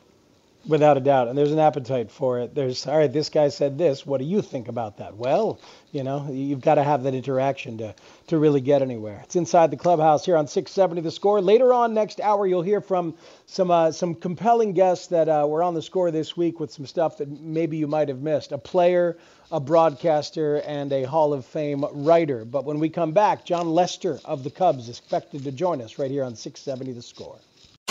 Without 0.68 0.97
a 0.97 0.99
doubt. 0.99 1.30
And 1.30 1.38
there's 1.38 1.53
an 1.53 1.60
appetite 1.60 2.12
for 2.12 2.39
it. 2.39 2.53
There's, 2.53 2.86
all 2.86 2.97
right, 2.97 3.12
this 3.12 3.30
guy 3.30 3.47
said 3.47 3.78
this. 3.78 4.05
What 4.05 4.20
do 4.20 4.26
you 4.26 4.41
think 4.41 4.68
about 4.68 4.97
that? 4.97 5.16
Well, 5.16 5.60
you 5.93 6.03
know, 6.03 6.28
you've 6.30 6.62
got 6.62 6.76
to 6.76 6.84
have 6.84 7.03
that 7.03 7.14
interaction 7.16 7.78
to, 7.78 7.95
to 8.28 8.38
really 8.38 8.60
get 8.60 8.82
anywhere. 8.82 9.22
It's 9.24 9.38
inside 9.38 9.72
the 9.72 9.78
clubhouse 9.78 10.26
here 10.26 10.36
on 10.36 10.47
670 10.47 11.01
The 11.01 11.12
Score. 11.12 11.41
Later 11.41 11.74
on 11.74 11.93
next 11.93 12.20
hour, 12.20 12.45
you'll 12.45 12.62
hear 12.62 12.82
from 12.82 13.16
some, 13.45 13.72
uh, 13.72 13.93
some 13.93 14.14
compelling 14.14 14.74
guests 14.74 15.07
that 15.07 15.30
uh, 15.30 15.47
were 15.47 15.64
on 15.64 15.74
the 15.76 15.82
score 15.82 16.12
this 16.12 16.36
week 16.36 16.60
with 16.60 16.72
some 16.72 16.86
stuff 16.86 17.18
that 17.18 17.30
maybe 17.41 17.78
you 17.78 17.88
might 17.88 18.10
have 18.10 18.22
missed. 18.22 18.51
A 18.51 18.57
player, 18.57 19.18
a 19.51 19.62
broadcaster, 19.62 20.57
and 20.57 20.91
a 20.91 21.03
Hall 21.03 21.34
of 21.34 21.45
Fame 21.45 21.86
writer. 21.93 22.43
But 22.43 22.66
when 22.66 22.80
we 22.80 22.89
come 22.89 23.14
back, 23.14 23.45
Jon 23.45 23.70
Lester 23.70 24.20
of 24.26 24.43
the 24.43 24.51
Cubs 24.51 24.89
is 24.89 24.99
expected 24.99 25.45
to 25.45 25.53
join 25.53 25.82
us 25.82 25.97
right 25.97 26.12
here 26.12 26.26
on 26.26 26.36
670 26.36 26.91
The 26.91 27.01
Score. 27.01 27.39